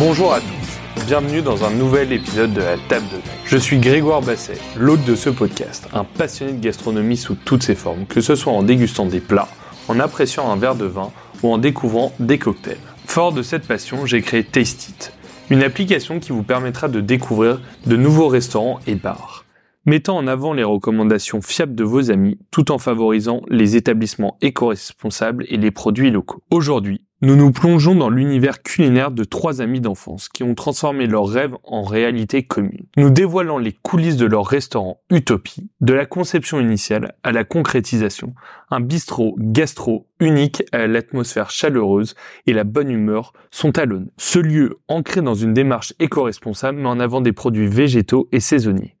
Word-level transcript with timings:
Bonjour 0.00 0.32
à 0.32 0.40
tous, 0.40 1.04
bienvenue 1.04 1.42
dans 1.42 1.62
un 1.62 1.70
nouvel 1.70 2.10
épisode 2.14 2.54
de 2.54 2.62
la 2.62 2.78
table 2.88 3.04
de 3.12 3.20
Je 3.44 3.58
suis 3.58 3.78
Grégoire 3.78 4.22
Basset, 4.22 4.56
l'hôte 4.74 5.04
de 5.04 5.14
ce 5.14 5.28
podcast, 5.28 5.86
un 5.92 6.04
passionné 6.04 6.54
de 6.54 6.58
gastronomie 6.58 7.18
sous 7.18 7.34
toutes 7.34 7.62
ses 7.62 7.74
formes, 7.74 8.06
que 8.06 8.22
ce 8.22 8.34
soit 8.34 8.54
en 8.54 8.62
dégustant 8.62 9.04
des 9.04 9.20
plats, 9.20 9.50
en 9.88 10.00
appréciant 10.00 10.50
un 10.50 10.56
verre 10.56 10.74
de 10.74 10.86
vin 10.86 11.12
ou 11.42 11.52
en 11.52 11.58
découvrant 11.58 12.14
des 12.18 12.38
cocktails. 12.38 12.78
Fort 13.04 13.34
de 13.34 13.42
cette 13.42 13.68
passion, 13.68 14.06
j'ai 14.06 14.22
créé 14.22 14.42
Taste 14.42 14.88
It, 14.88 15.12
une 15.50 15.62
application 15.62 16.18
qui 16.18 16.32
vous 16.32 16.44
permettra 16.44 16.88
de 16.88 17.02
découvrir 17.02 17.60
de 17.84 17.96
nouveaux 17.96 18.28
restaurants 18.28 18.80
et 18.86 18.94
bars, 18.94 19.44
mettant 19.84 20.16
en 20.16 20.26
avant 20.26 20.54
les 20.54 20.64
recommandations 20.64 21.42
fiables 21.42 21.74
de 21.74 21.84
vos 21.84 22.10
amis 22.10 22.38
tout 22.50 22.72
en 22.72 22.78
favorisant 22.78 23.42
les 23.50 23.76
établissements 23.76 24.38
éco-responsables 24.40 25.44
et 25.50 25.58
les 25.58 25.70
produits 25.70 26.10
locaux. 26.10 26.42
Aujourd'hui, 26.50 27.02
nous 27.22 27.36
nous 27.36 27.52
plongeons 27.52 27.94
dans 27.94 28.08
l'univers 28.08 28.62
culinaire 28.62 29.10
de 29.10 29.24
trois 29.24 29.60
amis 29.60 29.80
d'enfance 29.80 30.30
qui 30.30 30.42
ont 30.42 30.54
transformé 30.54 31.06
leurs 31.06 31.28
rêves 31.28 31.54
en 31.64 31.82
réalité 31.82 32.44
commune, 32.44 32.86
nous 32.96 33.10
dévoilant 33.10 33.58
les 33.58 33.72
coulisses 33.72 34.16
de 34.16 34.24
leur 34.24 34.46
restaurant 34.46 35.02
Utopie, 35.10 35.68
de 35.82 35.92
la 35.92 36.06
conception 36.06 36.60
initiale 36.60 37.14
à 37.22 37.32
la 37.32 37.44
concrétisation, 37.44 38.34
un 38.70 38.80
bistrot 38.80 39.36
gastro 39.38 40.06
unique 40.18 40.62
à 40.72 40.86
l'atmosphère 40.86 41.50
chaleureuse 41.50 42.14
et 42.46 42.54
la 42.54 42.64
bonne 42.64 42.90
humeur 42.90 43.34
sont 43.50 43.76
à 43.78 43.84
l'aune. 43.84 44.10
Ce 44.16 44.38
lieu, 44.38 44.78
ancré 44.88 45.20
dans 45.20 45.34
une 45.34 45.52
démarche 45.52 45.92
éco-responsable, 45.98 46.78
met 46.78 46.88
en 46.88 47.00
avant 47.00 47.20
des 47.20 47.32
produits 47.32 47.68
végétaux 47.68 48.28
et 48.32 48.40
saisonniers. 48.40 48.96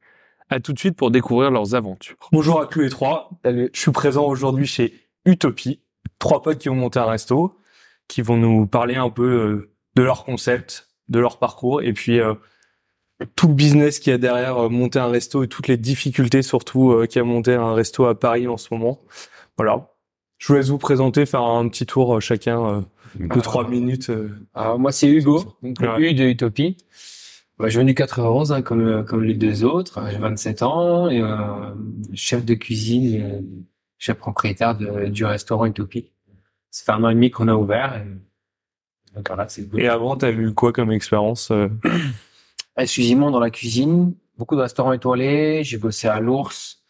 À 0.50 0.60
tout 0.60 0.72
de 0.72 0.78
suite 0.78 0.96
pour 0.96 1.10
découvrir 1.10 1.50
leurs 1.50 1.74
aventures. 1.74 2.16
Bonjour 2.32 2.60
à 2.60 2.66
tous 2.66 2.80
les 2.80 2.90
trois. 2.90 3.30
Je 3.44 3.68
suis 3.72 3.92
présent 3.92 4.26
aujourd'hui 4.26 4.66
chez 4.66 4.92
Utopie. 5.24 5.80
Trois 6.18 6.42
potes 6.42 6.58
qui 6.58 6.68
ont 6.68 6.74
monté 6.74 6.98
un 6.98 7.06
resto, 7.06 7.56
qui 8.10 8.22
vont 8.22 8.36
nous 8.36 8.66
parler 8.66 8.96
un 8.96 9.08
peu 9.08 9.22
euh, 9.22 9.70
de 9.94 10.02
leur 10.02 10.24
concept, 10.24 10.88
de 11.08 11.20
leur 11.20 11.38
parcours, 11.38 11.80
et 11.80 11.92
puis 11.92 12.18
euh, 12.20 12.34
tout 13.36 13.46
le 13.46 13.54
business 13.54 14.00
qu'il 14.00 14.10
y 14.10 14.14
a 14.14 14.18
derrière 14.18 14.58
euh, 14.58 14.68
monter 14.68 14.98
un 14.98 15.06
resto 15.08 15.44
et 15.44 15.48
toutes 15.48 15.68
les 15.68 15.76
difficultés 15.76 16.42
surtout 16.42 16.90
euh, 16.90 17.06
qu'il 17.06 17.20
y 17.20 17.22
a 17.22 17.24
monter 17.24 17.54
un 17.54 17.72
resto 17.72 18.06
à 18.06 18.18
Paris 18.18 18.48
en 18.48 18.56
ce 18.56 18.68
moment. 18.72 19.00
Voilà. 19.56 19.90
Je 20.38 20.48
vous 20.48 20.54
laisse 20.54 20.68
vous 20.70 20.78
présenter, 20.78 21.24
faire 21.24 21.42
un 21.42 21.68
petit 21.68 21.86
tour 21.86 22.20
chacun 22.20 22.66
euh, 22.66 22.80
de 23.18 23.40
trois 23.40 23.68
minutes. 23.68 24.10
Alors, 24.54 24.78
moi, 24.78 24.90
c'est 24.90 25.08
Hugo, 25.08 25.44
donc 25.62 25.78
Ouais. 25.80 26.10
U 26.10 26.14
de 26.14 26.24
Utopie. 26.24 26.78
Bah, 27.58 27.68
je 27.68 27.78
viens 27.78 27.84
du 27.84 27.94
91, 27.94 28.52
hein, 28.52 28.62
comme, 28.62 29.04
comme 29.04 29.22
les 29.22 29.34
deux 29.34 29.64
autres. 29.64 30.02
J'ai 30.10 30.16
27 30.16 30.62
ans 30.62 31.10
et 31.10 31.20
euh, 31.20 31.36
chef 32.14 32.44
de 32.44 32.54
cuisine, 32.54 33.44
chef 33.98 34.16
propriétaire 34.16 34.76
de, 34.78 35.08
du 35.08 35.26
restaurant 35.26 35.66
Utopie. 35.66 36.10
Ça 36.70 36.84
fait 36.84 36.92
un 36.98 37.04
an 37.04 37.10
et 37.10 37.14
demi 37.14 37.30
qu'on 37.30 37.48
a 37.48 37.54
ouvert. 37.54 37.96
Et, 37.96 38.06
donc 39.14 39.26
voilà, 39.28 39.48
c'est 39.48 39.68
Et 39.76 39.88
avant, 39.88 40.16
t'as 40.16 40.30
eu 40.30 40.54
quoi 40.54 40.72
comme 40.72 40.92
expérience 40.92 41.50
euh, 41.50 41.68
exclusivement 42.76 43.30
dans 43.30 43.40
la 43.40 43.50
cuisine. 43.50 44.14
Beaucoup 44.38 44.56
de 44.56 44.62
restaurants 44.62 44.92
étoilés. 44.92 45.64
J'ai 45.64 45.78
bossé 45.78 46.08
à 46.08 46.20
l'Ours, 46.20 46.82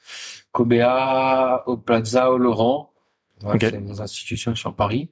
Cobea, 0.52 1.64
au 1.66 1.76
Plaza, 1.76 2.30
au 2.30 2.38
Laurent. 2.38 2.92
Voilà, 3.40 3.56
Ok. 3.56 3.70
C'est 3.72 3.84
des 3.84 4.00
institutions 4.00 4.54
sur 4.54 4.74
Paris. 4.74 5.10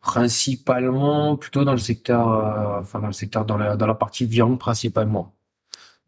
Principalement, 0.00 1.36
plutôt 1.36 1.64
dans 1.64 1.72
le 1.72 1.78
secteur, 1.78 2.28
euh, 2.28 2.80
enfin 2.80 3.00
dans 3.00 3.06
le 3.06 3.12
secteur 3.12 3.44
dans 3.44 3.58
la 3.58 3.76
dans 3.76 3.86
la 3.86 3.94
partie 3.94 4.26
viande 4.26 4.58
principalement. 4.58 5.34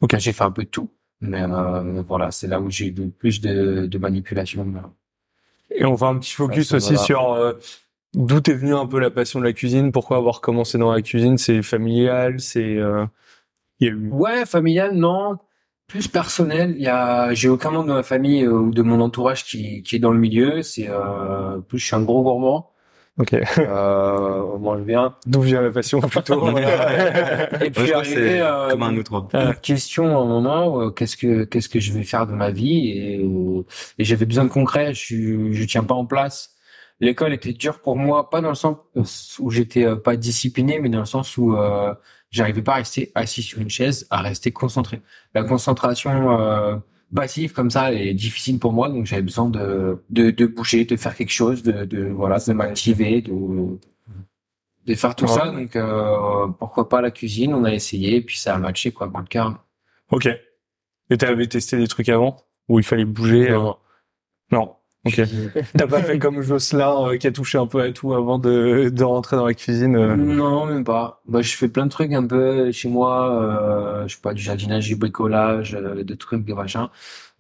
Ok. 0.01 0.17
J'ai 0.19 0.33
fait 0.33 0.45
un 0.45 0.51
peu 0.51 0.65
de 0.65 0.69
tout, 0.69 0.91
mais 1.21 1.43
euh, 1.43 2.03
voilà, 2.03 2.31
c'est 2.31 2.49
là 2.49 2.59
où 2.61 2.71
j'ai 2.71 2.87
eu 2.87 2.93
le 2.93 3.11
plus 3.11 3.41
de, 3.41 3.87
de 3.87 3.99
manipulation. 3.99 4.67
Et 5.75 5.85
on 5.85 5.95
va 5.95 6.09
un 6.09 6.19
petit 6.19 6.35
focus 6.35 6.71
Ouais, 6.71 6.77
aussi 6.77 6.95
voilà. 6.95 7.05
sur 7.05 7.33
euh, 7.33 7.53
d'où 8.15 8.37
est 8.39 8.55
venue 8.55 8.75
un 8.75 8.87
peu 8.87 8.99
la 8.99 9.11
passion 9.11 9.41
de 9.41 9.45
la 9.45 9.53
cuisine, 9.53 9.93
pourquoi 9.93 10.17
avoir 10.17 10.41
commencé 10.41 10.79
dans 10.79 10.93
la 10.93 11.03
cuisine, 11.03 11.39
c'est 11.39 11.63
familial, 11.63 12.41
c'est 12.41 12.77
euh, 12.77 13.07
il 13.81 13.87
y 13.89 13.91
a 13.91 13.93
eu 13.95 14.11
Ouais, 14.11 14.47
familial, 14.47 14.95
non. 14.95 15.39
Plus 15.89 16.09
personnel, 16.09 16.75
il 16.77 16.83
y 16.83 16.89
a, 16.89 17.35
j'ai 17.35 17.49
aucun 17.49 17.71
membre 17.71 17.89
de 17.89 17.93
ma 17.93 18.03
famille 18.03 18.45
euh, 18.45 18.53
ou 18.53 18.71
de 18.71 18.83
mon 18.83 19.01
entourage 19.01 19.45
qui, 19.45 19.83
qui 19.83 19.97
est 19.97 19.99
dans 19.99 20.13
le 20.13 20.19
milieu. 20.19 20.63
C'est 20.63 20.89
euh, 20.89 21.59
plus, 21.59 21.79
je 21.79 21.87
suis 21.87 21.97
un 21.97 22.03
gros 22.03 22.23
gourmand. 22.23 22.71
OK. 23.19 23.35
Euh, 23.35 24.43
on 24.55 24.59
mange 24.59 24.83
bien. 24.83 25.15
D'où 25.27 25.43
vient 25.43 25.61
la 25.61 25.71
passion 25.71 26.01
plutôt 26.09 26.49
Et 26.49 26.53
Ouais, 26.55 27.71
puis 27.71 27.93
arrivé, 27.93 28.15
c'est 28.15 28.41
euh, 28.41 28.71
comme 28.71 28.83
un 28.83 28.97
autre. 28.97 29.27
une 29.35 29.55
question 29.57 30.07
à 30.07 30.23
un 30.23 30.25
moment, 30.27 30.81
euh, 30.81 30.91
qu'est-ce 30.91 31.17
que 31.19 31.45
qu'est-ce 31.45 31.69
que 31.69 31.79
je 31.79 31.93
vais 31.93 32.05
faire 32.05 32.27
de 32.27 32.33
ma 32.33 32.51
vie? 32.51 32.89
Et, 32.91 33.19
euh, 33.23 33.63
et 33.99 34.05
j'avais 34.05 34.25
besoin 34.25 34.45
de 34.45 34.49
concret. 34.51 34.95
Je 34.95 35.01
suis, 35.01 35.55
je 35.55 35.65
tiens 35.65 35.85
pas 35.85 35.95
en 35.95 36.07
place. 36.07 36.51
L'école 37.01 37.33
était 37.35 37.53
dure 37.53 37.81
pour 37.81 37.97
moi, 37.97 38.31
pas 38.31 38.41
dans 38.41 38.49
le 38.51 38.55
sens 38.55 38.77
où 39.41 39.51
j'étais 39.51 39.85
euh, 39.85 39.97
pas 39.97 40.17
discipliné, 40.17 40.79
mais 40.79 40.89
dans 40.89 41.01
le 41.01 41.05
sens 41.05 41.37
où 41.37 41.55
euh, 41.57 41.93
j'arrivais 42.31 42.63
pas 42.63 42.73
à 42.73 42.77
rester 42.77 43.11
assis 43.15 43.43
sur 43.43 43.61
une 43.61 43.69
chaise, 43.71 44.07
à 44.11 44.23
rester 44.23 44.53
concentré. 44.53 45.03
La 45.35 45.43
concentration 45.45 46.81
passive 47.15 47.53
comme 47.53 47.71
ça 47.71 47.93
est 47.93 48.15
difficile 48.15 48.59
pour 48.59 48.73
moi, 48.73 48.89
donc 48.89 49.07
j'avais 49.07 49.23
besoin 49.23 49.49
de, 49.49 50.03
de 50.11 50.31
de 50.31 50.47
bouger, 50.47 50.85
de 50.85 50.97
faire 50.97 51.15
quelque 51.15 51.33
chose, 51.33 51.63
de, 51.63 51.85
de 51.85 52.05
voilà, 52.09 52.39
de 52.39 52.53
m'activer, 52.53 53.23
de 53.23 53.33
de 54.87 54.95
faire 54.95 55.15
tout 55.15 55.27
Ouais. 55.27 55.31
ça. 55.31 55.51
Donc 55.51 55.77
euh, 55.77 56.49
pourquoi 56.59 56.89
pas 56.89 57.01
la 57.01 57.11
cuisine 57.11 57.55
On 57.55 57.65
a 57.65 57.73
essayé, 57.73 58.17
et 58.17 58.21
puis 58.23 58.37
ça 58.39 58.55
a 58.55 58.59
matché 58.59 58.93
quoi, 58.93 59.09
coup 59.09 59.23
de 59.23 59.29
cœur. 59.29 59.65
OK. 60.11 60.29
Et 61.11 61.17
t'avais 61.19 61.47
testé 61.47 61.77
des 61.77 61.87
trucs 61.89 62.09
avant 62.09 62.37
où 62.69 62.79
il 62.79 62.85
fallait 62.85 63.05
bouger 63.05 63.51
euh, 63.51 63.71
Non. 64.51 64.77
OK. 65.05 65.21
T'as 65.77 65.87
pas 65.89 66.01
fait 66.01 66.19
comme 66.21 66.43
Jocelyn 66.43 67.09
euh, 67.09 67.17
qui 67.17 67.27
a 67.27 67.33
touché 67.33 67.59
un 67.59 67.67
peu 67.67 67.81
à 67.81 67.91
tout 67.91 68.15
avant 68.15 68.39
de, 68.39 68.89
de 68.89 69.05
rentrer 69.05 69.37
dans 69.37 69.47
la 69.47 69.55
cuisine 69.55 69.97
euh. 69.97 70.15
Non, 70.15 70.65
même 70.67 70.85
pas. 70.85 71.21
Bah, 71.27 71.43
je 71.43 71.57
fais 71.57 71.67
plein 71.67 71.87
de 71.87 71.91
trucs 71.91 72.13
un 72.13 72.25
peu 72.25 72.71
chez 72.71 72.89
moi. 72.89 73.43
Euh, 73.43 74.07
je 74.07 74.15
sais 74.15 74.21
pas, 74.23 74.33
du 74.33 74.41
jardinage, 74.41 74.87
du 74.87 74.95
bricolage, 74.95 75.75
euh, 75.75 76.05
des 76.05 76.17
trucs, 76.17 76.45
des 76.45 76.55
machins. 76.55 76.89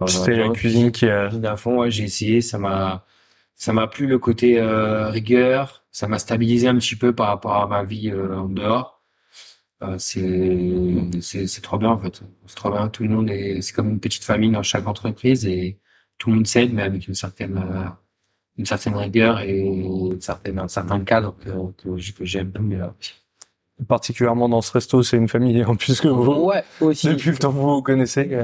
C'était 0.06 0.34
la 0.34 0.48
cuisine 0.48 0.90
qui 0.90 1.06
a 1.08 1.30
à 1.44 1.56
fond. 1.56 1.78
Ouais, 1.78 1.90
j'ai 1.92 2.02
essayé. 2.02 2.40
Ça 2.40 2.58
m'a, 2.58 3.04
ça 3.54 3.72
m'a 3.72 3.86
plu 3.86 4.08
le 4.08 4.18
côté 4.18 4.58
euh, 4.58 5.08
rigueur. 5.08 5.84
Ça 5.92 6.08
m'a 6.08 6.18
stabilisé 6.18 6.66
un 6.66 6.76
petit 6.78 6.96
peu 6.96 7.14
par 7.14 7.28
rapport 7.28 7.54
à 7.54 7.68
ma 7.68 7.84
vie 7.84 8.10
euh, 8.10 8.36
en 8.38 8.48
dehors. 8.48 9.00
C'est, 9.98 11.10
c'est, 11.20 11.48
c'est 11.48 11.60
trop 11.60 11.76
bien 11.76 11.90
en 11.90 11.98
fait. 11.98 12.22
C'est 12.46 12.54
trop 12.54 12.70
bien. 12.70 12.88
Tout 12.88 13.02
le 13.02 13.08
monde 13.08 13.28
est, 13.30 13.60
c'est 13.62 13.72
comme 13.72 13.90
une 13.90 13.98
petite 13.98 14.22
famille 14.22 14.50
dans 14.52 14.62
chaque 14.62 14.86
entreprise 14.86 15.44
et 15.44 15.80
tout 16.22 16.30
le 16.30 16.36
monde 16.36 16.46
s'aide, 16.46 16.72
mais 16.72 16.82
avec 16.82 17.08
une 17.08 17.16
certaine, 17.16 17.56
euh, 17.56 17.88
une 18.56 18.64
certaine 18.64 18.94
rigueur 18.94 19.40
et 19.40 19.58
une 19.58 20.20
certaine, 20.20 20.60
un 20.60 20.68
certain 20.68 21.00
cadre 21.00 21.34
que, 21.44 21.50
que, 21.82 22.12
que 22.12 22.24
j'aime. 22.24 22.52
Mais, 22.60 22.80
euh, 22.80 22.86
particulièrement 23.88 24.48
dans 24.48 24.62
ce 24.62 24.70
resto, 24.70 25.02
c'est 25.02 25.16
une 25.16 25.26
famille 25.26 25.64
en 25.64 25.74
plus 25.74 26.00
que 26.00 26.06
vous. 26.06 26.44
Ouais, 26.44 26.62
aussi. 26.80 27.08
Depuis 27.08 27.30
le 27.30 27.38
temps 27.38 27.50
que 27.50 27.56
vous 27.56 27.74
vous 27.74 27.82
connaissez. 27.82 28.38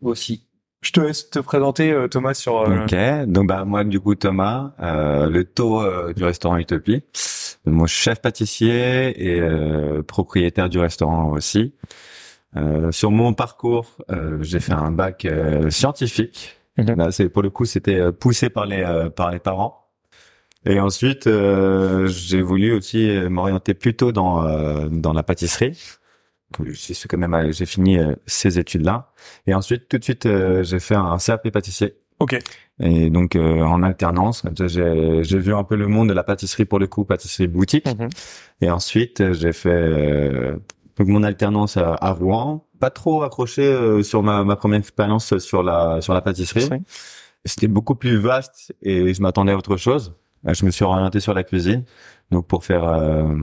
Aussi. 0.00 0.46
Je 0.80 0.90
te 0.90 1.00
laisse 1.00 1.28
te 1.28 1.38
présenter 1.38 1.92
euh, 1.92 2.08
Thomas 2.08 2.32
sur 2.32 2.62
euh, 2.62 2.84
Ok, 2.84 3.28
donc 3.28 3.46
bah 3.46 3.66
moi 3.66 3.84
du 3.84 4.00
coup 4.00 4.14
Thomas, 4.14 4.72
euh, 4.80 5.28
le 5.28 5.44
taux 5.44 5.82
euh, 5.82 6.14
du 6.14 6.24
restaurant 6.24 6.56
Utopie, 6.56 7.04
mon 7.66 7.86
chef 7.86 8.22
pâtissier 8.22 9.12
et 9.22 9.38
euh, 9.38 10.02
propriétaire 10.02 10.70
du 10.70 10.78
restaurant 10.78 11.30
aussi. 11.32 11.74
Euh, 12.56 12.90
sur 12.90 13.10
mon 13.10 13.34
parcours, 13.34 13.98
euh, 14.10 14.38
j'ai 14.40 14.60
fait 14.60 14.72
un 14.72 14.90
bac 14.90 15.26
euh, 15.26 15.68
scientifique. 15.68 16.61
Là, 16.76 17.10
c'est 17.10 17.28
pour 17.28 17.42
le 17.42 17.50
coup, 17.50 17.64
c'était 17.64 17.96
euh, 17.96 18.12
poussé 18.12 18.48
par 18.48 18.66
les 18.66 18.82
euh, 18.82 19.10
par 19.10 19.30
les 19.30 19.38
parents. 19.38 19.78
Et 20.64 20.80
ensuite, 20.80 21.26
euh, 21.26 22.06
j'ai 22.06 22.40
voulu 22.40 22.72
aussi 22.72 23.10
euh, 23.10 23.28
m'orienter 23.28 23.74
plutôt 23.74 24.12
dans 24.12 24.46
euh, 24.46 24.88
dans 24.88 25.12
la 25.12 25.22
pâtisserie. 25.22 25.78
Ce 26.74 27.08
quand 27.08 27.18
même, 27.18 27.34
euh, 27.34 27.50
j'ai 27.52 27.66
fini 27.66 27.98
ces 28.26 28.58
études-là. 28.58 29.12
Et 29.46 29.54
ensuite, 29.54 29.88
tout 29.88 29.98
de 29.98 30.04
suite, 30.04 30.26
euh, 30.26 30.62
j'ai 30.62 30.80
fait 30.80 30.94
un 30.94 31.16
CAP 31.18 31.50
pâtissier. 31.50 31.96
OK. 32.20 32.38
Et 32.80 33.10
donc 33.10 33.36
euh, 33.36 33.60
en 33.62 33.82
alternance, 33.82 34.42
comme 34.42 34.56
ça, 34.56 34.66
j'ai 34.66 35.22
j'ai 35.24 35.38
vu 35.38 35.54
un 35.54 35.64
peu 35.64 35.76
le 35.76 35.88
monde 35.88 36.08
de 36.08 36.14
la 36.14 36.22
pâtisserie 36.22 36.64
pour 36.64 36.78
le 36.78 36.86
coup, 36.86 37.04
pâtisserie 37.04 37.48
boutique. 37.48 37.86
Mhm. 37.86 38.08
Et 38.60 38.70
ensuite, 38.70 39.32
j'ai 39.32 39.52
fait 39.52 39.68
euh, 39.70 40.56
donc 40.96 41.08
mon 41.08 41.22
alternance 41.22 41.76
à, 41.76 41.94
à 41.94 42.12
Rouen. 42.12 42.64
Pas 42.82 42.90
trop 42.90 43.22
accroché 43.22 43.62
euh, 43.62 44.02
sur 44.02 44.20
ma, 44.28 44.42
ma 44.44 44.56
première 44.56 44.80
expérience 44.80 45.38
sur 45.38 45.62
la 45.62 46.00
sur 46.00 46.14
la 46.14 46.20
pâtisserie. 46.20 46.68
Oui. 46.70 46.78
C'était 47.44 47.68
beaucoup 47.76 47.94
plus 48.02 48.16
vaste 48.18 48.74
et 48.82 49.14
je 49.14 49.20
m'attendais 49.22 49.52
à 49.52 49.56
autre 49.56 49.76
chose. 49.76 50.04
Euh, 50.48 50.54
Je 50.58 50.64
me 50.66 50.70
suis 50.72 50.84
orienté 50.84 51.20
sur 51.20 51.32
la 51.38 51.44
cuisine. 51.44 51.84
Donc 52.32 52.46
pour 52.48 52.64
faire, 52.64 52.84
euh, 52.88 53.34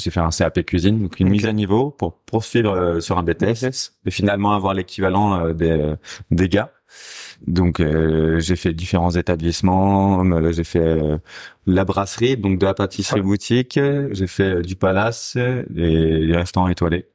j'ai 0.00 0.10
fait 0.14 0.20
un 0.20 0.30
CAP 0.30 0.62
cuisine, 0.64 0.96
donc 1.02 1.18
une 1.20 1.28
mise 1.28 1.46
à 1.46 1.52
niveau 1.52 1.90
pour 1.90 2.10
poursuivre 2.32 2.72
euh, 2.72 3.00
sur 3.00 3.18
un 3.18 3.24
BTS 3.24 3.64
et 4.06 4.10
finalement 4.18 4.52
avoir 4.54 4.74
l'équivalent 4.74 5.26
euh, 5.46 5.52
des 5.62 5.94
des 6.30 6.48
gars. 6.48 6.70
Donc 7.46 7.80
euh, 7.80 8.38
j'ai 8.38 8.56
fait 8.56 8.72
différents 8.74 9.10
établissements, 9.22 10.24
euh, 10.24 10.52
j'ai 10.52 10.64
fait 10.64 10.78
euh, 11.02 11.18
la 11.66 11.84
brasserie, 11.84 12.36
donc 12.36 12.58
de 12.60 12.66
la 12.66 12.74
pâtisserie 12.74 13.20
Ouais. 13.20 13.26
boutique, 13.26 13.78
j'ai 14.12 14.26
fait 14.28 14.50
euh, 14.58 14.62
du 14.62 14.76
palace 14.76 15.36
et 15.36 16.18
les 16.28 16.36
restaurants 16.36 16.68
étoilés. 16.68 17.06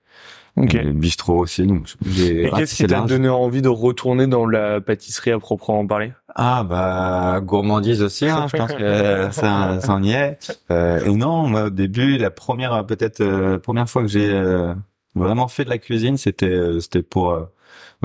Ok. 0.58 0.74
Et 0.76 0.82
le 0.82 0.94
bistrot 0.94 1.38
aussi. 1.38 1.66
Donc 1.68 1.88
Et 2.20 2.50
qu'est-ce 2.56 2.76
qui 2.76 2.88
t'a 2.88 3.02
donné 3.02 3.30
envie 3.30 3.62
de 3.62 3.70
retourner 3.70 4.26
dans 4.28 4.48
la 4.48 4.82
pâtisserie 4.82 5.32
à 5.32 5.40
proprement 5.40 5.86
parler? 5.86 6.14
Ah 6.36 6.64
bah 6.64 7.40
gourmandise 7.42 8.02
aussi, 8.02 8.28
hein, 8.28 8.48
je 8.52 8.58
pense 8.58 8.74
que 8.74 9.28
ça, 9.32 9.80
ça 9.82 9.94
en 9.94 10.04
y 10.04 10.12
est. 10.12 10.38
Euh, 10.72 11.06
et 11.06 11.16
non, 11.16 11.48
moi 11.48 11.66
au 11.66 11.70
début, 11.70 12.18
la 12.18 12.32
première 12.32 12.86
peut-être 12.86 13.22
euh, 13.22 13.60
première 13.60 13.90
fois 13.90 14.02
que 14.02 14.08
j'ai 14.08 14.32
euh, 14.32 14.74
vraiment 15.16 15.48
fait 15.48 15.64
de 15.64 15.70
la 15.70 15.78
cuisine, 15.78 16.18
c'était 16.18 16.48
euh, 16.50 16.80
c'était 16.80 17.02
pour 17.04 17.32
euh, 17.32 17.46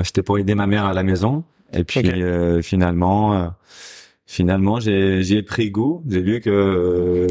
c'était 0.05 0.23
pour 0.23 0.39
aider 0.39 0.55
ma 0.55 0.67
mère 0.67 0.85
à 0.85 0.93
la 0.93 1.03
maison. 1.03 1.45
Et 1.73 1.85
puis 1.85 2.01
Ok. 2.01 2.07
euh, 2.07 2.61
finalement 2.63 3.51
finalement 4.27 4.79
j'ai 4.81 5.23
j'ai 5.23 5.43
pris 5.43 5.71
goût. 5.71 6.03
J'ai 6.09 6.21
vu 6.23 6.41
que 6.41 7.29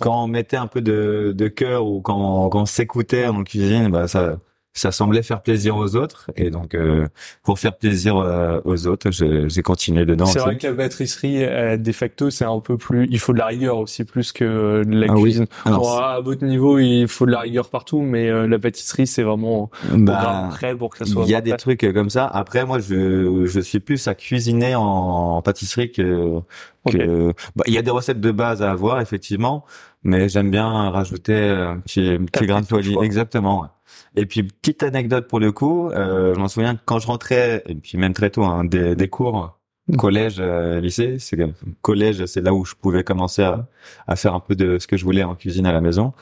quand 0.00 0.24
on 0.24 0.26
mettait 0.28 0.56
un 0.56 0.66
peu 0.68 0.80
de, 0.80 1.32
de 1.36 1.48
cœur 1.48 1.86
ou 1.86 2.00
quand, 2.00 2.48
quand 2.48 2.62
on 2.62 2.66
s'écoutait 2.66 3.26
en 3.26 3.42
cuisine, 3.44 3.88
bah 3.90 4.08
ça, 4.08 4.38
ça 4.74 4.90
semblait 4.90 5.22
faire 5.22 5.42
plaisir 5.42 5.76
aux 5.76 5.96
autres. 5.96 6.30
Et 6.36 6.50
donc, 6.50 6.74
euh, 6.74 7.06
pour 7.42 7.58
faire 7.58 7.76
plaisir 7.76 8.16
euh, 8.16 8.60
aux 8.64 8.86
autres, 8.86 9.10
j'ai 9.10 9.62
continué 9.62 10.04
dedans. 10.06 10.24
C'est 10.26 10.38
vrai 10.38 10.56
que 10.56 10.66
la 10.66 10.72
pâtisserie, 10.74 11.44
euh, 11.44 11.76
de 11.76 11.92
facto, 11.92 12.30
c'est 12.30 12.44
un 12.46 12.58
peu 12.60 12.78
plus. 12.78 13.06
Il 13.10 13.18
faut 13.18 13.32
de 13.34 13.38
la 13.38 13.46
rigueur 13.46 13.76
aussi 13.78 14.04
plus 14.04 14.32
que 14.32 14.44
euh, 14.44 14.84
de 14.84 14.94
la 14.98 15.06
Ah 15.10 15.14
oui. 15.14 15.22
cuisine. 15.22 15.46
Alors, 15.64 15.80
Bon, 15.82 15.96
à 15.98 16.20
votre 16.20 16.44
niveau, 16.44 16.78
il 16.78 17.06
faut 17.06 17.26
de 17.26 17.32
la 17.32 17.40
rigueur 17.40 17.68
partout, 17.68 18.00
mais 18.00 18.28
euh, 18.30 18.46
la 18.48 18.58
pâtisserie, 18.58 19.06
c'est 19.06 19.22
vraiment 19.22 19.70
bah, 19.94 20.48
prêt 20.52 20.74
pour 20.74 20.90
que 20.90 20.98
ça 20.98 21.04
soit. 21.04 21.24
il 21.24 21.30
y 21.30 21.34
a 21.34 21.40
des 21.42 21.56
trucs 21.56 21.86
comme 21.92 22.10
ça. 22.10 22.26
Après, 22.26 22.64
moi, 22.64 22.78
je, 22.78 23.44
je 23.46 23.60
suis 23.60 23.80
plus 23.80 24.08
à 24.08 24.14
cuisiner 24.14 24.74
en, 24.74 24.82
en 24.82 25.42
pâtisserie 25.42 25.92
que, 25.92 26.38
bah, 26.86 27.64
il 27.66 27.74
y 27.74 27.78
a 27.78 27.82
des 27.82 27.90
recettes 27.90 28.20
de 28.20 28.30
base 28.30 28.62
à 28.62 28.70
avoir, 28.70 29.00
effectivement, 29.00 29.64
mais 30.02 30.28
j'aime 30.28 30.50
bien 30.50 30.90
rajouter 30.90 31.36
un 31.36 31.78
petit, 31.78 32.08
un 32.08 32.24
petit 32.24 32.40
Ta 32.40 32.46
grain 32.46 32.60
de 32.62 32.66
quoi. 32.66 32.80
Exactement. 33.04 33.60
ouais. 33.62 33.68
Et 34.16 34.26
puis, 34.26 34.42
petite 34.42 34.82
anecdote 34.82 35.28
pour 35.28 35.40
le 35.40 35.52
coup, 35.52 35.90
euh, 35.90 36.34
je 36.34 36.40
m'en 36.40 36.48
souviens 36.48 36.78
quand 36.84 36.98
je 36.98 37.06
rentrais, 37.06 37.62
et 37.66 37.74
puis 37.74 37.98
même 37.98 38.12
très 38.12 38.30
tôt, 38.30 38.44
hein, 38.44 38.64
des, 38.64 38.94
des 38.94 39.08
cours, 39.08 39.58
collège, 39.98 40.36
euh, 40.38 40.80
lycée, 40.80 41.16
c'est 41.18 41.36
collège, 41.80 42.24
c'est 42.26 42.40
là 42.40 42.54
où 42.54 42.64
je 42.64 42.74
pouvais 42.74 43.02
commencer 43.02 43.42
à, 43.42 43.66
à 44.06 44.16
faire 44.16 44.34
un 44.34 44.40
peu 44.40 44.54
de 44.54 44.78
ce 44.78 44.86
que 44.86 44.96
je 44.96 45.04
voulais 45.04 45.22
en 45.24 45.34
cuisine 45.34 45.66
à 45.66 45.72
la 45.72 45.80
maison. 45.80 46.12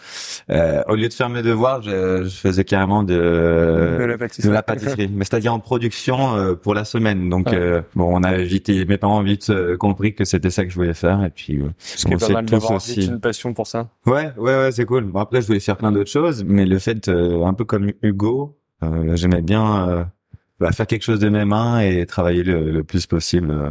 Euh, 0.50 0.82
au 0.88 0.94
lieu 0.94 1.08
de 1.08 1.12
faire 1.12 1.28
mes 1.28 1.42
devoirs, 1.42 1.82
je, 1.82 2.24
je 2.24 2.30
faisais 2.30 2.64
carrément 2.64 3.02
de, 3.02 3.14
de 3.14 4.04
la 4.04 4.14
de 4.14 4.18
pâtisserie. 4.18 4.52
la 4.52 4.62
pâtisserie, 4.62 5.10
mais 5.12 5.24
c'est-à-dire 5.24 5.52
en 5.52 5.60
production 5.60 6.36
euh, 6.36 6.54
pour 6.54 6.74
la 6.74 6.84
semaine. 6.84 7.28
Donc 7.28 7.48
Ouais. 7.50 7.56
euh, 7.58 7.82
bon, 7.94 8.08
on 8.18 8.22
a 8.22 8.36
vite, 8.38 8.68
mes 8.70 8.96
parents 8.96 9.18
ont 9.20 9.22
vite 9.22 9.50
euh, 9.50 9.76
compris 9.76 10.14
que 10.14 10.24
c'était 10.24 10.50
ça 10.50 10.64
que 10.64 10.70
je 10.70 10.74
voulais 10.76 10.94
faire, 10.94 11.22
et 11.24 11.30
puis 11.30 11.58
euh, 11.60 11.68
Ce 11.78 12.06
qui 12.06 12.12
est 12.12 12.16
on 12.16 12.18
pas 12.18 12.26
sait 12.26 12.32
mal 12.32 12.46
tous 12.46 12.52
d'avoir 12.52 12.72
aussi. 12.72 13.06
une 13.06 13.20
passion 13.20 13.52
pour 13.52 13.66
ça. 13.66 13.88
Ouais, 14.06 14.30
ouais, 14.38 14.56
ouais, 14.56 14.72
c'est 14.72 14.84
cool. 14.86 15.04
Bon, 15.04 15.20
après, 15.20 15.42
je 15.42 15.46
voulais 15.46 15.60
faire 15.60 15.76
plein 15.76 15.92
d'autres 15.92 16.10
choses, 16.10 16.44
mais 16.44 16.64
le 16.64 16.78
fait, 16.78 17.08
euh, 17.08 17.44
un 17.44 17.52
peu 17.54 17.64
comme 17.64 17.92
Hugo, 18.02 18.56
euh, 18.82 19.14
j'aimais 19.16 19.42
bien 19.42 19.88
euh, 19.88 20.04
bah, 20.60 20.72
faire 20.72 20.86
quelque 20.86 21.02
chose 21.02 21.18
de 21.20 21.28
mes 21.30 21.46
mains 21.46 21.80
et 21.80 22.04
travailler 22.04 22.42
le, 22.42 22.70
le 22.70 22.84
plus 22.84 23.06
possible 23.06 23.50
euh, 23.50 23.70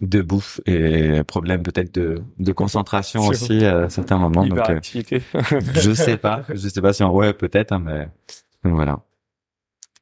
de 0.00 0.22
bouffe 0.22 0.60
et 0.66 1.24
problème 1.24 1.64
peut-être 1.64 1.92
de, 1.92 2.22
de 2.38 2.52
concentration 2.52 3.26
aussi 3.26 3.64
à 3.64 3.88
certains 3.88 4.18
moments. 4.18 4.46
Donc, 4.46 4.70
euh, 4.70 4.78
je 5.74 5.92
sais 5.92 6.16
pas, 6.16 6.44
je 6.48 6.68
sais 6.68 6.80
pas 6.80 6.92
si 6.92 7.02
on 7.02 7.12
ouais 7.12 7.32
peut-être, 7.32 7.72
hein, 7.72 7.82
mais 7.84 8.08
voilà. 8.62 9.00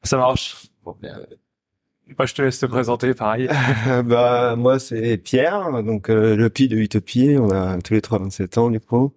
ça 0.03 0.19
marche. 0.19 0.67
Moi, 0.85 2.26
je 2.26 2.35
te 2.35 2.43
laisse 2.43 2.61
te 2.61 2.67
présenter, 2.67 3.14
pareil. 3.14 3.49
bah 4.05 4.55
moi 4.56 4.79
c'est 4.79 5.17
Pierre, 5.17 5.82
donc 5.82 6.11
euh, 6.11 6.37
le 6.37 6.50
pi 6.50 6.69
de 6.69 6.76
Utopie, 6.76 7.37
on 7.38 7.50
a 7.50 7.79
tous 7.81 7.94
les 7.94 8.03
trois 8.03 8.19
27 8.19 8.58
ans 8.58 8.70
du 8.70 8.79
coup. 8.79 9.14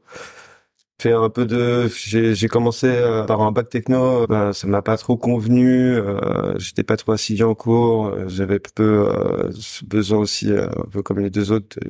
Fait 1.02 1.14
un 1.14 1.30
peu 1.30 1.46
de, 1.46 1.88
j'ai 1.88 2.48
commencé 2.50 2.88
euh, 2.88 3.24
par 3.24 3.40
un 3.40 3.54
bac 3.54 3.70
techno, 3.70 4.28
bah, 4.28 4.52
ça 4.52 4.68
m'a 4.68 4.82
pas 4.82 4.98
trop 4.98 5.16
convenu, 5.16 5.96
euh, 5.96 6.58
j'étais 6.58 6.84
pas 6.84 6.98
trop 6.98 7.14
assidu 7.14 7.44
en 7.44 7.56
cours, 7.56 8.08
euh, 8.08 8.26
j'avais 8.28 8.60
peu 8.60 9.08
euh, 9.08 9.50
besoin 9.88 10.20
aussi, 10.20 10.52
euh, 10.52 10.68
un 10.68 10.90
peu 10.92 11.02
comme 11.02 11.20
les 11.20 11.30
deux 11.30 11.54
autres, 11.54 11.80
de, 11.80 11.90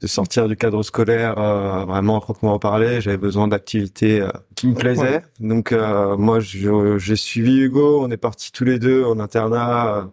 de 0.00 0.06
sortir 0.06 0.48
du 0.48 0.56
cadre 0.56 0.82
scolaire 0.82 1.38
euh, 1.38 1.84
vraiment 1.84 2.16
à 2.16 2.20
proprement 2.22 2.58
parler. 2.58 3.02
J'avais 3.02 3.18
besoin 3.18 3.46
d'activités 3.46 4.22
euh, 4.22 4.28
qui 4.54 4.68
me 4.68 4.74
plaisaient. 4.74 5.22
Donc 5.40 5.72
euh, 5.72 6.16
moi 6.16 6.40
j'ai 6.40 7.16
suivi 7.16 7.58
Hugo, 7.58 8.02
on 8.02 8.10
est 8.10 8.16
partis 8.16 8.52
tous 8.52 8.64
les 8.64 8.78
deux 8.78 9.04
en 9.04 9.18
internat. 9.20 10.10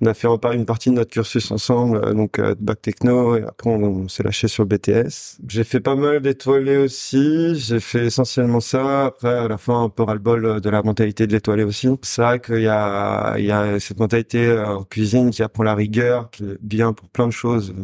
On 0.00 0.06
a 0.06 0.14
fait 0.14 0.28
en 0.28 0.38
part 0.38 0.52
une 0.52 0.64
partie 0.64 0.90
de 0.90 0.94
notre 0.94 1.10
cursus 1.10 1.50
ensemble, 1.50 2.00
euh, 2.04 2.14
donc 2.14 2.38
euh, 2.38 2.54
bac 2.58 2.80
techno, 2.80 3.36
et 3.36 3.42
après 3.42 3.70
on, 3.70 4.08
s'est 4.08 4.22
lâché 4.22 4.46
sur 4.46 4.64
BTS. 4.64 5.38
J'ai 5.48 5.64
fait 5.64 5.80
pas 5.80 5.96
mal 5.96 6.20
d'étoilés 6.20 6.76
aussi, 6.76 7.56
j'ai 7.56 7.80
fait 7.80 8.06
essentiellement 8.06 8.60
ça. 8.60 9.06
Après, 9.06 9.36
à 9.36 9.48
la 9.48 9.58
fin, 9.58 9.82
un 9.84 9.88
peu 9.88 10.04
ras-le-bol 10.04 10.44
euh, 10.44 10.60
de 10.60 10.70
la 10.70 10.82
mentalité 10.82 11.26
de 11.26 11.32
l'étoilé 11.32 11.64
aussi. 11.64 11.88
C'est 12.02 12.22
vrai 12.22 12.40
qu'il 12.40 12.60
y 12.60 12.68
a, 12.68 13.34
il 13.38 13.46
y 13.46 13.52
a 13.52 13.80
cette 13.80 13.98
mentalité 13.98 14.46
euh, 14.46 14.66
en 14.66 14.84
cuisine 14.84 15.30
qui 15.30 15.42
apprend 15.42 15.64
la 15.64 15.74
rigueur, 15.74 16.30
qui 16.30 16.44
est 16.44 16.58
bien 16.62 16.92
pour 16.92 17.08
plein 17.08 17.26
de 17.26 17.32
choses, 17.32 17.74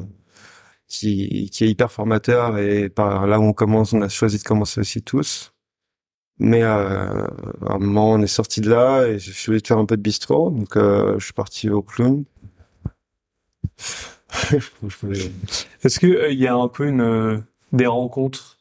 qui, 0.88 1.50
qui 1.50 1.64
est 1.64 1.68
hyper 1.68 1.90
formateur, 1.90 2.58
et 2.58 2.88
par 2.88 3.26
là 3.26 3.40
où 3.40 3.44
on 3.44 3.52
commence, 3.52 3.92
on 3.92 4.02
a 4.02 4.08
choisi 4.08 4.38
de 4.38 4.44
commencer 4.44 4.80
aussi 4.80 5.02
tous. 5.02 5.53
Mais 6.38 6.62
euh, 6.62 7.26
à 7.66 7.74
un 7.74 7.78
moment, 7.78 8.12
on 8.12 8.20
est 8.20 8.26
sorti 8.26 8.60
de 8.60 8.70
là 8.70 9.06
et 9.06 9.18
choisi 9.18 9.62
de 9.62 9.66
faire 9.66 9.78
un 9.78 9.86
peu 9.86 9.96
de 9.96 10.02
bistrot. 10.02 10.50
Donc, 10.50 10.76
euh, 10.76 11.18
je 11.18 11.24
suis 11.24 11.32
parti 11.32 11.70
au 11.70 11.82
clown. 11.82 12.24
Est-ce 15.84 16.00
que 16.00 16.06
euh, 16.06 16.30
il 16.30 16.38
y 16.38 16.46
a 16.46 16.54
un 16.54 16.68
peu 16.68 16.86
une 16.86 17.00
euh, 17.00 17.38
des 17.72 17.86
rencontres 17.86 18.58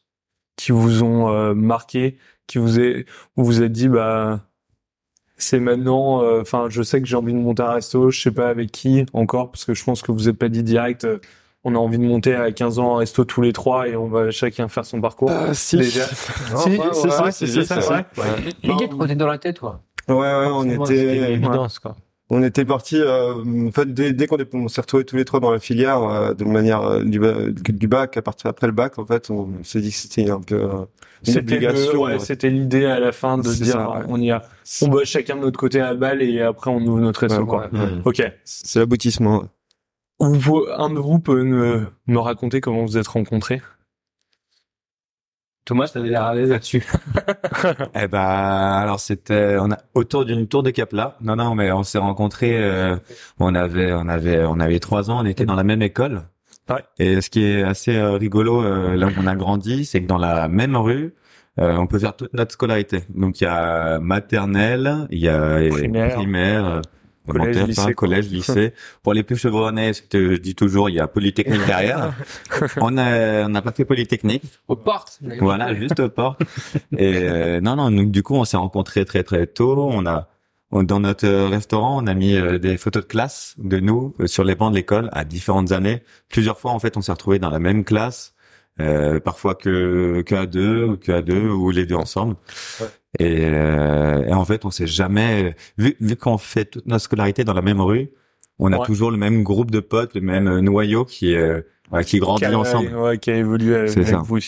qui 0.56 0.72
vous 0.72 1.02
ont 1.02 1.30
euh, 1.30 1.54
marqué, 1.54 2.18
qui 2.46 2.58
vous 2.58 2.78
est, 2.80 3.06
où 3.36 3.44
vous 3.44 3.62
êtes 3.62 3.72
dit 3.72 3.88
bah 3.88 4.40
c'est 5.36 5.58
maintenant. 5.58 6.22
Enfin, 6.40 6.68
je 6.70 6.82
sais 6.82 7.00
que 7.00 7.06
j'ai 7.06 7.16
envie 7.16 7.32
de 7.32 7.38
monter 7.38 7.62
un 7.62 7.72
resto. 7.72 8.10
Je 8.10 8.20
sais 8.20 8.30
pas 8.30 8.48
avec 8.48 8.70
qui 8.70 9.04
encore 9.12 9.50
parce 9.50 9.64
que 9.64 9.74
je 9.74 9.82
pense 9.84 10.00
que 10.00 10.12
vous 10.12 10.28
êtes 10.28 10.38
pas 10.38 10.48
dit 10.48 10.62
direct. 10.62 11.06
On 11.64 11.74
a 11.74 11.78
envie 11.78 11.98
de 11.98 12.04
monter 12.04 12.34
à 12.34 12.52
15 12.52 12.78
ans 12.78 12.96
un 12.96 12.98
resto 12.98 13.24
tous 13.24 13.40
les 13.40 13.52
trois 13.52 13.88
et 13.88 13.96
on 13.96 14.06
va 14.08 14.30
chacun 14.30 14.68
faire 14.68 14.84
son 14.84 15.00
parcours. 15.00 15.30
Si. 15.52 15.76
Déjà. 15.78 16.04
Si, 16.06 16.12
Si, 16.12 16.68
ouais, 16.70 16.78
c'est 16.92 17.04
ouais, 17.04 17.10
ça, 17.10 17.30
c'est 17.32 17.64
ça. 17.64 18.04
Les 18.62 18.68
gars, 18.74 18.88
tu 18.88 19.06
t'es 19.08 19.14
dans 19.14 19.26
la 19.26 19.38
tête, 19.38 19.58
quoi. 19.60 19.80
Ouais, 20.08 20.14
ouais, 20.16 20.48
on 20.52 20.68
était, 20.84 21.32
évidence, 21.32 21.78
quoi. 21.78 21.96
on 22.28 22.42
était 22.42 22.66
partis. 22.66 23.00
Euh, 23.00 23.34
en 23.68 23.72
fait, 23.72 23.92
dès, 23.94 24.12
dès 24.12 24.26
qu'on 24.26 24.36
est- 24.36 24.54
on 24.54 24.68
s'est 24.68 24.82
retrouvés 24.82 25.04
tous 25.06 25.16
les 25.16 25.24
trois 25.24 25.40
dans 25.40 25.50
la 25.50 25.58
filière, 25.58 26.02
euh, 26.02 26.34
de 26.34 26.44
manière 26.44 26.82
euh, 26.82 27.02
du, 27.02 27.18
ba- 27.18 27.32
du 27.50 27.88
bac, 27.88 28.14
à 28.18 28.22
partir 28.22 28.50
après 28.50 28.66
le 28.66 28.74
bac, 28.74 28.98
en 28.98 29.06
fait, 29.06 29.30
on 29.30 29.48
s'est 29.62 29.80
dit 29.80 29.90
que 29.90 29.96
c'était 29.96 30.30
un 30.30 30.42
peu 30.42 30.56
euh, 30.56 30.68
une 31.26 31.32
C'était 31.32 31.58
le- 31.58 31.66
obligation. 31.68 32.02
ouais, 32.02 32.12
ouais. 32.12 32.18
c'était 32.18 32.50
l'idée 32.50 32.84
à 32.84 33.00
la 33.00 33.12
fin 33.12 33.38
de 33.38 33.48
C'est 33.48 33.64
dire 33.64 33.72
ça, 33.72 33.90
ouais. 33.90 34.04
on 34.08 34.20
y 34.20 34.30
a, 34.30 34.42
on 34.82 34.88
bosse 34.88 35.08
chacun 35.08 35.36
de 35.36 35.40
notre 35.40 35.58
côté 35.58 35.80
à 35.80 35.94
balle 35.94 36.20
et 36.20 36.42
après 36.42 36.70
on 36.70 36.80
ouvre 36.82 37.00
notre 37.00 37.20
resto 37.20 37.40
Ouais, 37.40 37.46
quoi. 37.46 37.68
ouais, 37.72 37.78
ouais. 37.80 37.88
Ok. 38.04 38.22
C'est 38.44 38.78
l'aboutissement. 38.80 39.44
Vous- 40.20 40.66
un 40.76 40.90
de 40.90 40.98
vous 40.98 41.18
peut 41.18 41.42
me, 41.42 41.86
me 42.06 42.18
raconter 42.18 42.60
comment 42.60 42.84
vous 42.84 42.96
êtes 42.98 43.08
rencontrés? 43.08 43.60
Thomas, 45.64 45.88
t'avais 45.88 46.10
l'air 46.10 46.24
à 46.24 46.34
l'aise 46.34 46.50
là-dessus. 46.50 46.84
Eh 47.94 48.06
ben, 48.06 48.18
alors 48.20 49.00
c'était, 49.00 49.56
on 49.58 49.70
a 49.70 49.78
autour 49.94 50.24
d'une 50.26 50.46
tour 50.46 50.62
de 50.62 50.70
Capla. 50.70 51.16
Non, 51.22 51.36
non, 51.36 51.54
mais 51.54 51.72
on 51.72 51.82
s'est 51.82 51.98
rencontrés. 51.98 52.62
euh, 52.62 52.96
on 53.38 53.54
avait, 53.54 53.92
on 53.94 54.06
avait, 54.08 54.44
on 54.44 54.60
avait 54.60 54.78
trois 54.78 55.10
ans. 55.10 55.20
On 55.20 55.24
était 55.24 55.46
dans 55.46 55.54
la 55.54 55.64
même 55.64 55.80
école. 55.80 56.22
Ouais. 56.68 56.84
Et 56.98 57.20
ce 57.22 57.30
qui 57.30 57.44
est 57.44 57.62
assez 57.62 57.96
euh, 57.96 58.12
rigolo, 58.12 58.62
euh, 58.62 58.94
là 58.96 59.06
où 59.06 59.10
on 59.18 59.26
a 59.26 59.36
grandi, 59.36 59.84
c'est 59.86 60.02
que 60.02 60.06
dans 60.06 60.18
la 60.18 60.48
même 60.48 60.76
rue, 60.76 61.14
euh, 61.60 61.76
on 61.76 61.86
peut 61.86 61.98
faire 61.98 62.14
toute 62.16 62.34
notre 62.34 62.52
scolarité. 62.52 63.04
Donc 63.14 63.40
il 63.40 63.44
y 63.44 63.46
a 63.46 63.98
maternelle, 64.00 65.06
il 65.10 65.18
y 65.20 65.28
a 65.30 65.60
Primaire. 65.70 66.14
primaire, 66.16 66.64
euh, 66.66 66.80
Collège, 67.26 67.56
lycée, 67.66 67.94
collège, 67.94 68.28
lycée. 68.30 68.74
Pour 69.02 69.14
les 69.14 69.22
plus 69.22 69.36
chevronnés, 69.36 69.92
je 69.94 70.36
dis 70.36 70.54
toujours, 70.54 70.90
il 70.90 70.96
y 70.96 71.00
a 71.00 71.06
Polytechnique 71.08 71.64
derrière. 71.66 72.12
on 72.80 72.98
a, 72.98 73.44
on 73.44 73.48
n'a 73.48 73.62
pas 73.62 73.72
fait 73.72 73.84
Polytechnique. 73.84 74.42
Aux 74.68 74.76
portes. 74.76 75.20
Voilà, 75.40 75.74
juste 75.74 75.98
au 76.00 76.08
port. 76.10 76.36
Et 76.98 77.16
euh, 77.22 77.60
non, 77.60 77.76
non, 77.76 77.90
donc 77.90 78.10
du 78.10 78.22
coup, 78.22 78.34
on 78.34 78.44
s'est 78.44 78.56
rencontrés 78.58 79.04
très 79.04 79.22
très 79.22 79.46
tôt. 79.46 79.88
On 79.90 80.04
a 80.06 80.28
on- 80.70 80.82
dans 80.82 81.00
notre 81.00 81.28
restaurant, 81.48 82.02
on 82.02 82.06
a 82.06 82.14
mis 82.14 82.34
euh, 82.36 82.58
des 82.58 82.76
photos 82.76 83.02
de 83.04 83.08
classe 83.08 83.54
de 83.58 83.78
nous 83.80 84.14
euh, 84.20 84.26
sur 84.26 84.44
les 84.44 84.54
bancs 84.54 84.70
de 84.72 84.76
l'école 84.76 85.08
à 85.12 85.24
différentes 85.24 85.72
années. 85.72 86.02
Plusieurs 86.28 86.58
fois, 86.58 86.72
en 86.72 86.78
fait, 86.78 86.96
on 86.96 87.00
s'est 87.00 87.12
retrouvés 87.12 87.38
dans 87.38 87.50
la 87.50 87.58
même 87.60 87.84
classe, 87.84 88.34
euh, 88.80 89.18
parfois 89.20 89.54
que 89.54 90.22
que 90.26 90.34
à 90.34 90.46
deux, 90.46 90.84
ou 90.84 90.96
que 90.96 91.12
à 91.12 91.22
deux, 91.22 91.48
ou 91.48 91.70
les 91.70 91.86
deux 91.86 91.94
ensemble. 91.94 92.34
Ouais. 92.80 92.86
Et, 93.18 93.44
euh, 93.46 94.24
et 94.24 94.32
en 94.32 94.44
fait, 94.44 94.64
on 94.64 94.70
s'est 94.70 94.86
jamais 94.86 95.54
vu 95.78 95.96
vu 96.00 96.16
qu'on 96.16 96.38
fait 96.38 96.64
toute 96.64 96.86
notre 96.86 97.04
scolarité 97.04 97.44
dans 97.44 97.54
la 97.54 97.62
même 97.62 97.80
rue. 97.80 98.10
On 98.58 98.72
a 98.72 98.78
Ouais. 98.78 98.86
toujours 98.86 99.10
le 99.10 99.16
même 99.16 99.42
groupe 99.42 99.70
de 99.70 99.80
potes, 99.80 100.14
le 100.14 100.20
même 100.20 100.48
euh, 100.48 100.60
noyau 100.60 101.04
qui 101.04 101.34
euh, 101.36 101.60
qui 102.06 102.18
grandit 102.18 102.40
qui 102.44 102.46
a, 102.52 102.58
ensemble. 102.58 102.94
ouais, 102.96 103.18
qui 103.18 103.30
a 103.30 103.36
évolué 103.36 103.74
avec, 103.76 103.90
C'est 103.90 104.04
ça. 104.04 104.18
vous. 104.24 104.38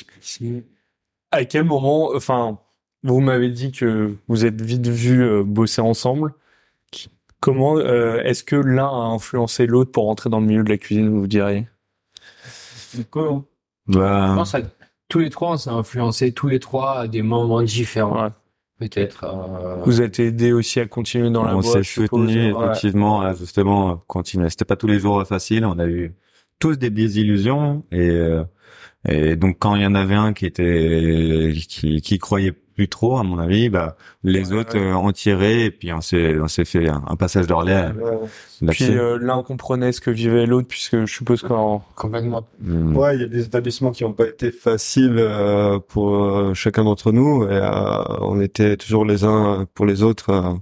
À 1.33 1.45
quel 1.45 1.65
moment, 1.65 2.11
enfin, 2.15 2.59
vous 3.03 3.21
m'avez 3.21 3.51
dit 3.51 3.71
que 3.73 4.15
vous 4.29 4.45
êtes 4.47 4.61
vite 4.61 4.87
vus 4.87 5.23
euh, 5.23 5.43
bosser 5.45 5.81
ensemble. 5.81 6.35
Comment 7.41 7.77
euh, 7.79 8.21
est-ce 8.23 8.43
que 8.43 8.57
l'un 8.57 8.87
a 8.89 9.07
influencé 9.15 9.67
l'autre 9.67 9.93
pour 9.93 10.05
rentrer 10.07 10.31
dans 10.31 10.41
le 10.41 10.47
milieu 10.47 10.65
de 10.65 10.71
la 10.71 10.79
cuisine, 10.79 11.09
vous 11.11 11.27
diriez? 11.27 11.69
Comment 13.11 13.45
Bah, 13.87 14.29
Je 14.31 14.35
pense 14.37 14.53
que 14.53 14.59
tous 15.09 15.19
les 15.19 15.31
trois, 15.31 15.53
on 15.53 15.57
s'est 15.57 15.71
influencés 15.71 16.33
tous 16.33 16.49
les 16.49 16.59
trois 16.61 17.01
à 17.01 17.09
des 17.09 17.23
moments 17.23 17.63
différents. 17.63 18.25
Ouais. 18.25 18.31
Peut-être. 18.79 19.25
Euh... 19.25 19.83
Vous 19.85 20.03
êtes 20.03 20.21
aidé 20.21 20.53
aussi 20.53 20.81
à 20.81 20.87
continuer 20.87 21.31
dans 21.31 21.45
la 21.45 21.57
on 21.57 21.61
voie. 21.61 21.73
s'est 21.73 21.83
je 21.83 21.91
suppose. 22.03 22.29
soutenu 22.29 22.53
Ouais. 22.53 22.65
effectivement 22.67 23.23
à 23.23 23.35
justement 23.35 24.03
continuer. 24.07 24.51
C'était 24.51 24.65
pas 24.65 24.77
tous 24.77 24.87
les 24.87 24.99
jours 24.99 25.25
facile. 25.27 25.65
On 25.65 25.79
a 25.79 25.87
eu 25.87 26.15
tous 26.59 26.77
des 26.79 26.91
désillusions 26.91 27.85
et 27.91 28.11
euh, 28.11 28.45
et 29.09 29.37
donc 29.37 29.57
quand 29.59 29.75
il 29.77 29.83
y 29.83 29.87
en 29.87 29.95
avait 29.95 30.15
un 30.15 30.33
qui 30.33 30.47
était 30.47 31.53
qui 31.69 32.01
qui 32.01 32.19
croyait 32.19 32.53
plus 32.53 32.89
trop 32.89 33.17
à 33.17 33.23
mon 33.23 33.39
avis, 33.39 33.71
bah 33.71 33.97
les 34.23 34.53
Ouais, 34.53 34.59
autres 34.59 34.77
ouais. 34.79 34.85
euh, 34.85 34.95
ont 34.95 35.11
tiré 35.13 35.65
et 35.65 35.71
puis 35.71 35.93
on 35.95 36.03
s'est 36.03 36.39
on 36.39 36.47
s'est 36.49 36.67
fait 36.67 36.89
un, 36.89 37.03
un 37.07 37.17
passage 37.17 37.47
de 37.47 37.55
relais 37.55 37.87
Ouais. 38.63 38.73
Puis 38.73 38.85
euh, 38.97 39.19
l'un 39.21 39.43
comprenait 39.43 39.93
ce 39.93 40.01
que 40.01 40.11
vivait 40.11 40.45
l'autre, 40.47 40.69
puisque 40.69 41.01
je 41.01 41.07
suppose 41.13 41.43
qu'en 41.43 41.83
Complètement. 41.95 42.47
Mm. 42.61 42.97
Ouais, 42.97 43.15
il 43.17 43.21
y 43.23 43.25
a 43.25 43.29
des 43.29 43.45
établissements 43.45 43.93
qui 43.93 44.05
n'ont 44.05 44.13
pas 44.13 44.27
été 44.29 44.51
faciles 44.51 45.17
euh, 45.19 45.79
pour 45.79 46.15
euh, 46.17 46.55
chacun 46.55 46.85
d'entre 46.85 47.13
nous 47.13 47.45
et 47.45 47.49
euh, 47.51 48.03
on 48.21 48.41
était 48.41 48.77
toujours 48.77 49.05
les 49.07 49.25
uns 49.25 49.67
pour 49.75 49.87
les 49.87 50.03
autres 50.03 50.59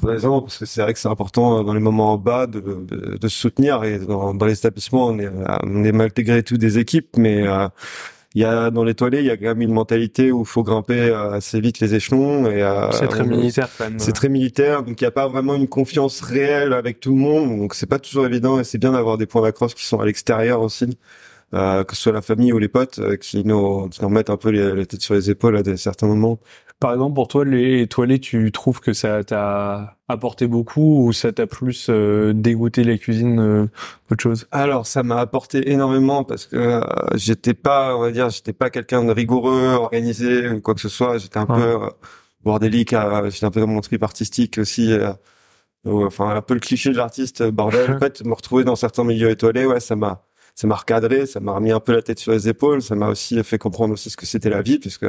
présents 0.00 0.40
parce 0.42 0.58
que 0.58 0.66
c'est 0.66 0.82
vrai 0.82 0.92
que 0.92 0.98
c'est 0.98 1.08
important 1.08 1.58
euh, 1.60 1.62
dans 1.64 1.74
les 1.74 1.80
moments 1.80 2.12
en 2.12 2.18
bas 2.18 2.46
de, 2.46 2.60
de, 2.60 3.16
de 3.18 3.28
se 3.28 3.36
soutenir 3.36 3.82
et 3.84 3.98
dans, 3.98 4.34
dans 4.34 4.46
les 4.46 4.54
établissements 4.58 5.06
on 5.08 5.18
est 5.18 5.26
euh, 5.26 5.44
on 5.64 5.84
est 5.84 5.92
malgré 5.92 6.42
tout 6.42 6.56
des 6.56 6.78
équipes 6.78 7.16
mais 7.16 7.46
euh, 7.46 7.68
il 8.34 8.42
y 8.42 8.44
a 8.44 8.70
dans 8.70 8.84
les 8.84 8.94
toilettes 8.94 9.20
il 9.20 9.26
y 9.26 9.30
a 9.30 9.36
quand 9.36 9.46
même 9.46 9.62
une 9.62 9.72
mentalité 9.72 10.30
où 10.30 10.40
il 10.42 10.46
faut 10.46 10.62
grimper 10.62 11.10
assez 11.10 11.60
vite 11.60 11.80
les 11.80 11.94
échelons 11.94 12.46
et 12.50 12.62
euh, 12.62 12.90
c'est 12.92 13.08
très 13.08 13.22
on- 13.22 13.26
militaire 13.26 13.68
quand 13.78 13.84
même. 13.84 13.98
c'est 13.98 14.12
très 14.12 14.28
militaire, 14.28 14.82
donc 14.82 15.00
il 15.00 15.04
n'y 15.04 15.08
a 15.08 15.10
pas 15.12 15.26
vraiment 15.28 15.54
une 15.54 15.68
confiance 15.68 16.20
réelle 16.20 16.72
avec 16.74 17.00
tout 17.00 17.10
le 17.10 17.16
monde, 17.20 17.58
donc 17.58 17.74
c'est 17.74 17.86
pas 17.86 17.98
toujours 17.98 18.26
évident 18.26 18.60
et 18.60 18.64
c'est 18.64 18.78
bien 18.78 18.92
d'avoir 18.92 19.16
des 19.16 19.26
points 19.26 19.42
d'accroche 19.42 19.74
qui 19.74 19.86
sont 19.86 20.00
à 20.00 20.04
l'extérieur 20.04 20.60
aussi, 20.60 20.98
euh, 21.54 21.84
que 21.84 21.94
ce 21.96 22.02
soit 22.02 22.12
la 22.12 22.20
famille 22.22 22.52
ou 22.52 22.58
les 22.58 22.68
potes 22.68 22.98
euh, 22.98 23.16
qui 23.16 23.42
nous 23.44 23.88
qui 23.88 24.02
nous 24.02 24.08
remettent 24.08 24.28
un 24.30 24.36
peu 24.36 24.50
les, 24.50 24.74
la 24.74 24.84
tête 24.84 25.00
sur 25.00 25.14
les 25.14 25.30
épaules 25.30 25.56
à 25.56 25.62
des, 25.62 25.76
certains 25.78 26.06
moments. 26.08 26.38
Par 26.78 26.92
exemple, 26.92 27.14
pour 27.14 27.28
toi, 27.28 27.44
les 27.44 27.86
toilettes, 27.86 28.20
tu 28.20 28.52
trouves 28.52 28.80
que 28.80 28.92
ça 28.92 29.24
t'a 29.24 29.96
apporté 30.08 30.46
beaucoup 30.46 31.06
ou 31.06 31.12
ça 31.14 31.32
t'a 31.32 31.46
plus 31.46 31.86
euh, 31.88 32.34
dégoûté 32.34 32.84
la 32.84 32.98
cuisine 32.98 33.40
euh, 33.40 33.66
autre 34.10 34.22
chose? 34.22 34.46
Alors 34.52 34.86
ça 34.86 35.02
m'a 35.02 35.16
apporté 35.16 35.70
énormément 35.70 36.22
parce 36.22 36.44
que 36.46 36.56
euh, 36.56 36.80
j'étais 37.14 37.54
pas, 37.54 37.96
on 37.96 38.00
va 38.00 38.10
dire, 38.10 38.28
j'étais 38.28 38.52
pas 38.52 38.68
quelqu'un 38.68 39.04
de 39.04 39.10
rigoureux, 39.10 39.72
organisé 39.72 40.50
ou 40.50 40.60
quoi 40.60 40.74
que 40.74 40.82
ce 40.82 40.90
soit. 40.90 41.16
J'étais 41.16 41.38
un 41.38 41.46
peu 41.46 41.54
euh, 41.54 41.88
bordélique, 42.44 42.92
euh, 42.92 43.30
j'étais 43.30 43.46
un 43.46 43.50
peu 43.50 43.60
dans 43.60 43.66
mon 43.66 43.80
trip 43.80 44.02
artistique 44.02 44.58
aussi. 44.58 44.94
enfin 45.86 46.36
un 46.36 46.42
peu 46.42 46.54
le 46.54 46.60
cliché 46.60 46.90
de 46.90 46.96
l'artiste 46.98 47.42
bordel. 47.42 47.90
en 47.96 47.98
fait, 47.98 48.22
me 48.22 48.34
retrouver 48.34 48.64
dans 48.64 48.76
certains 48.76 49.04
milieux 49.04 49.30
étoilés, 49.30 49.64
ouais, 49.64 49.80
ça 49.80 49.96
m'a 49.96 50.25
ça 50.56 50.66
m'a 50.68 50.74
recadré, 50.76 51.26
ça 51.26 51.40
m'a 51.40 51.52
remis 51.54 51.72
un 51.72 51.80
peu 51.80 51.92
la 51.94 52.02
tête 52.02 52.18
sur 52.18 52.32
les 52.32 52.48
épaules, 52.48 52.82
ça 52.82 52.96
m'a 52.96 53.08
aussi 53.10 53.42
fait 53.44 53.58
comprendre 53.58 53.94
aussi 53.94 54.10
ce 54.10 54.16
que 54.18 54.26
c'était 54.26 54.50
la 54.50 54.62
vie, 54.62 54.80
puisque 54.80 55.06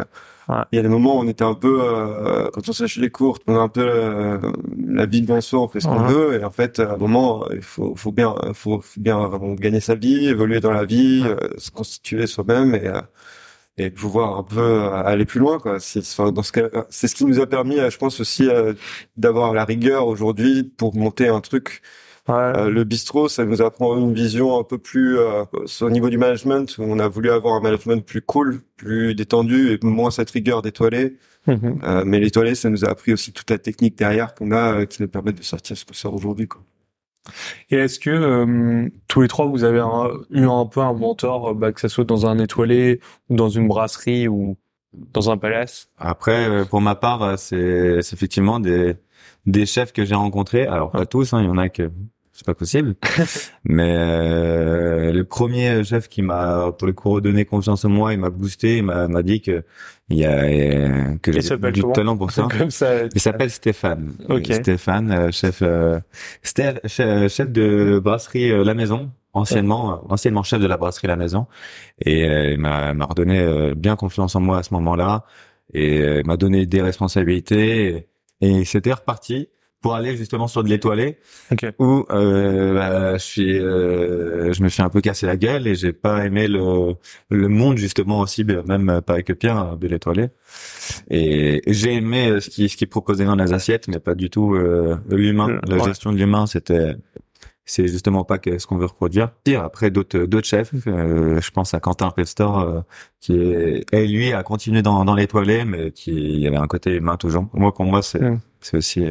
il 0.72 0.76
y 0.78 0.80
a 0.80 0.82
des 0.84 0.90
moments 0.90 1.18
où 1.18 1.20
on 1.22 1.28
était 1.28 1.44
un 1.46 1.54
peu, 1.56 1.80
euh, 1.84 2.50
quand 2.54 2.68
on 2.70 2.74
sèche 2.74 2.98
les 2.98 3.10
cours, 3.10 3.40
on 3.48 3.56
a 3.56 3.60
un 3.60 3.70
peu 3.70 3.82
euh, 3.84 4.40
la 4.88 5.06
vie 5.06 5.22
devant 5.22 5.42
soi, 5.42 5.62
on 5.62 5.68
fait 5.70 5.80
ce 5.82 5.88
qu'on 5.88 6.04
Ouais. 6.06 6.14
veut, 6.14 6.42
et 6.42 6.44
en 6.46 6.52
fait, 6.52 6.80
à 6.80 6.94
un 6.94 6.98
moment, 6.98 7.48
il 7.52 7.62
faut, 7.62 7.96
faut 7.96 8.12
bien, 8.12 8.36
faut, 8.54 8.82
faut 8.82 9.00
bien 9.02 9.30
gagner 9.60 9.80
sa 9.82 9.96
vie, 9.96 10.28
évoluer 10.28 10.60
dans 10.60 10.72
la 10.72 10.86
vie, 10.86 11.24
euh, 11.26 11.38
se 11.58 11.72
constituer 11.72 12.28
soi-même 12.28 12.76
et 12.76 12.88
euh, 12.88 13.02
et 13.78 13.92
pouvoir 13.92 14.38
un 14.38 14.44
peu 14.44 14.60
euh, 14.60 14.90
aller 15.04 15.26
plus 15.26 15.40
loin, 15.40 15.60
quoi. 15.60 15.80
C'est 15.80 16.00
enfin, 16.00 16.32
dans 16.32 16.44
ce 16.44 16.52
cas, 16.52 16.70
c'est 16.90 17.08
ce 17.08 17.16
qui 17.16 17.26
nous 17.26 17.40
a 17.40 17.48
permis, 17.48 17.78
je 17.78 17.98
pense 17.98 18.20
aussi, 18.20 18.48
euh, 18.50 18.74
d'avoir 19.18 19.54
la 19.54 19.66
rigueur 19.66 20.08
aujourd'hui 20.08 20.64
pour 20.64 20.96
monter 20.96 21.28
un 21.28 21.42
truc 21.42 21.82
Ouais. 22.28 22.34
euh, 22.36 22.70
le 22.70 22.84
bistrot, 22.84 23.30
ça 23.30 23.46
nous 23.46 23.62
apprend 23.62 23.96
une 23.98 24.14
vision 24.14 24.60
un 24.60 24.64
peu 24.64 24.78
plus 24.78 25.18
euh, 25.18 25.44
au 25.82 25.90
niveau 25.90 26.10
du 26.10 26.18
management, 26.18 26.78
où 26.78 26.84
on 26.84 27.00
a 27.00 27.08
voulu 27.08 27.30
avoir 27.32 27.56
un 27.56 27.62
management 27.62 28.06
plus 28.06 28.22
cool, 28.22 28.62
plus 28.76 29.16
détendu 29.16 29.72
et 29.72 29.80
moins 29.82 30.12
cette 30.12 30.30
rigueur 30.32 30.62
d'étoilé. 30.62 31.16
Mhm. 31.48 31.80
Euh, 31.84 32.04
mais 32.06 32.20
l'étoilé, 32.20 32.56
ça 32.56 32.70
nous 32.70 32.84
a 32.84 32.90
appris 32.90 33.14
aussi 33.14 33.32
toute 33.32 33.50
la 33.50 33.58
technique 33.58 33.98
derrière 33.98 34.36
qu'on 34.36 34.52
a, 34.52 34.74
euh, 34.82 34.86
qui 34.86 35.02
nous 35.02 35.08
permet 35.08 35.32
de 35.32 35.42
sortir 35.42 35.78
ce 35.78 35.86
qu'on 35.86 35.94
sort 35.94 36.14
aujourd'hui. 36.14 36.48
Quoi. 36.48 36.62
Et 37.70 37.76
est-ce 37.78 38.00
que 38.00 38.10
euh, 38.10 38.90
tous 39.08 39.22
les 39.22 39.28
trois, 39.30 39.46
vous 39.46 39.64
avez 39.64 39.80
un- 39.80 40.10
eu 40.32 40.46
un 40.48 40.66
peu 40.66 40.82
un 40.82 40.94
mentor, 40.94 41.56
bah, 41.56 41.72
que 41.72 41.80
ça 41.80 41.88
soit 41.90 42.04
dans 42.06 42.26
un 42.26 42.40
étoilé 42.40 43.00
ou 43.30 43.36
dans 43.36 43.50
une 43.50 43.68
brasserie 43.68 44.28
ou 44.28 44.58
dans 45.14 45.30
un 45.30 45.38
palace 45.38 45.90
Après, 45.98 46.66
pour 46.70 46.82
ma 46.82 46.96
part, 46.96 47.38
c'est 47.40 48.02
c'est 48.02 48.14
effectivement 48.16 48.60
des 48.60 48.96
des 49.46 49.66
chefs 49.66 49.94
que 49.94 50.04
j'ai 50.06 50.16
rencontrés. 50.16 50.66
Alors 50.68 50.92
pas 50.92 51.06
tous, 51.06 51.34
hein, 51.34 51.42
il 51.42 51.46
y 51.48 51.50
en 51.50 51.58
a 51.58 51.70
que 51.70 51.90
c'est 52.38 52.46
pas 52.46 52.54
possible. 52.54 52.94
Mais 53.64 53.96
euh, 53.98 55.12
le 55.12 55.24
premier 55.24 55.84
chef 55.84 56.08
qui 56.08 56.22
m'a, 56.22 56.72
pour 56.78 56.86
le 56.86 56.94
coup, 56.94 57.10
redonné 57.10 57.46
confiance 57.46 57.84
en 57.84 57.90
moi, 57.90 58.14
il 58.14 58.20
m'a 58.20 58.30
boosté, 58.30 58.78
il 58.78 58.84
m'a 58.84 59.24
dit 59.24 59.42
que 59.42 59.64
il 60.10 60.20
y 60.20 60.26
a 60.26 60.44
euh, 60.44 61.16
que 61.18 61.32
j'ai 61.32 61.42
du 61.42 61.82
comment 61.82 61.94
talent 61.94 62.16
pour 62.18 62.30
ça. 62.38 62.48
Comme 62.56 62.70
ça. 62.70 63.06
Il 63.14 63.20
s'appelle 63.20 63.50
Stéphane. 63.50 64.14
Ok. 64.30 64.54
Stéphane, 64.54 65.12
euh, 65.12 65.32
chef, 65.32 65.64
euh, 65.64 66.00
Steph- 66.44 66.80
chef, 66.88 67.50
de 67.50 68.00
brasserie 68.04 68.52
euh, 68.52 68.64
La 68.64 68.76
Maison, 68.76 69.10
anciennement, 69.34 70.06
anciennement 70.12 70.44
chef 70.44 70.62
de 70.62 70.68
la 70.68 70.78
brasserie 70.78 71.08
La 71.08 71.16
Maison, 71.16 71.48
et 72.00 72.30
euh, 72.30 72.52
il 72.52 72.60
m'a 72.60 72.94
m'a 72.94 73.06
redonné 73.06 73.40
euh, 73.40 73.74
bien 73.76 73.96
confiance 73.96 74.36
en 74.36 74.42
moi 74.42 74.60
à 74.60 74.64
ce 74.64 74.76
moment-là, 74.76 75.26
et 75.74 76.02
euh, 76.02 76.22
m'a 76.24 76.38
donné 76.38 76.68
des 76.68 76.84
responsabilités, 76.84 78.08
et, 78.42 78.50
et 78.60 78.64
c'était 78.64 78.94
reparti 78.94 79.50
pour 79.82 79.94
aller 79.96 80.18
justement 80.18 80.48
sur 80.48 80.64
de 80.64 80.70
l'étoilé, 80.70 81.18
Ok. 81.52 81.66
où 81.80 82.06
euh, 82.10 82.74
bah, 82.74 83.18
je 83.18 83.24
suis, 83.24 83.60
euh, 83.60 84.52
je 84.52 84.64
me 84.64 84.70
suis 84.70 84.82
un 84.82 84.90
peu 84.90 85.02
cassé 85.02 85.26
la 85.28 85.38
gueule 85.38 85.68
et 85.68 85.76
j'ai 85.76 85.94
pas 85.94 86.26
aimé 86.26 86.48
le 86.48 86.96
le 87.30 87.48
monde 87.48 87.78
justement 87.78 88.20
aussi, 88.22 88.44
ben, 88.44 88.64
même 88.68 89.02
pas 89.02 89.14
avec 89.14 89.32
Pierre 89.38 89.58
hein, 89.58 89.78
de 89.80 89.88
l'étoilé. 89.88 90.30
Et 91.10 91.62
j'ai 91.68 91.94
aimé 91.94 92.30
euh, 92.30 92.40
ce 92.40 92.50
qui 92.50 92.70
ce 92.70 92.78
qui 92.78 92.86
proposait 92.86 93.26
dans 93.26 93.36
les 93.36 93.54
assiettes, 93.54 93.88
mais 93.88 94.00
pas 94.00 94.16
du 94.16 94.30
tout 94.30 94.56
euh, 94.56 94.98
l'humain, 95.10 95.50
Euh, 95.50 95.60
la 95.68 95.84
gestion 95.84 96.12
de 96.12 96.18
l'humain. 96.18 96.48
C'était 96.48 96.96
c'est 97.70 97.88
justement 97.88 98.24
pas 98.24 98.38
que 98.38 98.58
ce 98.60 98.66
qu'on 98.66 98.78
veut 98.78 98.86
reproduire. 98.86 99.30
Dire 99.46 99.62
après 99.64 99.92
d'autres 99.92 100.20
d'autres 100.20 100.48
chefs, 100.48 100.72
euh, 100.88 101.40
je 101.42 101.52
pense 101.52 101.74
à 101.74 101.80
Quentin 101.82 102.10
Pestor 102.12 102.60
euh, 102.60 102.82
qui 103.20 103.34
est 103.38 103.84
et 103.94 104.08
lui 104.08 104.32
a 104.34 104.42
continué 104.44 104.82
dans 104.82 105.04
dans 105.06 105.16
l'étoilé, 105.16 105.66
mais 105.66 105.92
qui 105.92 106.12
il 106.12 106.40
y 106.40 106.48
avait 106.48 106.58
un 106.58 106.68
côté 106.68 106.96
humain 106.96 107.18
toujours. 107.18 107.48
Moi 107.54 107.74
pour 107.74 107.86
moi 107.86 108.02
c'est 108.02 108.22
Mm. 108.22 108.40
c'est 108.62 108.78
aussi 108.78 109.06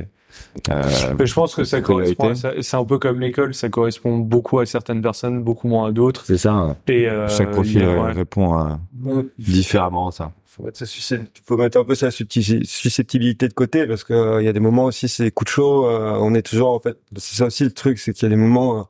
je 0.68 1.34
pense 1.34 1.54
que 1.54 1.64
ça 1.64 1.80
correspond. 1.80 2.30
à 2.30 2.34
C'est 2.62 2.76
un 2.76 2.84
peu 2.84 2.98
comme 2.98 3.20
l'école, 3.20 3.54
ça 3.54 3.68
correspond 3.68 4.18
beaucoup 4.18 4.58
à 4.60 4.66
certaines 4.66 5.02
personnes, 5.02 5.42
beaucoup 5.42 5.68
moins 5.68 5.88
à 5.88 5.92
d'autres. 5.92 6.24
c'est 6.26 6.38
ça. 6.38 6.52
hein. 6.52 6.76
Et 6.88 7.08
euh, 7.08 7.28
Chaque 7.28 7.50
profil 7.52 7.76
il 7.76 7.80
y 7.82 7.84
a- 7.84 7.88
euh, 7.88 8.02
ouais. 8.04 8.12
répond 8.12 8.58
euh, 8.58 9.22
différemment 9.38 10.08
à 10.08 10.12
ça. 10.12 10.32
faut 10.44 10.62
mettre, 10.64 10.78
sa 10.78 10.84
suscep- 10.86 11.26
faut 11.44 11.56
mettre 11.56 11.78
un 11.78 11.84
peu 11.84 11.94
sa 11.94 12.10
susceptibilité 12.10 13.48
de 13.48 13.52
côté 13.54 13.86
parce 13.86 14.04
que 14.04 14.14
euh, 14.14 14.42
il 14.42 14.46
y 14.46 14.48
a 14.48 14.52
des 14.52 14.60
moments 14.60 14.84
aussi 14.86 15.08
c'est 15.08 15.30
coup 15.30 15.44
de 15.44 15.50
chaud 15.50 15.86
euh, 15.86 16.16
on 16.20 16.34
est 16.34 16.42
toujours 16.42 16.70
en 16.70 16.80
fait 16.80 16.96
c'est 17.16 17.36
ça 17.36 17.46
aussi 17.46 17.64
le 17.64 17.72
truc 17.72 17.98
c'est 17.98 18.12
qu'il 18.14 18.22
y 18.22 18.26
a 18.26 18.34
des 18.34 18.40
moments 18.40 18.78
euh, 18.78 18.82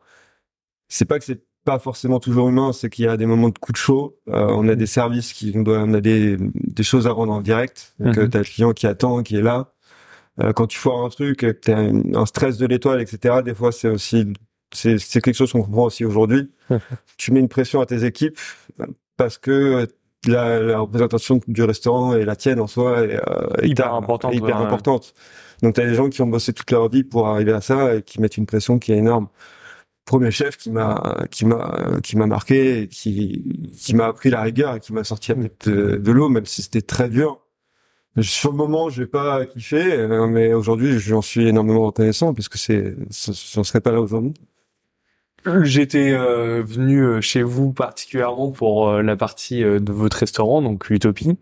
c'est 0.88 1.04
pas 1.06 1.18
que 1.18 1.24
c'est 1.24 1.42
pas 1.64 1.80
forcément 1.80 2.20
toujours 2.20 2.48
humain 2.48 2.72
c'est 2.72 2.88
qu'il 2.88 3.04
y 3.04 3.08
a 3.08 3.16
des 3.16 3.26
moments 3.26 3.48
de 3.48 3.58
coup 3.58 3.72
de 3.72 3.76
chaud 3.76 4.16
Euh, 4.28 4.46
on 4.50 4.68
a 4.68 4.76
des 4.76 4.86
services 4.86 5.32
qui 5.32 5.52
on 5.56 5.62
doit 5.62 5.78
on 5.80 5.92
a 5.94 6.00
des 6.00 6.36
des 6.38 6.82
choses 6.84 7.08
à 7.08 7.10
rendre 7.10 7.32
en 7.32 7.40
direct 7.40 7.94
donc 7.98 8.16
Mhm. 8.16 8.22
euh, 8.22 8.28
t'as 8.28 8.38
le 8.38 8.44
client 8.44 8.72
qui 8.72 8.86
attend 8.86 9.24
qui 9.24 9.34
est 9.36 9.42
là 9.42 9.58
Euh, 9.58 9.64
quand 10.54 10.66
tu 10.66 10.78
foires 10.78 11.04
un 11.04 11.08
truc 11.08 11.38
que 11.38 11.50
t'as 11.50 11.78
un, 11.78 12.26
stress 12.26 12.58
de 12.58 12.66
l'étoile 12.66 13.00
etc 13.00 13.36
des 13.44 13.54
fois 13.54 13.72
c'est 13.72 13.88
aussi 13.88 14.32
c'est 14.72 14.98
c'est 14.98 15.20
quelque 15.20 15.34
chose 15.36 15.52
qu'on 15.52 15.62
comprend 15.62 15.84
aussi 15.84 16.04
aujourd'hui 16.04 16.50
tu 17.16 17.32
mets 17.32 17.40
une 17.40 17.48
pression 17.48 17.80
à 17.80 17.86
tes 17.86 18.04
équipes 18.04 18.38
parce 19.16 19.38
que 19.38 19.86
la, 20.26 20.60
la 20.60 20.78
représentation 20.80 21.40
du 21.46 21.62
restaurant 21.62 22.14
et 22.14 22.24
la 22.24 22.36
tienne 22.36 22.60
en 22.60 22.66
soi 22.66 23.02
est, 23.02 23.16
euh, 23.28 23.46
Hyper 23.62 23.86
ta- 23.86 23.92
importante, 23.92 24.34
hyper 24.34 24.58
ouais. 24.60 24.66
importante. 24.66 25.14
Donc 25.62 25.74
t'as 25.74 25.86
des 25.86 25.94
gens 25.94 26.08
qui 26.08 26.20
ont 26.22 26.26
bossé 26.26 26.52
toute 26.52 26.70
leur 26.70 26.88
vie 26.88 27.04
pour 27.04 27.28
arriver 27.28 27.52
à 27.52 27.60
ça 27.60 27.94
et 27.94 28.02
qui 28.02 28.20
mettent 28.20 28.36
une 28.36 28.46
pression 28.46 28.78
qui 28.78 28.92
est 28.92 28.98
énorme. 28.98 29.28
Premier 30.04 30.30
chef 30.30 30.56
qui 30.56 30.70
m'a 30.70 31.24
qui 31.30 31.46
m'a 31.46 31.98
qui 32.02 32.16
m'a 32.16 32.26
marqué, 32.26 32.82
et 32.82 32.88
qui 32.88 33.70
qui 33.76 33.94
m'a 33.94 34.06
appris 34.06 34.30
la 34.30 34.42
rigueur 34.42 34.76
et 34.76 34.80
qui 34.80 34.92
m'a 34.92 35.02
sorti 35.04 35.32
de, 35.64 35.96
de 35.96 36.12
l'eau 36.12 36.28
même 36.28 36.46
si 36.46 36.62
c'était 36.62 36.82
très 36.82 37.08
dur. 37.08 37.40
Sur 38.20 38.50
le 38.50 38.56
moment, 38.56 38.88
je 38.88 39.02
vais 39.02 39.08
pas 39.08 39.44
kiffé, 39.44 39.92
euh, 39.92 40.26
mais 40.26 40.54
aujourd'hui, 40.54 40.98
j'en 40.98 41.22
suis 41.22 41.48
énormément 41.48 41.86
reconnaissant 41.86 42.32
parce 42.32 42.48
que 42.48 42.58
c'est, 42.58 42.96
j'en 43.52 43.64
serais 43.64 43.80
pas 43.80 43.92
là 43.92 44.00
aujourd'hui. 44.00 44.34
J'étais 45.62 46.10
euh, 46.10 46.62
venu 46.62 47.02
euh, 47.02 47.20
chez 47.20 47.42
vous 47.42 47.72
particulièrement 47.72 48.50
pour 48.50 48.88
euh, 48.88 49.02
la 49.02 49.16
partie 49.16 49.62
de 49.62 49.92
votre 49.92 50.16
restaurant, 50.16 50.60
donc 50.60 50.90
Utopie. 50.90 51.38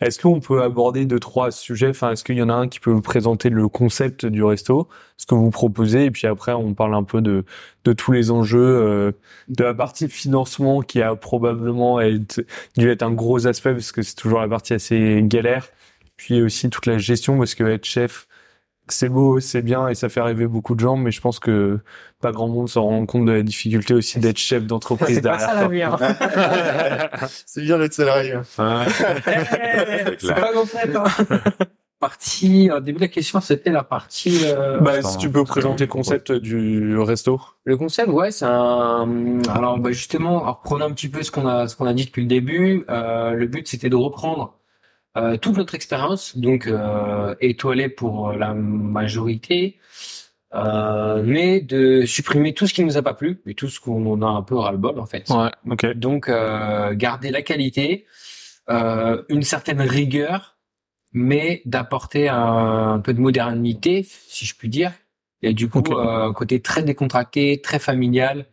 Est-ce 0.00 0.20
qu'on 0.20 0.40
peut 0.40 0.62
aborder 0.62 1.06
deux 1.06 1.18
trois 1.18 1.50
sujets? 1.50 1.88
Enfin, 1.88 2.12
est-ce 2.12 2.22
qu'il 2.22 2.36
y 2.36 2.42
en 2.42 2.50
a 2.50 2.54
un 2.54 2.68
qui 2.68 2.80
peut 2.80 2.90
vous 2.90 3.00
présenter 3.00 3.48
le 3.48 3.66
concept 3.68 4.26
du 4.26 4.44
resto, 4.44 4.88
ce 5.16 5.24
que 5.24 5.34
vous 5.34 5.50
proposez, 5.50 6.04
et 6.04 6.10
puis 6.10 6.26
après 6.26 6.52
on 6.52 6.74
parle 6.74 6.94
un 6.94 7.02
peu 7.02 7.22
de 7.22 7.44
de 7.84 7.92
tous 7.94 8.12
les 8.12 8.30
enjeux, 8.30 8.58
euh, 8.60 9.12
de 9.48 9.64
la 9.64 9.72
partie 9.72 10.08
financement 10.08 10.82
qui 10.82 11.00
a 11.00 11.16
probablement 11.16 11.98
dû 12.76 12.90
être 12.90 13.02
un 13.02 13.12
gros 13.12 13.46
aspect 13.46 13.72
parce 13.72 13.92
que 13.92 14.02
c'est 14.02 14.16
toujours 14.16 14.40
la 14.40 14.48
partie 14.48 14.74
assez 14.74 15.20
galère. 15.22 15.68
Puis 16.16 16.42
aussi 16.42 16.70
toute 16.70 16.86
la 16.86 16.98
gestion 16.98 17.38
parce 17.38 17.54
que 17.54 17.64
être 17.64 17.84
chef, 17.84 18.26
c'est 18.88 19.08
beau, 19.08 19.40
c'est 19.40 19.62
bien 19.62 19.88
et 19.88 19.94
ça 19.94 20.08
fait 20.08 20.20
rêver 20.20 20.46
beaucoup 20.46 20.74
de 20.74 20.80
gens, 20.80 20.96
mais 20.96 21.10
je 21.10 21.20
pense 21.20 21.38
que 21.38 21.78
pas 22.20 22.32
grand 22.32 22.48
monde 22.48 22.68
s'en 22.68 22.82
rend 22.82 23.06
compte 23.06 23.26
de 23.26 23.32
la 23.32 23.42
difficulté 23.42 23.94
aussi 23.94 24.18
d'être 24.20 24.38
chef 24.38 24.64
d'entreprise 24.64 25.16
C'est 25.16 25.22
pas 25.22 25.36
derrière. 25.36 25.48
ça 25.48 25.54
la 25.54 25.60
quoi. 25.60 25.68
vie, 25.68 25.82
hein. 25.82 27.28
C'est 27.46 27.62
bien 27.62 27.78
d'être 27.78 27.94
salarié. 27.94 28.34
C'est 30.18 30.34
pas 30.34 30.52
qu'on 30.52 30.66
fait, 30.66 30.96
hein. 30.96 31.04
partie, 32.00 32.70
au 32.70 32.80
début 32.80 32.98
de 32.98 33.04
la 33.04 33.08
question, 33.08 33.40
c'était 33.40 33.70
la 33.70 33.82
partie. 33.82 34.40
Euh, 34.44 34.78
bah, 34.80 35.02
si 35.02 35.18
tu 35.18 35.30
peux 35.30 35.44
présenter 35.44 35.84
le 35.84 35.90
concept 35.90 36.32
du 36.32 36.98
resto. 36.98 37.40
Le 37.64 37.76
concept, 37.76 38.08
ouais, 38.08 38.30
c'est 38.30 38.44
un. 38.44 39.40
Alors, 39.48 39.78
bah, 39.78 39.92
justement, 39.92 40.40
reprenons 40.40 40.86
un 40.86 40.92
petit 40.92 41.08
peu 41.08 41.22
ce 41.22 41.30
qu'on 41.30 41.46
a, 41.46 41.68
ce 41.68 41.76
qu'on 41.76 41.86
a 41.86 41.94
dit 41.94 42.04
depuis 42.04 42.22
le 42.22 42.28
début. 42.28 42.84
Euh, 42.90 43.32
le 43.32 43.46
but, 43.46 43.66
c'était 43.66 43.88
de 43.88 43.96
reprendre 43.96 44.55
euh, 45.16 45.36
toute 45.36 45.56
notre 45.56 45.74
expérience, 45.74 46.36
donc 46.36 46.66
euh, 46.66 47.34
étoilée 47.40 47.88
pour 47.88 48.32
la 48.32 48.54
majorité, 48.54 49.78
euh, 50.54 51.22
mais 51.24 51.60
de 51.60 52.04
supprimer 52.06 52.54
tout 52.54 52.66
ce 52.66 52.74
qui 52.74 52.84
nous 52.84 52.96
a 52.96 53.02
pas 53.02 53.14
plu 53.14 53.40
et 53.46 53.54
tout 53.54 53.68
ce 53.68 53.80
qu'on 53.80 54.22
a 54.22 54.26
un 54.26 54.42
peu 54.42 54.56
ras-le-bol 54.56 54.98
en 55.00 55.06
fait. 55.06 55.28
Ouais. 55.30 55.94
Donc, 55.94 56.28
euh, 56.28 56.94
garder 56.94 57.30
la 57.30 57.42
qualité, 57.42 58.06
euh, 58.70 59.22
une 59.28 59.42
certaine 59.42 59.80
rigueur 59.80 60.56
mais 61.12 61.62
d'apporter 61.64 62.28
un, 62.28 63.00
peu 63.00 63.14
de 63.14 63.20
modernité, 63.20 64.02
si 64.02 64.44
je 64.44 64.54
puis 64.54 64.68
dire. 64.68 64.92
Et 65.40 65.54
du 65.54 65.68
coup, 65.68 65.82
euh, 65.90 66.32
côté 66.34 66.60
très 66.60 66.82
décontracté, 66.82 67.60
très 67.62 67.78
familial, 67.78 68.46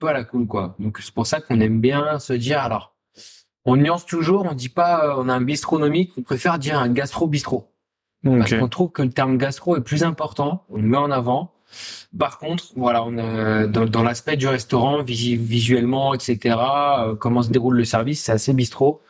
voilà 0.00 0.24
cool 0.24 0.46
quoi. 0.46 0.76
Donc 0.78 0.98
c'est 1.00 1.12
pour 1.12 1.26
ça 1.26 1.40
qu'on 1.40 1.60
aime 1.60 1.80
bien 1.80 2.18
se 2.18 2.32
dire 2.32 2.60
alors, 2.60 2.95
on 3.66 3.76
nuance 3.76 4.06
toujours, 4.06 4.46
on 4.50 4.54
dit 4.54 4.68
pas 4.68 5.04
euh, 5.04 5.14
on 5.18 5.28
a 5.28 5.34
un 5.34 5.40
bistronomique, 5.40 6.12
on 6.16 6.22
préfère 6.22 6.58
dire 6.58 6.78
un 6.78 6.88
gastro-bistrot. 6.88 7.68
Parce 8.24 8.54
qu'on 8.54 8.68
trouve 8.68 8.90
que 8.90 9.02
le 9.02 9.10
terme 9.10 9.36
gastro 9.36 9.76
est 9.76 9.82
plus 9.82 10.02
important, 10.02 10.64
on 10.70 10.78
le 10.78 10.82
met 10.82 10.96
en 10.96 11.12
avant. 11.12 11.52
Par 12.18 12.38
contre, 12.38 12.72
voilà, 12.74 13.04
on 13.04 13.18
a, 13.18 13.66
dans, 13.66 13.84
dans 13.84 14.02
l'aspect 14.02 14.36
du 14.36 14.48
restaurant, 14.48 15.02
visuellement, 15.02 16.14
etc., 16.14 16.56
euh, 16.98 17.14
comment 17.14 17.42
se 17.42 17.50
déroule 17.50 17.76
le 17.76 17.84
service, 17.84 18.24
c'est 18.24 18.32
assez 18.32 18.52
bistrot. 18.52 19.00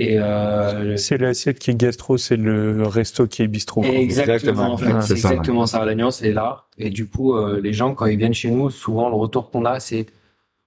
Et 0.00 0.18
euh, 0.18 0.96
c'est 0.96 1.18
l'assiette 1.18 1.58
qui 1.58 1.72
est 1.72 1.74
gastro, 1.74 2.16
c'est 2.18 2.36
le 2.36 2.86
resto 2.86 3.26
qui 3.26 3.42
est 3.42 3.48
bistrot. 3.48 3.82
Exactement, 3.82 4.72
en 4.72 4.76
fait, 4.76 5.00
c'est 5.02 5.14
exactement 5.14 5.66
ça. 5.66 5.84
La 5.84 5.96
nuance 5.96 6.22
est 6.22 6.32
là. 6.32 6.66
Et 6.78 6.90
du 6.90 7.08
coup, 7.08 7.34
euh, 7.34 7.60
les 7.60 7.72
gens 7.72 7.94
quand 7.94 8.06
ils 8.06 8.16
viennent 8.16 8.34
chez 8.34 8.50
nous, 8.50 8.70
souvent 8.70 9.08
le 9.08 9.16
retour 9.16 9.50
qu'on 9.50 9.64
a, 9.64 9.80
c'est 9.80 10.06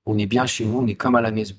on 0.05 0.17
est 0.17 0.25
bien 0.25 0.45
chez 0.45 0.65
nous, 0.65 0.79
on 0.79 0.87
est 0.87 0.95
comme 0.95 1.15
à 1.15 1.21
la 1.21 1.31
maison. 1.31 1.55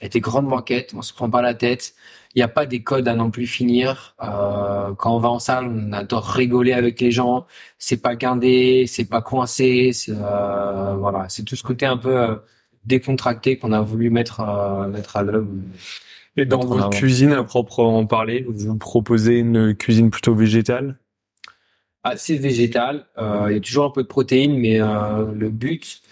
Il 0.00 0.04
y 0.04 0.06
a 0.06 0.08
des 0.10 0.20
grandes 0.20 0.48
banquettes, 0.48 0.92
on 0.94 1.00
se 1.00 1.14
prend 1.14 1.30
pas 1.30 1.40
la 1.40 1.54
tête. 1.54 1.94
Il 2.34 2.40
n'y 2.40 2.42
a 2.42 2.48
pas 2.48 2.66
des 2.66 2.82
codes 2.82 3.08
à 3.08 3.14
non 3.14 3.30
plus 3.30 3.46
finir. 3.46 4.14
Euh, 4.22 4.92
quand 4.94 5.16
on 5.16 5.18
va 5.18 5.30
en 5.30 5.38
salle, 5.38 5.68
on 5.68 5.92
adore 5.92 6.26
rigoler 6.26 6.74
avec 6.74 7.00
les 7.00 7.10
gens. 7.10 7.46
C'est 7.78 8.02
pas 8.02 8.14
guindé, 8.14 8.84
c'est 8.86 9.06
pas 9.06 9.22
coincé. 9.22 9.92
C'est 9.94 10.12
euh, 10.14 10.96
voilà, 10.96 11.30
c'est 11.30 11.44
tout 11.44 11.56
ce 11.56 11.62
côté 11.62 11.86
un 11.86 11.96
peu 11.96 12.14
euh, 12.14 12.36
décontracté 12.84 13.56
qu'on 13.56 13.72
a 13.72 13.80
voulu 13.80 14.10
mettre 14.10 14.42
mettre 14.88 15.16
à 15.16 15.22
l'œuvre. 15.22 15.48
Et 16.36 16.44
dans 16.44 16.60
votre 16.60 16.90
cuisine 16.90 17.32
à 17.32 17.42
proprement 17.42 18.04
parler, 18.04 18.44
vous 18.46 18.76
proposez 18.76 19.38
une 19.38 19.74
cuisine 19.74 20.10
plutôt 20.10 20.34
végétale? 20.34 20.98
Assez 22.04 22.36
végétale. 22.36 23.06
Il 23.16 23.54
y 23.54 23.56
a 23.56 23.60
toujours 23.60 23.86
un 23.86 23.90
peu 23.90 24.02
de 24.02 24.08
protéines, 24.08 24.58
mais 24.58 24.78
le 24.78 25.48
but, 25.48 26.02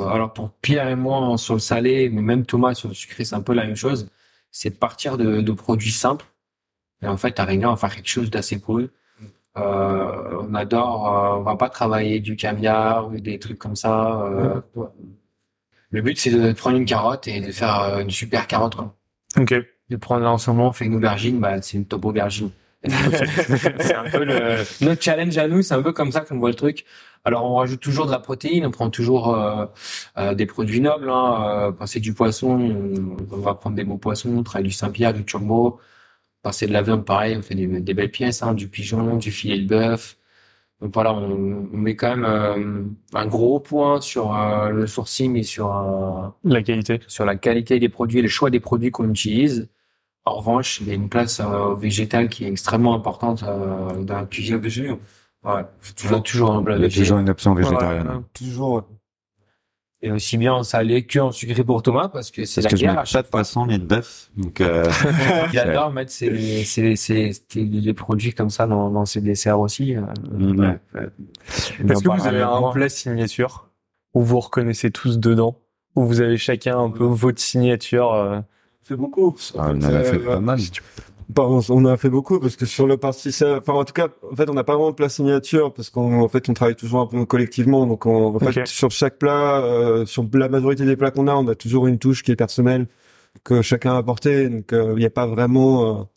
alors 0.00 0.32
pour 0.32 0.52
Pierre 0.52 0.88
et 0.88 0.96
moi 0.96 1.36
sur 1.38 1.54
le 1.54 1.60
salé, 1.60 2.08
mais 2.08 2.22
même 2.22 2.46
Thomas 2.46 2.74
sur 2.74 2.88
le 2.88 2.94
sucré, 2.94 3.24
c'est 3.24 3.34
un 3.34 3.40
peu 3.40 3.54
la 3.54 3.64
même 3.64 3.76
chose. 3.76 4.08
C'est 4.50 4.70
de 4.70 4.76
partir 4.76 5.18
de, 5.18 5.40
de, 5.40 5.52
produits 5.52 5.90
simples. 5.90 6.26
Et 7.02 7.06
en 7.06 7.16
fait, 7.16 7.38
à 7.38 7.46
on 7.46 7.58
va 7.58 7.76
faire 7.76 7.94
quelque 7.94 8.08
chose 8.08 8.30
d'assez 8.30 8.60
cool. 8.60 8.90
Euh, 9.56 10.42
on 10.48 10.54
adore, 10.54 11.38
on 11.38 11.42
va 11.42 11.56
pas 11.56 11.68
travailler 11.68 12.20
du 12.20 12.36
caviar 12.36 13.08
ou 13.08 13.20
des 13.20 13.38
trucs 13.38 13.58
comme 13.58 13.76
ça. 13.76 14.24
Le 15.90 16.02
but, 16.02 16.18
c'est 16.18 16.30
de 16.30 16.52
prendre 16.52 16.76
une 16.76 16.84
carotte 16.84 17.28
et 17.28 17.40
de 17.40 17.50
faire 17.50 17.98
une 17.98 18.10
super 18.10 18.46
carotte. 18.46 18.74
Quoi. 18.74 18.94
Ok. 19.36 19.54
De 19.88 19.96
prendre 19.96 20.24
l'ensemble, 20.24 20.60
on 20.60 20.72
fait 20.72 20.84
une 20.84 20.96
aubergine, 20.96 21.40
bah, 21.40 21.62
c'est 21.62 21.78
une 21.78 21.86
top 21.86 22.04
aubergine. 22.04 22.50
c'est 22.84 23.94
un 23.94 24.08
peu 24.08 24.24
le, 24.24 24.64
notre 24.84 25.02
challenge 25.02 25.36
à 25.36 25.48
nous, 25.48 25.62
c'est 25.62 25.74
un 25.74 25.82
peu 25.82 25.92
comme 25.92 26.12
ça 26.12 26.20
qu'on 26.20 26.38
voit 26.38 26.50
le 26.50 26.54
truc. 26.54 26.84
Alors 27.24 27.44
on 27.50 27.56
rajoute 27.56 27.80
toujours 27.80 28.06
de 28.06 28.10
la 28.10 28.18
protéine, 28.18 28.66
on 28.66 28.70
prend 28.70 28.90
toujours 28.90 29.34
euh, 29.34 29.66
euh, 30.18 30.34
des 30.34 30.46
produits 30.46 30.80
nobles. 30.80 31.10
Hein, 31.10 31.72
euh, 31.80 31.86
c'est 31.86 32.00
du 32.00 32.14
poisson, 32.14 32.58
on, 33.30 33.36
va 33.36 33.54
prendre 33.54 33.76
des 33.76 33.84
beaux 33.84 33.98
poissons, 33.98 34.30
on 34.36 34.42
travaille 34.42 34.68
du 34.68 34.72
Saint-Pierre, 34.72 35.14
du 35.14 35.24
Chombo. 35.26 35.80
Passer 36.42 36.66
de 36.66 36.72
la 36.72 36.82
viande, 36.82 37.04
pareil, 37.04 37.36
on 37.36 37.42
fait 37.42 37.54
des, 37.54 37.66
des 37.80 37.94
belles 37.94 38.10
pièces, 38.10 38.42
hein, 38.42 38.54
du 38.54 38.68
pigeon, 38.68 39.16
du 39.16 39.30
filet 39.32 39.58
de 39.60 39.68
bœuf. 39.68 40.18
Donc 40.80 40.94
voilà, 40.94 41.12
on, 41.12 41.28
met 41.72 41.96
quand 41.96 42.16
même 42.16 42.24
euh, 42.24 42.84
un 43.14 43.26
gros 43.26 43.58
point 43.58 44.00
sur 44.00 44.34
euh, 44.36 44.70
le 44.70 44.86
sourcing 44.86 45.34
et 45.36 45.42
sur 45.42 45.74
euh, 45.74 46.28
la 46.44 46.62
qualité, 46.62 47.00
sur 47.08 47.24
la 47.24 47.34
qualité 47.36 47.80
des 47.80 47.88
produits, 47.88 48.20
et 48.20 48.22
le 48.22 48.28
choix 48.28 48.50
des 48.50 48.60
produits 48.60 48.90
qu'on 48.92 49.10
utilise. 49.10 49.68
En 50.24 50.36
revanche, 50.36 50.80
il 50.80 50.88
y 50.88 50.90
a 50.92 50.94
une 50.94 51.08
place 51.08 51.40
végétale 51.78 52.28
qui 52.28 52.44
est 52.44 52.48
extrêmement 52.48 52.94
importante 52.94 53.42
dans 53.42 54.14
la 54.14 54.26
cuisine 54.26 54.58
végétale. 54.58 54.98
Ouais, 55.48 55.64
toujours, 55.96 56.22
toujours 56.22 56.52
un 56.52 56.62
plat. 56.62 56.88
Toujours 56.88 57.18
une 57.18 57.30
option 57.30 57.54
végétarienne. 57.54 58.22
toujours. 58.34 58.84
Et 60.00 60.12
aussi 60.12 60.38
bien 60.38 60.54
en 60.54 60.62
salé 60.62 61.04
qu'en 61.04 61.32
sucré 61.32 61.64
pour 61.64 61.82
Thomas 61.82 62.08
parce 62.08 62.30
que 62.30 62.44
c'est 62.44 62.60
la 62.60 62.70
que 62.70 62.76
guerre. 62.76 63.04
Je 63.04 63.16
mets 63.16 63.20
pas 63.20 63.22
de 63.22 63.30
poisson 63.30 63.66
ni 63.66 63.80
de 63.80 63.84
bœuf. 63.84 64.30
Donc 64.36 64.60
euh... 64.60 64.84
il 65.52 65.58
adore 65.58 65.90
mettre 65.92 66.12
ses, 66.12 66.62
ses, 66.62 66.94
ses, 66.94 67.32
les 67.56 67.94
produits 67.94 68.32
comme 68.32 68.50
ça 68.50 68.68
dans, 68.68 68.90
dans 68.90 69.06
ses 69.06 69.20
desserts 69.20 69.58
aussi. 69.58 69.96
Euh, 69.96 70.02
ouais. 70.54 70.78
Est-ce 71.44 71.72
que 71.72 72.16
vous 72.16 72.26
avez 72.28 72.42
un 72.42 72.70
plat 72.70 72.88
signature 72.88 73.70
où 74.14 74.22
vous 74.22 74.38
reconnaissez 74.38 74.92
tous 74.92 75.18
dedans 75.18 75.58
où 75.96 76.04
vous 76.04 76.20
avez 76.20 76.36
chacun 76.36 76.78
un 76.78 76.90
peu 76.90 77.04
votre 77.04 77.40
signature 77.40 78.12
euh... 78.14 78.40
C'est 78.82 78.96
beaucoup. 78.96 79.36
Ah, 79.58 79.70
on 79.70 79.82
en 79.82 79.82
a 79.82 80.02
fait 80.04 80.18
pas 80.18 80.40
mal. 80.40 80.60
On 81.36 81.60
on 81.68 81.84
a 81.84 81.96
fait 81.96 82.08
beaucoup 82.08 82.40
parce 82.40 82.56
que 82.56 82.64
sur 82.64 82.86
le 82.86 82.96
parti, 82.96 83.28
enfin 83.28 83.74
en 83.74 83.84
tout 83.84 83.92
cas, 83.92 84.08
en 84.30 84.34
fait, 84.34 84.48
on 84.48 84.54
n'a 84.54 84.64
pas 84.64 84.74
vraiment 84.74 84.90
de 84.90 84.94
plat 84.94 85.08
signature 85.08 85.74
parce 85.74 85.90
qu'en 85.90 86.26
fait, 86.28 86.48
on 86.48 86.54
travaille 86.54 86.76
toujours 86.76 87.00
un 87.00 87.06
peu 87.06 87.24
collectivement. 87.26 87.86
Donc, 87.86 88.06
en 88.06 88.38
fait, 88.38 88.66
sur 88.66 88.90
chaque 88.90 89.18
plat, 89.18 89.62
euh, 89.62 90.06
sur 90.06 90.26
la 90.32 90.48
majorité 90.48 90.84
des 90.84 90.96
plats 90.96 91.10
qu'on 91.10 91.28
a, 91.28 91.34
on 91.34 91.46
a 91.48 91.54
toujours 91.54 91.86
une 91.86 91.98
touche 91.98 92.22
qui 92.22 92.32
est 92.32 92.36
personnelle 92.36 92.86
que 93.44 93.60
chacun 93.62 93.94
a 93.94 93.98
apporté. 93.98 94.48
Donc, 94.48 94.72
euh, 94.72 94.94
il 94.96 95.00
n'y 95.00 95.06
a 95.06 95.10
pas 95.10 95.26
vraiment 95.26 96.08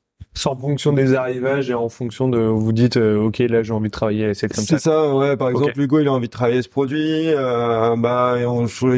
en 0.46 0.56
fonction 0.56 0.94
des 0.94 1.14
arrivages 1.14 1.70
et 1.70 1.74
en 1.74 1.90
fonction 1.90 2.30
de 2.30 2.40
vous 2.40 2.72
dites 2.72 2.98
euh, 2.98 3.22
ok 3.22 3.40
là 3.40 3.64
j'ai 3.64 3.74
envie 3.74 3.88
de 3.88 3.92
travailler 3.92 4.34
c'est 4.34 4.48
comme 4.48 4.64
ça. 4.64 4.78
C'est 4.78 4.84
ça 4.90 5.14
ouais 5.14 5.38
par 5.38 5.50
exemple 5.50 5.80
Hugo 5.80 6.00
il 6.00 6.08
a 6.08 6.14
envie 6.14 6.28
de 6.28 6.32
travailler 6.32 6.62
ce 6.62 6.70
produit 6.70 7.30
euh, 7.30 7.96
bah 7.98 8.36
il 8.38 8.44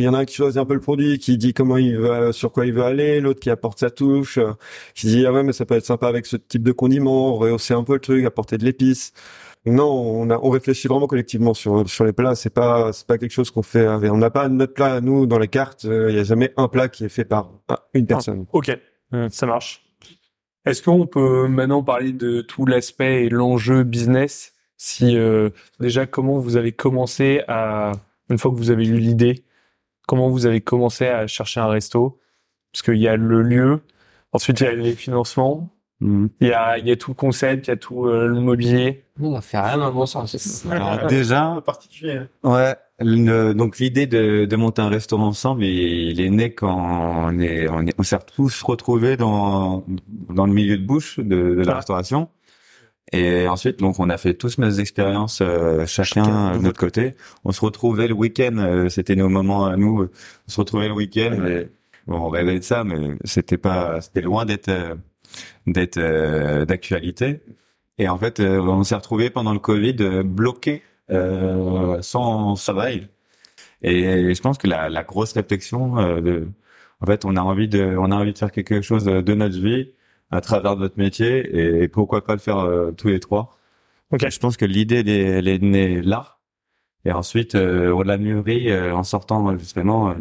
y 0.01 0.07
en 0.07 0.13
a 0.13 0.19
un 0.19 0.25
qui 0.25 0.35
choisit 0.35 0.59
un 0.59 0.65
peu 0.65 0.73
le 0.73 0.79
produit 0.79 1.17
qui 1.19 1.37
dit 1.37 1.53
comment 1.53 1.77
il 1.77 1.97
va 1.97 2.31
sur 2.31 2.51
quoi 2.51 2.65
il 2.65 2.73
veut 2.73 2.83
aller 2.83 3.19
l'autre 3.19 3.39
qui 3.39 3.49
apporte 3.49 3.79
sa 3.79 3.89
touche 3.89 4.37
euh, 4.37 4.51
qui 4.95 5.07
dit 5.07 5.25
ah 5.25 5.33
ouais 5.33 5.43
mais 5.43 5.53
ça 5.53 5.65
peut 5.65 5.75
être 5.75 5.85
sympa 5.85 6.07
avec 6.07 6.25
ce 6.25 6.37
type 6.37 6.63
de 6.63 6.71
condiment 6.71 7.35
rehausser 7.35 7.73
un 7.73 7.83
peu 7.83 7.93
le 7.93 7.99
truc 7.99 8.25
apporter 8.25 8.57
de 8.57 8.65
l'épice. 8.65 9.13
Non, 9.65 9.89
on, 9.89 10.29
a, 10.29 10.37
on 10.41 10.49
réfléchit 10.49 10.89
vraiment 10.89 11.07
collectivement 11.07 11.53
sur 11.53 11.89
sur 11.89 12.03
les 12.03 12.11
plats. 12.11 12.35
C'est 12.35 12.49
pas 12.49 12.91
c'est 12.91 13.07
pas 13.07 13.17
quelque 13.17 13.31
chose 13.31 13.49
qu'on 13.49 13.63
fait. 13.63 13.87
On 13.87 14.17
n'a 14.17 14.29
pas 14.29 14.49
notre 14.49 14.73
plat 14.73 14.99
nous 14.99 15.25
dans 15.25 15.39
les 15.39 15.47
cartes. 15.47 15.85
Euh, 15.85 16.11
il 16.11 16.17
y 16.17 16.19
a 16.19 16.23
jamais 16.23 16.53
un 16.57 16.67
plat 16.67 16.89
qui 16.89 17.05
est 17.05 17.09
fait 17.09 17.23
par 17.23 17.51
une 17.93 18.05
personne. 18.05 18.45
ok, 18.51 18.77
ça 19.29 19.45
marche. 19.45 19.85
Est-ce 20.65 20.81
qu'on 20.81 21.05
peut 21.05 21.47
maintenant 21.47 21.83
parler 21.83 22.13
de 22.13 22.41
tout 22.41 22.65
l'aspect 22.65 23.25
et 23.25 23.29
l'enjeu 23.29 23.83
business 23.83 24.53
Si 24.77 25.17
euh, 25.17 25.49
déjà 25.79 26.05
comment 26.05 26.37
vous 26.37 26.55
avez 26.55 26.71
commencé 26.71 27.41
à 27.47 27.91
une 28.29 28.37
fois 28.37 28.51
que 28.51 28.55
vous 28.55 28.71
avez 28.71 28.87
eu 28.87 28.97
l'idée, 28.97 29.43
comment 30.07 30.29
vous 30.29 30.45
avez 30.45 30.61
commencé 30.61 31.07
à 31.07 31.27
chercher 31.27 31.59
un 31.59 31.67
resto? 31.67 32.19
Parce 32.71 32.81
qu'il 32.81 32.97
y 32.97 33.07
a 33.07 33.17
le 33.17 33.41
lieu, 33.41 33.81
ensuite 34.31 34.61
il 34.61 34.63
y 34.63 34.67
a 34.67 34.71
les 34.73 34.93
financements, 34.93 35.69
mhm. 35.99 36.29
il 36.39 36.47
y 36.47 36.53
a 36.53 36.77
il 36.77 36.87
y 36.87 36.91
a 36.91 36.95
tout 36.95 37.11
le 37.11 37.15
concept, 37.15 37.67
il 37.67 37.71
y 37.71 37.73
a 37.73 37.77
tout 37.77 38.07
euh, 38.07 38.27
le 38.27 38.39
mobilier. 38.39 39.03
On 39.19 39.33
va 39.33 39.41
faire 39.41 39.65
rien 39.65 39.77
dans 39.77 39.87
le 39.87 39.93
bon 39.93 40.05
sens. 40.05 40.65
Alors 40.71 41.07
déjà, 41.07 41.61
particulier. 41.65 42.21
Ouais, 42.43 42.75
donc 43.03 43.79
l'idée 43.79 44.07
de, 44.07 44.45
de, 44.45 44.55
monter 44.55 44.81
un 44.81 44.89
restaurant 44.89 45.27
ensemble, 45.27 45.63
il, 45.63 46.19
est 46.19 46.29
né 46.29 46.53
quand 46.53 46.75
on 46.75 47.39
est 47.39 47.67
on, 47.69 47.85
est, 47.85 47.93
on 47.97 48.03
s'est 48.03 48.17
tous 48.35 48.61
retrouvés 48.63 49.17
dans 49.17 49.85
dans 50.29 50.45
le 50.45 50.53
milieu 50.53 50.77
de 50.77 50.85
bouche 50.85 51.19
de, 51.19 51.55
de 51.55 51.63
la 51.63 51.75
restauration. 51.75 52.29
Et 53.13 53.47
ensuite, 53.47 53.79
donc, 53.79 53.99
on 53.99 54.09
a 54.09 54.17
fait 54.17 54.33
tous 54.33 54.57
nos 54.57 54.71
expériences, 54.71 55.39
euh, 55.41 55.85
chacun 55.85 56.57
de 56.57 56.63
notre 56.63 56.79
côté. 56.79 57.13
On 57.43 57.51
se 57.51 57.61
retrouvait 57.61 58.07
le 58.07 58.15
week-end, 58.15 58.57
euh, 58.57 58.89
c'était 58.89 59.15
nos 59.15 59.29
moments 59.29 59.67
à 59.67 59.77
nous. 59.77 60.09
On 60.47 60.51
se 60.51 60.59
retrouvait 60.59 60.87
le 60.87 60.95
week-end. 60.95 61.37
bon, 62.07 62.17
on 62.17 62.29
rêvait 62.29 62.57
de 62.57 62.63
ça, 62.63 62.83
mais 62.83 63.15
c'était 63.23 63.59
pas, 63.59 64.01
c'était 64.01 64.21
loin 64.21 64.45
d'être 64.45 64.69
euh, 64.69 64.95
d'être 65.67 65.99
d'actualité. 66.65 67.41
Et 67.99 68.09
en 68.09 68.17
fait, 68.17 68.39
on 68.39 68.83
s'est 68.83 68.95
retrouvés 68.95 69.29
pendant 69.29 69.53
le 69.53 69.59
Covid 69.59 70.23
bloqués 70.25 70.81
euh, 71.13 72.01
sans 72.01 72.55
travail. 72.55 73.07
Et 73.81 74.33
je 74.33 74.41
pense 74.41 74.57
que 74.57 74.67
la, 74.67 74.89
la 74.89 75.03
grosse 75.03 75.33
réflexion 75.33 75.97
euh, 75.97 76.21
de, 76.21 76.47
en 77.01 77.05
fait, 77.05 77.25
on 77.25 77.35
a 77.35 77.41
envie 77.41 77.67
de, 77.67 77.95
on 77.99 78.11
a 78.11 78.15
envie 78.15 78.31
de 78.31 78.37
faire 78.37 78.51
quelque 78.51 78.81
chose 78.81 79.03
de 79.03 79.33
notre 79.33 79.59
vie 79.59 79.91
à 80.31 80.41
travers 80.41 80.77
notre 80.77 80.97
métier 80.97 81.83
et, 81.83 81.87
pourquoi 81.89 82.23
pas 82.23 82.33
le 82.33 82.39
faire 82.39 82.59
euh, 82.59 82.91
tous 82.91 83.09
les 83.09 83.19
trois. 83.19 83.57
Okay. 84.11 84.29
Je 84.29 84.39
pense 84.39 84.57
que 84.57 84.65
l'idée 84.65 85.03
elle 85.07 85.47
est 85.47 85.61
née 85.61 86.01
là. 86.01 86.37
Et 87.05 87.11
ensuite, 87.11 87.55
euh, 87.55 87.91
on 87.91 88.01
l'a 88.01 88.17
mûri 88.17 88.73
en 88.91 89.03
sortant 89.03 89.57
justement 89.57 90.15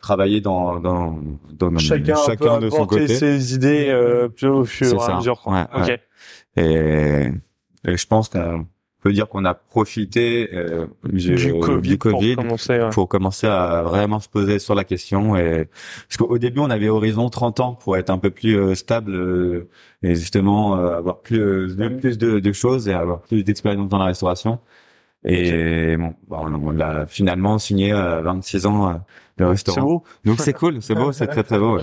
travailler 0.00 0.40
dans 0.42 0.78
dans, 0.80 1.18
dans 1.52 1.78
chacun, 1.78 2.16
chacun 2.26 2.58
de 2.58 2.68
son 2.68 2.86
côté 2.86 3.08
ses 3.08 3.54
idées 3.54 3.86
euh, 3.88 4.28
au 4.42 4.64
fur 4.64 5.00
et 5.00 5.12
à 5.12 5.16
mesure. 5.16 5.40
Ouais, 5.46 5.64
okay. 5.74 5.98
Et 6.56 7.30
Et 7.86 7.96
je 7.96 8.06
pense 8.06 8.28
qu'on 8.28 8.66
peut 9.06 9.12
dire 9.12 9.28
qu'on 9.28 9.44
a 9.44 9.54
profité 9.54 10.50
euh, 10.52 10.86
du, 11.04 11.54
Covid, 11.60 11.96
pour, 11.96 12.20
commencer, 12.34 12.88
pour 12.90 13.08
commencer 13.08 13.46
à 13.46 13.82
vraiment 13.82 14.18
se 14.18 14.28
poser 14.28 14.58
sur 14.58 14.74
la 14.74 14.82
question. 14.82 15.36
Et 15.36 15.68
parce 16.08 16.16
qu'au 16.16 16.38
début, 16.38 16.58
on 16.58 16.70
avait 16.70 16.88
horizon 16.88 17.28
30 17.28 17.60
ans 17.60 17.74
pour 17.74 17.96
être 17.96 18.10
un 18.10 18.18
peu 18.18 18.30
plus 18.30 18.58
euh, 18.58 18.74
stable 18.74 19.14
euh, 19.14 19.68
et 20.02 20.16
justement 20.16 20.74
avoir 20.74 21.20
plus 21.20 21.76
plus 22.00 22.18
de, 22.18 22.40
de, 22.40 22.52
choses 22.52 22.88
et 22.88 22.94
avoir 22.94 23.20
plus 23.20 23.44
d'expérience 23.44 23.88
dans 23.88 23.98
la 23.98 24.06
restauration. 24.06 24.58
Et 25.24 25.96
bon, 25.96 26.14
on, 26.28 26.80
a 26.80 27.06
finalement 27.06 27.58
signé 27.58 27.92
à 27.92 28.20
26 28.22 28.66
ans 28.66 29.00
le 29.38 29.46
restaurant. 29.46 29.82
Beau. 29.82 30.04
Donc 30.24 30.40
c'est 30.40 30.52
cool, 30.52 30.82
c'est 30.82 30.96
beau, 30.96 31.12
c'est 31.12 31.28
très 31.28 31.44
très 31.44 31.58
beau. 31.58 31.78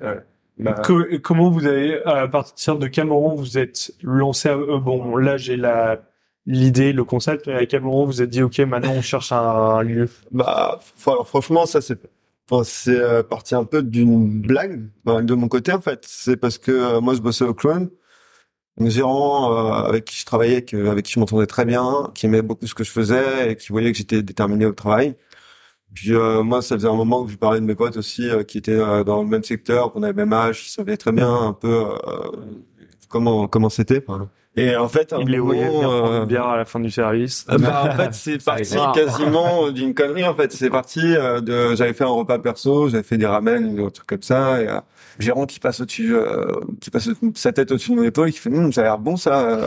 Ouais. 0.00 0.22
Bah... 0.58 0.80
comment 1.22 1.50
vous 1.50 1.66
avez, 1.66 2.02
à 2.04 2.26
partir 2.28 2.78
de 2.78 2.86
quel 2.86 3.06
moment 3.06 3.34
vous 3.34 3.58
êtes 3.58 3.92
lancé 4.02 4.48
à, 4.48 4.54
euh, 4.54 4.78
Bon, 4.78 5.16
là 5.16 5.36
j'ai 5.36 5.56
la 5.56 6.00
l'idée, 6.46 6.92
le 6.92 7.04
concept, 7.04 7.48
à 7.48 7.66
quel 7.66 7.82
moment 7.82 8.04
vous 8.04 8.22
êtes 8.22 8.30
dit 8.30 8.42
ok, 8.42 8.58
maintenant 8.60 8.92
on 8.92 9.02
cherche 9.02 9.32
un, 9.32 9.82
lieu? 9.82 10.08
Bah, 10.30 10.80
franchement, 10.96 11.66
ça 11.66 11.80
c'est 11.80 11.98
c'est 12.62 12.96
euh, 12.96 13.24
parti 13.24 13.56
un 13.56 13.64
peu 13.64 13.82
d'une 13.82 14.40
blague 14.40 14.88
de 15.04 15.34
mon 15.34 15.48
côté 15.48 15.72
en 15.72 15.80
fait. 15.80 16.04
C'est 16.06 16.36
parce 16.36 16.58
que 16.58 16.70
euh, 16.70 17.00
moi 17.00 17.14
je 17.14 17.20
bossais 17.20 17.44
au 17.44 17.54
clown, 17.54 17.90
un 18.80 18.88
gérant 18.88 19.52
avec 19.84 20.04
qui 20.04 20.16
je 20.16 20.26
travaillais, 20.26 20.64
avec 20.74 21.06
qui 21.06 21.12
je 21.12 21.20
m'entendais 21.20 21.46
très 21.46 21.64
bien, 21.64 22.10
qui 22.14 22.26
aimait 22.26 22.42
beaucoup 22.42 22.66
ce 22.66 22.74
que 22.74 22.84
je 22.84 22.90
faisais 22.90 23.50
et 23.50 23.56
qui 23.56 23.68
voyait 23.68 23.90
que 23.90 23.98
j'étais 23.98 24.22
déterminé 24.22 24.66
au 24.66 24.72
travail. 24.72 25.16
Puis 25.96 26.12
euh, 26.12 26.42
moi, 26.42 26.60
ça 26.60 26.76
faisait 26.76 26.88
un 26.88 26.94
moment 26.94 27.24
que 27.24 27.32
je 27.32 27.36
parlais 27.38 27.58
de 27.58 27.64
mes 27.64 27.74
potes 27.74 27.96
aussi 27.96 28.28
euh, 28.28 28.42
qui 28.44 28.58
étaient 28.58 28.72
euh, 28.72 29.02
dans 29.02 29.22
le 29.22 29.28
même 29.28 29.42
secteur, 29.42 29.92
qu'on 29.92 30.02
avait 30.02 30.12
le 30.12 30.16
même 30.16 30.32
âge, 30.34 30.66
ils 30.66 30.70
savaient 30.70 30.98
très 30.98 31.10
bien 31.10 31.32
un 31.32 31.52
peu 31.54 31.84
comment 33.08 33.48
comment 33.48 33.70
c'était. 33.70 34.04
Et 34.56 34.76
en 34.76 34.88
fait, 34.88 35.12
un 35.12 35.20
il 35.20 35.28
les 35.28 35.38
voyait 35.38 35.68
bien 35.68 36.24
bière 36.24 36.46
à 36.46 36.56
la 36.56 36.64
fin 36.64 36.80
du 36.80 36.90
service. 36.90 37.44
Bah, 37.46 37.90
en 37.92 37.96
fait, 37.96 38.14
c'est 38.14 38.44
parti 38.44 38.76
quasiment 38.94 39.70
d'une 39.70 39.94
connerie. 39.94 40.24
En 40.24 40.34
fait, 40.34 40.52
c'est 40.52 40.70
parti 40.70 41.02
de. 41.02 41.74
J'avais 41.74 41.92
fait 41.92 42.04
un 42.04 42.08
repas 42.08 42.38
perso, 42.38 42.88
j'avais 42.88 43.02
fait 43.02 43.18
des 43.18 43.26
ramen, 43.26 43.76
des 43.76 43.90
trucs 43.90 44.06
comme 44.06 44.22
ça. 44.22 44.62
Et 44.62 44.68
gérant 45.18 45.46
qui 45.46 45.60
passe 45.60 45.80
au-dessus, 45.80 46.14
qui 46.80 46.90
passe 46.90 47.10
sa 47.34 47.52
tête 47.52 47.70
au-dessus 47.70 47.90
de 47.90 47.96
mon 47.96 48.02
épaule, 48.04 48.32
qui 48.32 48.38
fait, 48.38 48.50
hum, 48.50 48.72
ça 48.72 48.80
a 48.80 48.84
l'air 48.84 48.98
bon 48.98 49.16
ça. 49.16 49.60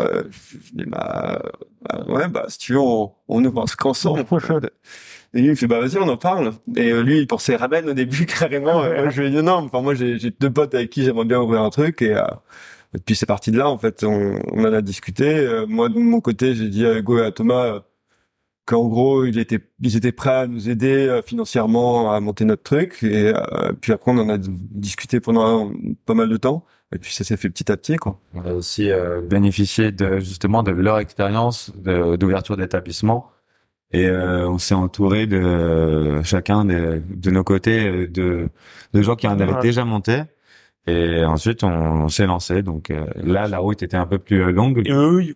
je 0.50 0.70
dis 0.74 0.86
bah, 0.90 1.42
bah, 1.82 2.06
ouais, 2.08 2.28
bah 2.28 2.46
si 2.48 2.58
tu 2.58 2.74
veux, 2.74 2.80
on, 2.80 3.12
on 3.28 3.44
ouvre 3.44 3.62
un 3.62 3.66
truc 3.66 3.86
ensemble. 3.86 4.26
Et 5.34 5.42
lui, 5.42 5.48
il 5.48 5.50
me 5.52 5.56
fait, 5.56 5.68
bah, 5.68 5.80
vas-y, 5.80 5.98
on 5.98 6.08
en 6.08 6.18
parle. 6.18 6.54
Et 6.76 6.92
euh, 6.92 7.04
lui, 7.04 7.20
il 7.20 7.28
pensait 7.28 7.56
ramen 7.56 7.88
au 7.90 7.94
début, 7.94 8.26
carrément. 8.40 8.82
Euh, 8.82 9.10
je 9.10 9.22
lui 9.22 9.28
ai 9.28 9.32
dit, 9.32 9.44
non, 9.44 9.54
enfin, 9.54 9.82
moi, 9.82 9.94
j'ai 9.94 10.18
deux 10.40 10.50
potes 10.52 10.74
avec 10.74 10.90
qui 10.90 11.04
j'aimerais 11.04 11.26
bien 11.26 11.40
ouvrir 11.40 11.62
un 11.62 11.70
truc. 11.70 12.02
Et, 12.02 12.16
euh, 12.16 12.24
et 12.96 13.00
puis, 13.00 13.16
c'est 13.16 13.26
parti 13.26 13.52
de 13.52 13.58
là, 13.58 13.70
en 13.70 13.78
fait. 13.78 14.04
On, 14.04 14.40
on 14.52 14.62
en 14.62 14.74
a 14.74 14.82
discuté. 14.82 15.64
moi, 15.68 15.90
de 15.90 16.00
mon 16.00 16.22
côté, 16.22 16.56
j'ai 16.56 16.70
dit 16.70 16.86
à 16.86 16.98
Hugo 16.98 17.20
et 17.20 17.26
à 17.26 17.32
Thomas 17.32 17.82
qu'en 18.66 18.88
gros, 18.88 19.26
il 19.26 19.40
était, 19.40 19.60
ils 19.82 19.96
étaient 19.96 20.12
prêts 20.12 20.30
à 20.32 20.48
nous 20.48 20.70
aider 20.70 21.22
financièrement 21.26 22.12
à 22.12 22.20
monter 22.20 22.46
notre 22.46 22.64
truc. 22.64 23.04
Et 23.04 23.34
puis 23.82 23.94
après, 23.94 24.12
on 24.12 24.18
en 24.18 24.30
a 24.30 24.38
discuté 24.40 25.20
pendant 25.20 25.72
pas 26.06 26.14
mal 26.14 26.30
de 26.30 26.38
temps. 26.38 26.66
Et 26.94 26.98
puis 26.98 27.14
ça 27.14 27.24
s'est 27.24 27.38
fait 27.38 27.50
petit 27.50 27.72
à 27.72 27.78
petit, 27.78 27.98
quoi. 27.98 28.20
On 28.34 28.42
a 28.42 28.54
aussi 28.54 28.90
bénéficié 29.30 29.92
de 29.92 30.20
justement 30.20 30.64
de 30.64 30.72
leur 30.72 31.00
expérience 31.00 31.72
d'ouverture 31.76 32.58
d'établissement 32.58 33.32
et 33.92 34.08
euh, 34.08 34.48
on 34.48 34.58
s'est 34.58 34.76
entouré 34.76 35.26
de 35.26 36.22
chacun 36.24 36.66
de, 36.66 37.02
de, 37.10 37.32
nos 37.32 37.44
côtés 37.44 38.08
de, 38.08 38.50
de 38.94 39.02
gens 39.02 39.16
qui 39.16 39.28
en 39.28 39.40
avaient 39.40 39.60
déjà 39.62 39.84
monté. 39.84 40.22
Et 40.90 41.26
ensuite, 41.26 41.64
on, 41.64 42.08
s'est 42.10 42.26
lancé. 42.26 42.62
Donc 42.62 42.92
euh, 42.92 43.06
là, 43.16 43.48
la 43.48 43.60
route 43.60 43.84
était 43.84 43.98
un 43.98 44.06
peu 44.06 44.20
plus 44.20 44.52
longue. 44.52 44.82
Et 44.86 44.92
eux, 44.92 45.36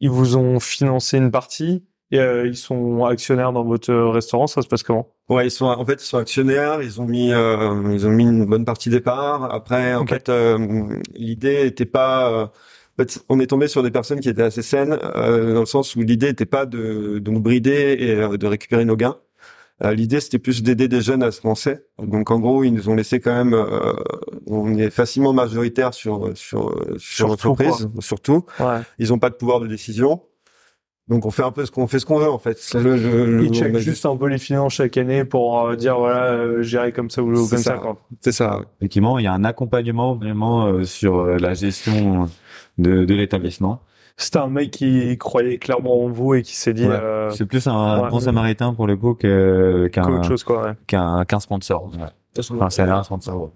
ils 0.00 0.10
vous 0.10 0.36
ont 0.36 0.60
financé 0.60 1.18
une 1.18 1.30
partie 1.30 1.84
et 2.10 2.18
euh, 2.18 2.46
ils 2.46 2.56
sont 2.56 3.04
actionnaires 3.04 3.52
dans 3.52 3.64
votre 3.64 3.92
restaurant. 3.94 4.46
Ça 4.46 4.62
se 4.62 4.68
passe 4.68 4.82
comment? 4.82 5.08
Ouais, 5.28 5.46
ils 5.46 5.50
sont 5.50 5.66
en 5.66 5.84
fait 5.84 6.02
ils 6.02 6.06
sont 6.06 6.18
actionnaires. 6.18 6.82
Ils 6.82 7.00
ont 7.00 7.06
mis 7.06 7.28
ils 7.28 8.06
ont 8.06 8.10
mis 8.10 8.24
une 8.24 8.46
bonne 8.46 8.64
partie 8.64 8.90
départ. 8.90 9.52
Après, 9.52 9.94
en 9.94 10.06
fait, 10.06 10.30
l'idée 11.14 11.66
était 11.66 11.86
pas 11.86 12.50
on 13.28 13.40
est 13.40 13.46
tombé 13.46 13.68
sur 13.68 13.82
des 13.82 13.90
personnes 13.90 14.20
qui 14.20 14.28
étaient 14.28 14.42
assez 14.42 14.62
saines, 14.62 14.98
euh, 15.16 15.54
dans 15.54 15.60
le 15.60 15.66
sens 15.66 15.96
où 15.96 16.00
l'idée 16.00 16.28
n'était 16.28 16.46
pas 16.46 16.66
de, 16.66 17.18
de 17.18 17.30
nous 17.30 17.40
brider 17.40 17.96
et 17.98 18.14
euh, 18.14 18.36
de 18.36 18.46
récupérer 18.46 18.84
nos 18.84 18.96
gains. 18.96 19.16
Euh, 19.82 19.92
l'idée, 19.92 20.20
c'était 20.20 20.38
plus 20.38 20.62
d'aider 20.62 20.86
des 20.86 21.00
jeunes 21.00 21.22
à 21.22 21.32
se 21.32 21.46
lancer. 21.46 21.78
Donc, 21.98 22.30
en 22.30 22.38
gros, 22.38 22.62
ils 22.62 22.72
nous 22.72 22.88
ont 22.88 22.94
laissé 22.94 23.18
quand 23.20 23.34
même. 23.34 23.54
on 24.46 24.76
est 24.76 24.90
facilement 24.90 25.32
majoritaire 25.32 25.94
sur 25.94 26.30
sur 26.36 26.74
sur 26.96 27.28
l'entreprise, 27.28 27.88
surtout. 27.98 28.44
Ouais. 28.60 28.80
Ils 28.98 29.08
n'ont 29.08 29.18
pas 29.18 29.30
de 29.30 29.34
pouvoir 29.34 29.60
de 29.60 29.66
décision. 29.66 30.22
Donc 31.06 31.26
on 31.26 31.30
fait 31.30 31.42
un 31.42 31.50
peu 31.50 31.66
ce 31.66 31.70
qu'on 31.70 31.86
fait 31.86 31.98
ce 31.98 32.06
qu'on 32.06 32.18
veut 32.18 32.30
en 32.30 32.38
fait. 32.38 32.58
Ils 32.72 33.52
checkent 33.52 33.76
juste 33.76 34.06
un 34.06 34.16
peu 34.16 34.26
les 34.26 34.38
finances 34.38 34.72
chaque 34.72 34.96
année 34.96 35.26
pour 35.26 35.76
dire 35.76 35.98
voilà 35.98 36.62
gérer 36.62 36.92
comme 36.92 37.10
ça 37.10 37.22
ou 37.22 37.46
comme 37.46 37.58
ça. 37.58 37.78
C'est 38.22 38.32
ça. 38.32 38.62
Effectivement, 38.78 39.18
il 39.18 39.24
y 39.24 39.26
a 39.26 39.32
un 39.34 39.44
accompagnement 39.44 40.14
vraiment 40.14 40.82
sur 40.84 41.26
la 41.26 41.52
gestion 41.52 42.30
de, 42.78 43.04
de 43.04 43.14
l'établissement. 43.14 43.82
C'était 44.16 44.38
un 44.38 44.48
mec 44.48 44.70
qui 44.70 45.18
croyait 45.18 45.58
clairement 45.58 46.04
en 46.04 46.08
vous 46.08 46.34
et 46.34 46.42
qui 46.42 46.54
s'est 46.54 46.72
dit. 46.72 46.86
Euh... 46.86 47.30
C'est 47.30 47.46
plus 47.46 47.66
un 47.66 48.08
bon 48.08 48.20
samaritain 48.20 48.72
pour 48.72 48.86
le 48.86 48.96
coup 48.96 49.14
qu'un 49.14 50.22
chose 50.22 50.44
quoi. 50.44 50.74
Qu'un 50.86 51.24
qu'un 51.24 51.40
sponsor. 51.40 51.90
Ouais. 51.98 52.06
Enfin, 52.50 52.70
c'est 52.70 52.82
un 52.82 53.02
sponsor. 53.02 53.50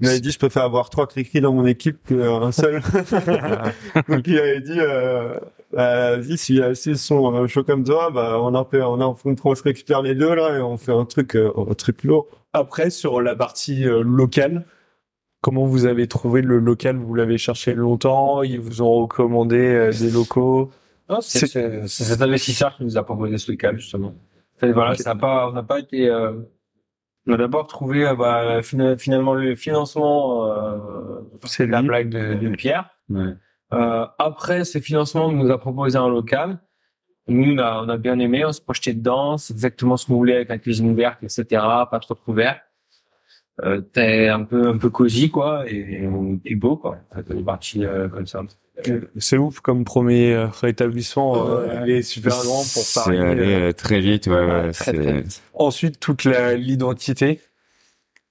Il 0.00 0.06
m'avait 0.06 0.20
dit 0.20 0.30
je 0.30 0.38
préfère 0.38 0.64
avoir 0.64 0.90
trois 0.90 1.06
cri 1.06 1.40
dans 1.40 1.52
mon 1.52 1.66
équipe 1.66 1.98
qu'un 2.08 2.52
seul. 2.52 2.80
Donc 4.08 4.26
il 4.26 4.38
avait 4.38 4.60
dit 4.60 4.78
euh, 4.78 5.38
bah, 5.72 6.22
si, 6.22 6.60
si 6.74 6.90
ils 6.90 6.98
sont 6.98 7.34
euh, 7.34 7.46
chauds 7.46 7.64
comme 7.64 7.84
toi, 7.84 8.10
bah 8.10 8.38
on 8.40 8.54
en 8.54 8.64
fait 8.64 8.80
on 8.80 9.00
en 9.00 9.16
on 9.44 9.54
se 9.54 9.62
récupère 9.62 10.00
les 10.00 10.14
deux 10.14 10.34
là 10.34 10.56
et 10.56 10.62
on 10.62 10.78
fait 10.78 10.92
un 10.92 11.04
truc 11.04 11.36
euh, 11.36 11.52
un 11.56 11.74
truc 11.74 12.04
lourd. 12.04 12.26
Après 12.54 12.88
sur 12.88 13.20
la 13.20 13.36
partie 13.36 13.86
euh, 13.86 14.02
locale, 14.02 14.64
Comment 15.40 15.66
vous 15.66 15.86
avez 15.86 16.08
trouvé 16.08 16.42
le 16.42 16.58
local 16.58 16.96
Vous 16.96 17.14
l'avez 17.14 17.38
cherché 17.38 17.74
longtemps? 17.74 18.42
Ils 18.42 18.60
vous 18.60 18.82
ont 18.82 18.92
recommandé 19.02 19.56
euh, 19.56 19.92
des 19.92 20.10
locaux? 20.10 20.70
C'est 21.20 21.46
cet 21.46 22.22
investisseur 22.22 22.76
qui 22.76 22.84
nous 22.84 22.98
a 22.98 23.04
proposé 23.04 23.38
ce 23.38 23.50
local 23.52 23.78
justement. 23.78 24.14
En 24.62 24.72
voilà, 24.72 24.94
ça 24.96 25.14
pas, 25.14 25.48
on 25.48 25.52
n'a 25.52 25.62
pas 25.62 25.78
été. 25.78 26.08
Euh, 26.08 26.32
on 27.26 27.34
a 27.34 27.36
d'abord 27.36 27.68
trouvé 27.68 28.04
euh, 28.04 28.14
bah, 28.16 28.60
finalement 28.62 29.34
le 29.34 29.54
financement. 29.54 30.50
c'est 31.44 31.66
la 31.66 31.82
blague 31.82 32.10
de, 32.10 32.34
de 32.34 32.54
Pierre. 32.56 32.90
Ouais. 33.08 33.34
après, 33.70 34.64
ce 34.64 34.80
financement 34.80 35.30
nous 35.30 35.50
a 35.50 35.58
proposé 35.58 35.96
un 35.96 36.08
local. 36.08 36.58
Nous, 37.28 37.54
on 37.54 37.58
a, 37.58 37.82
on 37.84 37.88
a 37.88 37.96
bien 37.96 38.18
aimé, 38.18 38.44
on 38.44 38.52
se 38.52 38.60
projetait 38.60 38.94
dedans. 38.94 39.38
C'est 39.38 39.52
exactement 39.52 39.96
ce 39.96 40.06
qu'on 40.06 40.16
voulait 40.16 40.34
avec 40.36 40.48
la 40.48 40.58
cuisine 40.58 40.90
ouverte, 40.90 41.22
etc. 41.22 41.44
Pas 41.90 42.00
trop 42.00 42.16
couvert 42.16 42.60
euh, 43.64 43.80
t'es 43.80 44.28
un 44.28 44.44
peu 44.44 44.68
un 44.68 44.78
peu 44.78 44.90
cosy 44.90 45.30
quoi 45.30 45.64
et, 45.68 46.08
et 46.44 46.54
beau 46.54 46.76
quoi. 46.76 46.98
Une 47.30 47.44
partie 47.44 47.84
euh, 47.84 48.08
comme 48.08 48.26
ça. 48.26 48.42
C'est 49.16 49.36
ouf 49.36 49.58
comme 49.58 49.84
premier 49.84 50.32
euh, 50.32 50.46
rétablissement 50.46 51.48
euh, 51.48 51.84
est 51.84 52.02
super 52.02 52.36
grand 52.44 52.62
pour 52.62 52.84
Paris 52.94 53.16
c'est 53.16 53.18
allé 53.18 53.54
euh, 53.54 53.72
très 53.72 53.98
vite 53.98 54.28
ouais, 54.28 54.34
ouais 54.34 54.70
très, 54.70 54.92
très 54.92 55.22
vite. 55.22 55.42
ensuite 55.54 55.98
toute 55.98 56.24
l'identité. 56.24 57.40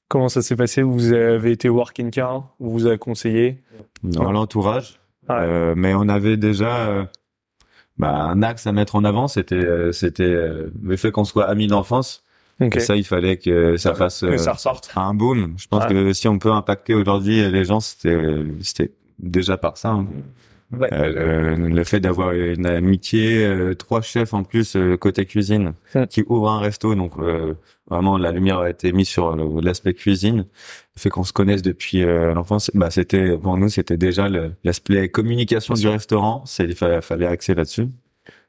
Comment 0.07 0.29
ça 0.29 0.41
s'est 0.41 0.55
passé? 0.55 0.83
Vous 0.83 1.11
avez 1.11 1.51
été 1.51 1.67
working 1.67 2.11
car? 2.11 2.55
On 2.61 2.69
vous 2.69 2.87
a 2.87 2.97
conseillé? 2.97 3.61
Dans 4.03 4.31
l'entourage. 4.31 5.01
Mais 5.27 5.93
on 5.93 6.07
avait 6.07 6.37
déjà 6.37 7.09
bah, 7.97 8.15
un 8.15 8.41
axe 8.41 8.67
à 8.67 8.71
mettre 8.71 8.95
en 8.95 9.03
avant 9.03 9.27
c'était 9.27 9.91
c'était 9.91 10.33
le 10.81 10.95
fait 10.95 11.11
qu'on 11.11 11.25
soit 11.25 11.49
amis 11.49 11.67
d'enfance 11.67 12.23
et 12.60 12.80
ça, 12.80 12.96
il 12.96 13.04
fallait 13.04 13.38
que 13.38 13.78
ça 13.78 13.93
fasse 13.93 14.22
que 14.22 14.38
ça 14.38 14.54
ressorte. 14.54 14.91
un 14.96 15.13
boom. 15.13 15.54
Je 15.58 15.67
pense 15.67 15.86
que 15.86 16.13
si 16.13 16.28
on 16.28 16.39
peut 16.39 16.52
impacter 16.52 16.93
aujourd'hui 16.93 17.50
les 17.50 17.65
gens, 17.65 17.80
c'était 17.80 18.17
c'était 18.62 18.91
déjà 19.20 19.58
par 19.58 19.78
ça. 19.78 19.89
Hein. 19.89 20.08
Ouais. 20.74 20.89
Euh, 20.91 21.56
le 21.56 21.84
fait 21.86 22.02
d'avoir 22.02 22.34
une 22.34 22.65
amitié, 22.65 23.46
euh, 23.46 23.74
trois 23.74 24.02
chefs 24.02 24.34
en 24.34 24.43
plus 24.43 24.76
euh, 24.76 24.98
côté 24.98 25.26
cuisine 25.26 25.74
qui 26.10 26.26
ouvrent 26.28 26.50
un 26.50 26.60
resto, 26.60 26.93
donc 26.93 27.13
euh, 27.20 27.54
vraiment 27.89 28.17
la 28.17 28.34
lumière 28.34 28.60
a 28.60 28.70
été 28.70 28.91
mise 28.91 29.08
sur 29.08 29.34
l'aspect 29.62 29.93
cuisine, 29.93 30.39
le 30.39 31.00
fait 31.00 31.10
qu'on 31.10 31.24
se 31.24 31.32
connaisse 31.32 31.62
depuis 31.62 32.02
l'enfance. 32.02 32.70
Bah 32.74 32.91
c'était 32.91 33.38
pour 33.38 33.58
nous 33.58 33.70
c'était 33.70 33.96
déjà 33.96 34.28
l'aspect 34.65 35.08
communication 35.08 35.74
du 35.74 35.88
restaurant, 35.88 36.43
c'est 36.46 36.65
il 36.65 36.76
fallait, 36.76 37.02
fallait 37.02 37.28
axer 37.28 37.56
là-dessus 37.56 37.88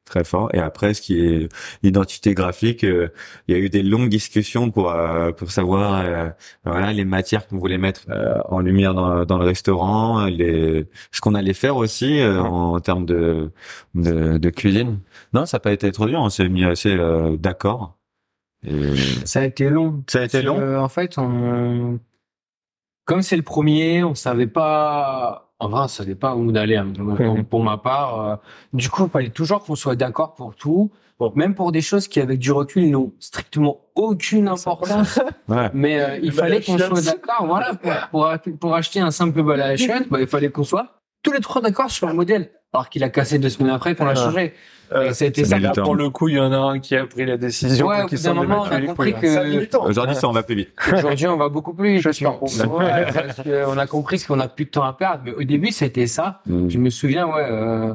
très 0.08 0.24
fort. 0.24 0.50
Et 0.54 0.58
après, 0.58 0.94
ce 0.94 1.02
qui 1.02 1.20
est 1.20 1.48
l'identité 1.82 2.34
graphique, 2.34 2.84
euh, 2.84 3.08
il 3.46 3.56
y 3.56 3.58
a 3.58 3.62
eu 3.62 3.68
des 3.68 3.82
longues 3.82 4.08
discussions 4.08 4.70
pour 4.70 4.90
euh, 4.90 5.32
pour 5.32 5.50
savoir 5.50 6.02
euh, 6.04 6.28
voilà 6.64 6.92
les 6.92 7.04
matières 7.04 7.46
qu'on 7.46 7.58
voulait 7.58 7.78
mettre 7.78 8.06
en 8.48 8.60
lumière 8.60 8.94
dans, 8.94 9.24
dans, 9.24 9.38
le 9.38 9.44
restaurant, 9.44 10.24
les 10.26 10.86
ce 11.12 11.20
qu'on 11.20 11.34
allait 11.34 11.54
faire 11.54 11.76
aussi 11.76 12.20
en, 12.22 12.80
termes 12.80 13.06
de, 13.06 13.50
de, 13.94 14.38
de 14.38 14.50
cuisine. 14.50 15.00
Non, 15.32 15.46
ça 15.46 15.56
n'a 15.56 15.60
pas 15.60 15.72
été 15.72 15.90
trop 15.92 16.06
dur. 16.06 16.20
On 16.20 16.30
s'est 16.30 16.48
mis 16.48 16.64
assez 16.64 16.96
d'accord. 17.38 17.98
Ça 19.24 19.40
a 19.40 19.44
été 19.44 19.68
long. 19.70 20.02
Ça 20.08 20.20
a 20.20 20.24
été 20.24 20.42
long? 20.42 20.78
en 20.78 20.88
fait, 20.88 21.18
on... 21.18 22.00
comme 23.04 23.22
c'est 23.22 23.36
le 23.36 23.42
premier, 23.42 24.02
on 24.04 24.14
savait 24.14 24.46
pas 24.46 25.47
en 25.60 25.68
vrai, 25.68 25.88
ça 25.88 26.04
pas 26.20 26.36
où 26.36 26.52
d'aller. 26.52 26.76
hein. 26.76 26.92
Pour 27.50 27.62
ma 27.64 27.78
part, 27.78 28.20
euh, 28.20 28.36
du 28.72 28.88
coup, 28.88 29.04
il 29.04 29.10
fallait 29.10 29.30
toujours 29.30 29.64
qu'on 29.64 29.74
soit 29.74 29.96
d'accord 29.96 30.34
pour 30.34 30.54
tout. 30.54 30.90
Bon, 31.18 31.32
même 31.34 31.56
pour 31.56 31.72
des 31.72 31.80
choses 31.80 32.06
qui, 32.06 32.20
avec 32.20 32.38
du 32.38 32.52
recul, 32.52 32.88
n'ont 32.90 33.12
strictement 33.18 33.80
aucune 33.96 34.46
importance. 34.48 35.18
Ouais. 35.48 35.70
Mais 35.72 36.00
euh, 36.00 36.18
il 36.18 36.26
Le 36.26 36.32
fallait 36.32 36.60
qu'on 36.60 36.76
soit 36.78 37.04
d'accord. 37.04 37.46
Voilà, 37.46 37.74
pour, 37.74 37.92
pour, 38.10 38.58
pour 38.60 38.74
acheter 38.74 39.00
un 39.00 39.10
simple 39.10 39.42
balai 39.42 39.62
à 39.62 39.76
chiottes, 39.76 40.08
bah, 40.10 40.20
il 40.20 40.26
fallait 40.26 40.50
qu'on 40.50 40.62
soit 40.62 40.97
tous 41.22 41.32
les 41.32 41.40
trois 41.40 41.60
d'accord 41.60 41.90
sur 41.90 42.06
le 42.06 42.14
modèle. 42.14 42.50
Alors 42.72 42.90
qu'il 42.90 43.02
a 43.02 43.08
cassé 43.08 43.38
deux 43.38 43.48
semaines 43.48 43.72
après 43.72 43.94
qu'on 43.94 44.04
l'a 44.04 44.14
changé. 44.14 44.52
Euh, 44.92 45.12
c'était 45.12 45.44
ça 45.44 45.58
Là, 45.58 45.72
pour 45.72 45.94
le 45.94 46.10
coup, 46.10 46.28
il 46.28 46.36
y 46.36 46.40
en 46.40 46.52
a 46.52 46.56
un 46.56 46.78
qui 46.80 46.96
a 46.96 47.06
pris 47.06 47.24
la 47.24 47.36
décision. 47.36 47.86
Ouais, 47.86 48.06
qui 48.06 48.14
au 48.14 48.18
bout 48.18 48.24
d'un 48.24 48.34
moment, 48.34 48.62
on 48.62 48.70
a 48.70 48.80
compris 48.80 49.14
que-. 49.14 49.78
Aujourd'hui, 49.78 50.16
ça, 50.16 50.28
on 50.28 50.32
va 50.32 50.42
plus 50.42 50.54
vite. 50.54 50.70
Aujourd'hui, 50.92 51.26
on 51.26 51.36
va 51.36 51.48
beaucoup 51.48 51.74
plus. 51.74 52.00
Je 52.00 52.10
suis 52.10 52.24
vous. 52.24 52.76
Ouais, 52.76 53.06
parce 53.12 53.42
qu'on 53.42 53.78
a 53.78 53.86
compris 53.86 54.22
qu'on 54.22 54.40
a 54.40 54.48
plus 54.48 54.66
de 54.66 54.70
temps 54.70 54.84
à 54.84 54.92
perdre. 54.92 55.22
Mais 55.24 55.32
au 55.32 55.42
début, 55.44 55.72
c'était 55.72 56.06
ça. 56.06 56.42
Mm. 56.46 56.68
Je 56.68 56.78
me 56.78 56.90
souviens, 56.90 57.26
ouais, 57.26 57.46
euh, 57.50 57.94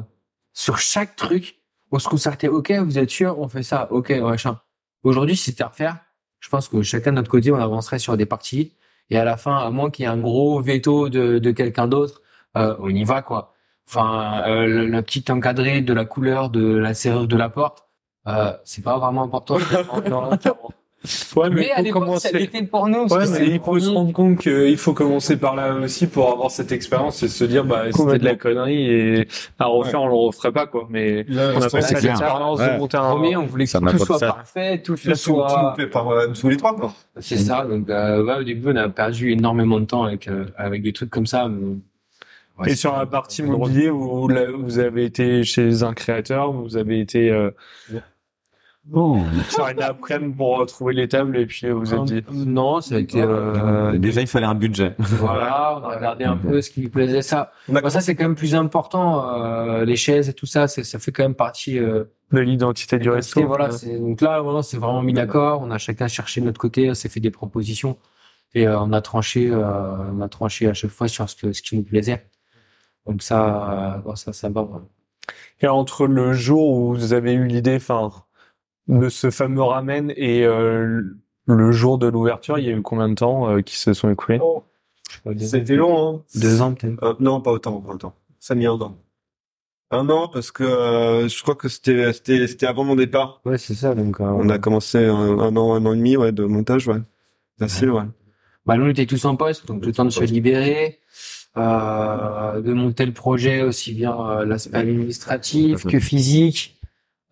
sur 0.52 0.78
chaque 0.78 1.16
truc, 1.16 1.60
on 1.90 1.98
se 1.98 2.08
concertait. 2.08 2.48
Ok, 2.48 2.70
vous 2.72 2.98
êtes 2.98 3.10
sûr, 3.10 3.38
on 3.38 3.48
fait 3.48 3.62
ça. 3.62 3.88
Ok, 3.90 4.10
machin. 4.10 4.58
Aujourd'hui, 5.02 5.36
si 5.36 5.44
c'était 5.44 5.64
à 5.64 5.68
refaire, 5.68 5.98
je 6.40 6.48
pense 6.48 6.68
que 6.68 6.82
chacun 6.82 7.10
de 7.10 7.16
notre 7.16 7.30
côté, 7.30 7.50
on 7.52 7.58
avancerait 7.58 7.98
sur 7.98 8.16
des 8.16 8.26
parties. 8.26 8.72
Et 9.10 9.18
à 9.18 9.24
la 9.24 9.36
fin, 9.36 9.56
à 9.56 9.70
moins 9.70 9.90
qu'il 9.90 10.04
y 10.04 10.08
ait 10.08 10.10
un 10.10 10.16
gros 10.16 10.60
veto 10.60 11.08
de, 11.08 11.38
de 11.38 11.50
quelqu'un 11.50 11.86
d'autre, 11.86 12.22
euh, 12.56 12.74
on 12.80 12.88
y 12.88 13.04
va, 13.04 13.22
quoi. 13.22 13.52
Enfin, 13.88 14.42
euh, 14.46 14.66
le, 14.66 14.86
le 14.86 15.02
petit 15.02 15.24
encadré 15.30 15.80
de 15.82 15.92
la 15.92 16.04
couleur 16.04 16.48
de 16.50 16.76
la 16.76 16.94
serrure 16.94 17.26
de 17.28 17.36
la 17.36 17.48
porte, 17.50 17.84
euh, 18.26 18.52
c'est 18.64 18.82
pas 18.82 18.98
vraiment 18.98 19.22
important. 19.24 19.58
Ouais, 21.36 21.50
mais, 21.50 21.56
mais 21.56 21.70
à 21.70 21.82
l'époque, 21.82 22.00
ça 22.02 22.30
commencer. 22.30 22.38
l'était 22.38 22.62
pour 22.62 22.88
nous. 22.88 23.06
parce 23.08 23.28
Ouais, 23.28 23.40
mais 23.40 23.46
il 23.50 23.60
faut 23.60 23.78
se 23.78 23.90
rendre 23.90 24.12
compte 24.14 24.38
qu'il 24.38 24.78
faut 24.78 24.94
commencer 24.94 25.36
par 25.36 25.54
là 25.54 25.74
aussi 25.74 26.06
pour 26.06 26.32
avoir 26.32 26.50
cette 26.50 26.72
expérience 26.72 27.22
et 27.22 27.28
se 27.28 27.44
dire, 27.44 27.62
bah, 27.66 27.92
c'était 27.92 28.18
de 28.20 28.24
la 28.24 28.36
connerie 28.36 28.88
et 28.90 29.28
à 29.58 29.66
refaire, 29.66 30.00
on 30.00 30.06
le 30.08 30.14
referait 30.14 30.50
pas, 30.52 30.66
quoi. 30.66 30.86
Mais 30.88 31.26
on 31.28 31.36
a 31.60 31.68
c'est 31.68 31.76
passé 31.76 31.94
clair. 31.96 32.12
l'expérience 32.12 32.58
de 32.58 32.64
Ouais. 32.64 32.78
monter 32.78 32.96
un, 32.96 33.10
premier, 33.10 33.36
on 33.36 33.44
voulait 33.44 33.64
que 33.66 33.70
Ça 33.70 33.80
tout 33.80 33.98
soit 33.98 34.18
ça. 34.18 34.26
parfait, 34.32 34.80
tout 34.80 34.94
Tout, 34.96 35.14
soit. 35.14 35.74
tout 35.76 35.82
fait 35.82 35.88
par 35.88 36.08
euh, 36.08 36.28
tous 36.28 36.48
les 36.48 36.56
trois, 36.56 36.74
quoi. 36.74 36.94
C'est 37.18 37.36
ça. 37.36 37.66
Donc, 37.66 37.90
euh, 37.90 38.24
ouais, 38.24 38.36
au 38.40 38.42
début, 38.42 38.70
on 38.72 38.76
a 38.76 38.88
perdu 38.88 39.30
énormément 39.32 39.80
de 39.80 39.84
temps 39.84 40.04
avec 40.04 40.26
euh, 40.28 40.46
avec 40.56 40.82
des 40.82 40.94
trucs 40.94 41.10
comme 41.10 41.26
ça. 41.26 41.48
mais- 41.48 41.76
Ouais, 42.58 42.70
Et 42.70 42.76
sur 42.76 42.96
la 42.96 43.04
partie 43.06 43.42
mobilier, 43.42 43.90
vous, 43.90 44.28
là, 44.28 44.44
vous 44.52 44.78
avez 44.78 45.04
été 45.04 45.42
chez 45.42 45.82
un 45.82 45.92
créateur, 45.92 46.52
vous 46.52 46.76
avez 46.76 47.00
été 47.00 47.30
euh, 47.30 47.50
faire 49.48 49.68
une 49.68 49.82
après-midi 49.82 50.34
pour 50.36 50.58
retrouver 50.58 50.92
les 50.94 51.08
tables 51.08 51.36
et 51.38 51.46
puis 51.46 51.68
vous 51.70 51.94
êtes 51.94 52.04
dit. 52.04 52.22
Non, 52.30 52.80
ça 52.80 52.96
a 52.96 52.98
été. 52.98 53.20
Euh, 53.22 53.96
Déjà, 53.98 54.20
il 54.20 54.26
fallait 54.26 54.46
un 54.46 54.54
budget. 54.54 54.94
voilà, 54.98 55.80
on 55.80 55.84
a 55.88 55.96
regardé 55.96 56.24
un 56.24 56.36
peu 56.36 56.60
ce 56.60 56.70
qui 56.70 56.82
lui 56.82 56.88
plaisait. 56.88 57.22
Ça, 57.22 57.50
On 57.68 57.76
a 57.76 57.80
Bah, 57.80 57.90
ça 57.90 58.00
c'est 58.00 58.14
quand 58.14 58.24
même 58.24 58.34
plus 58.34 58.54
important. 58.54 59.34
euh, 59.42 59.84
les 59.84 59.96
chaises 59.96 60.28
et 60.28 60.34
tout 60.34 60.46
ça, 60.46 60.68
ça 60.68 60.98
fait 60.98 61.12
quand 61.12 61.22
même 61.22 61.34
partie. 61.34 61.78
Euh, 61.78 62.04
de 62.32 62.40
l'identité 62.40 62.98
du 62.98 63.10
resto. 63.10 63.46
Voilà, 63.46 63.68
donc 64.00 64.20
là, 64.20 64.40
voilà, 64.40 64.62
c'est 64.62 64.76
vraiment 64.76 65.02
mis 65.02 65.12
d'accord. 65.12 65.60
On 65.62 65.70
a 65.70 65.78
chacun 65.78 66.08
cherché 66.08 66.40
de 66.40 66.46
notre 66.46 66.58
côté, 66.60 66.90
on 66.90 66.94
s'est 66.94 67.08
fait 67.08 67.20
des 67.20 67.30
propositions 67.30 67.96
et 68.54 68.66
euh, 68.66 68.78
on 68.80 68.92
a 68.92 69.00
tranché, 69.00 69.50
euh, 69.50 69.62
on 70.12 70.20
a 70.20 70.28
tranché 70.28 70.66
à 70.68 70.74
chaque 70.74 70.90
fois 70.90 71.06
sur 71.08 71.28
ce, 71.28 71.36
que, 71.36 71.52
ce 71.52 71.62
qui 71.62 71.76
nous 71.76 71.84
plaisait. 71.84 72.26
Donc 73.06 73.22
ça, 73.22 73.94
euh, 73.96 73.98
bon, 73.98 74.16
ça, 74.16 74.32
ça 74.32 74.48
va. 74.48 74.66
Et 75.60 75.68
entre 75.68 76.06
le 76.06 76.32
jour 76.32 76.68
où 76.70 76.94
vous 76.94 77.12
avez 77.12 77.32
eu 77.32 77.46
l'idée, 77.46 77.76
enfin, 77.76 78.10
de 78.88 79.08
ce 79.08 79.30
fameux 79.30 79.62
ramen 79.62 80.12
et 80.16 80.44
euh, 80.44 81.02
le 81.46 81.72
jour 81.72 81.98
de 81.98 82.06
l'ouverture, 82.06 82.58
il 82.58 82.66
y 82.66 82.68
a 82.68 82.72
eu 82.72 82.82
combien 82.82 83.08
de 83.08 83.14
temps 83.14 83.48
euh, 83.48 83.60
qui 83.60 83.76
se 83.78 83.92
sont 83.92 84.10
écoulés? 84.10 84.40
C'était 85.38 85.76
long, 85.76 86.16
hein. 86.16 86.22
Deux 86.34 86.60
ans 86.60 86.74
peut-être. 86.74 87.02
Euh, 87.02 87.14
non, 87.20 87.40
pas 87.40 87.52
autant, 87.52 87.80
pas 87.80 87.92
autant. 87.92 88.14
Ça 88.40 88.54
a 88.54 88.56
mis 88.56 88.66
un 88.66 88.72
an. 88.72 88.96
Un 89.90 90.08
an 90.10 90.28
parce 90.28 90.50
que 90.50 90.64
euh, 90.64 91.28
je 91.28 91.42
crois 91.42 91.54
que 91.54 91.68
c'était 91.68 92.12
c'était 92.12 92.46
c'était 92.46 92.66
avant 92.66 92.84
mon 92.84 92.96
départ. 92.96 93.40
Ouais, 93.44 93.58
c'est 93.58 93.74
ça. 93.74 93.94
Donc 93.94 94.20
euh, 94.20 94.24
On 94.24 94.48
a 94.48 94.58
commencé 94.58 95.04
un, 95.04 95.14
un 95.14 95.56
an, 95.56 95.74
un 95.74 95.86
an 95.86 95.92
et 95.92 95.96
demi, 95.96 96.16
ouais, 96.16 96.32
de 96.32 96.44
montage, 96.44 96.88
ouais. 96.88 97.00
Facile, 97.58 97.90
ouais. 97.90 98.02
bah, 98.66 98.76
nous 98.76 98.86
on 98.86 98.88
était 98.88 99.06
tous 99.06 99.24
en 99.24 99.36
poste, 99.36 99.66
donc 99.66 99.86
le 99.86 99.92
temps 99.92 100.04
de 100.04 100.10
se 100.10 100.24
libérer, 100.24 100.98
de 101.56 102.72
monter 102.72 103.06
le 103.06 103.12
projet 103.12 103.62
aussi 103.62 103.94
bien 103.94 104.14
euh, 104.18 104.44
l'aspect 104.44 104.78
administratif 104.78 105.84
que 105.84 105.98
physique. 106.00 106.72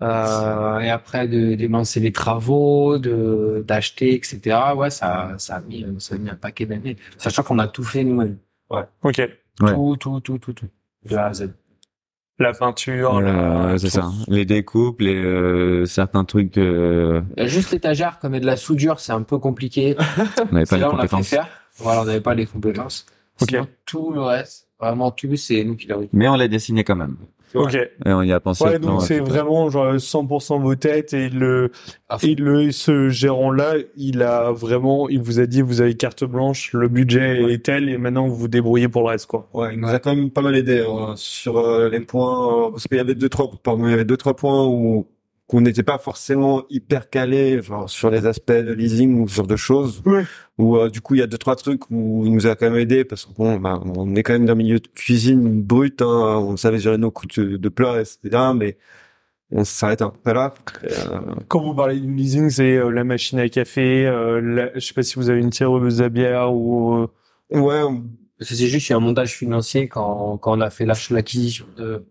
Euh, 0.00 0.80
et 0.80 0.90
après 0.90 1.28
de 1.28 1.54
d'émincer 1.54 2.00
les 2.00 2.10
travaux, 2.10 2.98
de 2.98 3.64
d'acheter, 3.66 4.14
etc. 4.14 4.58
Ouais, 4.76 4.90
ça 4.90 5.34
ça 5.38 5.56
a 5.56 5.60
mis 5.60 5.86
ça 5.98 6.16
a 6.16 6.18
mis 6.18 6.28
un 6.28 6.34
paquet 6.34 6.66
d'années. 6.66 6.96
Sachant 7.18 7.44
qu'on 7.44 7.58
a 7.60 7.68
tout 7.68 7.84
fait 7.84 8.02
nous-mêmes. 8.02 8.36
Ok. 8.70 9.18
Ouais. 9.60 9.74
Tout 9.74 9.96
tout 10.00 10.18
tout 10.20 10.38
tout 10.38 10.52
tout 10.54 10.66
de 11.08 11.16
A 11.16 11.26
à 11.26 11.32
Z. 11.34 11.50
La 12.40 12.52
peinture, 12.52 13.18
Euh, 13.18 13.72
la- 13.72 13.78
c'est 13.78 13.90
ça. 13.90 14.10
Les 14.26 14.44
découpes, 14.44 15.00
les 15.02 15.14
euh, 15.22 15.84
certains 15.84 16.24
trucs, 16.24 16.58
euh, 16.58 17.20
juste 17.44 17.70
l'étagère 17.70 18.18
comme 18.18 18.32
il 18.32 18.36
y 18.36 18.38
a 18.38 18.40
de 18.40 18.46
la 18.46 18.56
soudure, 18.56 18.98
c'est 18.98 19.12
un 19.12 19.22
peu 19.22 19.38
compliqué. 19.38 19.96
on 20.50 20.52
n'avait 20.54 20.64
pas 20.66 20.76
les 20.76 20.82
là 20.82 20.90
on 20.92 20.96
a 20.98 21.02
fait 21.02 21.08
compétences. 21.10 21.28
faire. 21.28 21.48
Voilà, 21.76 22.02
on 22.02 22.04
n'avait 22.06 22.20
pas 22.20 22.34
les 22.34 22.46
compétences. 22.46 23.06
Sinon, 23.48 23.66
tout 23.86 24.12
le 24.12 24.22
reste, 24.22 24.68
vraiment 24.80 25.10
tout, 25.10 25.36
c'est 25.36 25.64
nous 25.64 25.76
qui 25.76 25.86
l'avons. 25.86 26.08
Mais 26.12 26.28
on 26.28 26.36
l'a 26.36 26.48
dessiné 26.48 26.84
quand 26.84 26.96
même. 26.96 27.16
Ok. 27.54 27.74
Et 27.74 28.12
on 28.12 28.22
y 28.22 28.32
a 28.32 28.40
pensé. 28.40 28.64
Ouais, 28.64 28.78
donc 28.78 29.02
c'est 29.02 29.20
vraiment 29.20 29.68
genre 29.70 29.94
100% 29.94 30.60
vos 30.60 30.74
têtes 30.74 31.12
et 31.12 31.28
le 31.28 31.70
et 32.22 32.34
le 32.34 32.70
ce 32.72 33.08
gérant 33.08 33.50
là, 33.50 33.74
il 33.96 34.22
a 34.22 34.52
vraiment, 34.52 35.08
il 35.08 35.20
vous 35.20 35.40
a 35.40 35.46
dit 35.46 35.60
vous 35.62 35.80
avez 35.80 35.94
carte 35.94 36.24
blanche, 36.24 36.72
le 36.72 36.88
budget 36.88 37.52
est 37.52 37.64
tel 37.64 37.88
et 37.88 37.98
maintenant 37.98 38.26
vous 38.26 38.36
vous 38.36 38.48
débrouillez 38.48 38.88
pour 38.88 39.02
le 39.02 39.08
reste 39.08 39.26
quoi. 39.26 39.48
Ouais, 39.52 39.74
il 39.74 39.80
nous 39.80 39.88
a 39.88 39.98
quand 39.98 40.14
même 40.14 40.30
pas 40.30 40.42
mal 40.42 40.56
aidé 40.56 40.84
hein, 40.88 41.14
sur 41.16 41.58
euh, 41.58 41.88
les 41.88 42.00
points, 42.00 42.66
euh, 42.66 42.70
parce 42.70 42.86
qu'il 42.88 42.96
y 42.96 43.00
avait 43.00 43.14
deux 43.14 43.28
trois, 43.28 43.50
pardon, 43.62 43.86
il 43.86 43.90
y 43.90 43.94
avait 43.94 44.04
deux 44.04 44.16
trois 44.16 44.34
points 44.34 44.66
où 44.66 45.06
qu'on 45.48 45.60
n'était 45.60 45.82
pas 45.82 45.98
forcément 45.98 46.62
hyper 46.70 47.10
calé, 47.10 47.60
genre 47.62 47.90
sur 47.90 48.10
les 48.10 48.24
aspects 48.26 48.52
de 48.52 48.72
leasing 48.72 49.20
ou 49.20 49.28
sur 49.28 49.46
de 49.46 49.56
choses. 49.56 50.02
Ouais. 50.06 50.24
Où 50.58 50.76
euh, 50.76 50.88
du 50.88 51.00
coup 51.00 51.14
il 51.14 51.18
y 51.18 51.22
a 51.22 51.26
deux 51.26 51.36
trois 51.38 51.56
trucs 51.56 51.90
où 51.90 52.22
il 52.24 52.32
nous 52.32 52.46
a 52.46 52.54
quand 52.56 52.70
même 52.70 52.78
aidé 52.80 53.04
parce 53.04 53.26
que 53.26 53.32
bon, 53.34 53.58
bah, 53.58 53.80
on 53.84 54.14
est 54.14 54.22
quand 54.22 54.32
même 54.32 54.46
d'un 54.46 54.54
milieu 54.54 54.78
de 54.78 54.88
cuisine 54.88 55.60
brut, 55.62 56.00
hein, 56.00 56.06
on 56.38 56.56
savait 56.56 56.78
gérer 56.78 56.96
nos 56.98 57.10
coûts 57.10 57.26
de, 57.26 57.56
de 57.56 57.68
plats, 57.68 58.00
etc. 58.00 58.20
Mais 58.56 58.78
on 59.50 59.64
s'arrête 59.64 60.00
un 60.00 60.10
peu 60.22 60.32
là. 60.32 60.54
Euh, 60.84 61.20
Quand 61.48 61.60
vous 61.62 61.74
parlez 61.74 62.00
du 62.00 62.10
leasing, 62.14 62.48
c'est 62.48 62.76
euh, 62.78 62.88
la 62.90 63.04
machine 63.04 63.38
à 63.38 63.48
café, 63.50 64.06
euh, 64.06 64.40
la- 64.40 64.72
je 64.74 64.80
sais 64.80 64.94
pas 64.94 65.02
si 65.02 65.16
vous 65.16 65.28
avez 65.28 65.40
une 65.40 65.50
tireuse 65.50 66.00
à 66.00 66.08
bière 66.08 66.54
ou 66.54 66.94
euh, 66.94 67.06
ouais, 67.50 67.82
on- 67.82 68.04
C'est 68.40 68.66
juste 68.66 68.88
il 68.88 68.92
y 68.92 68.94
a 68.94 68.96
un 68.96 69.00
montage 69.00 69.34
financier 69.34 69.86
quand, 69.88 70.38
quand 70.38 70.56
on 70.56 70.60
a 70.62 70.70
fait 70.70 70.86
l'acquisition 70.86 71.66
de, 71.76 72.04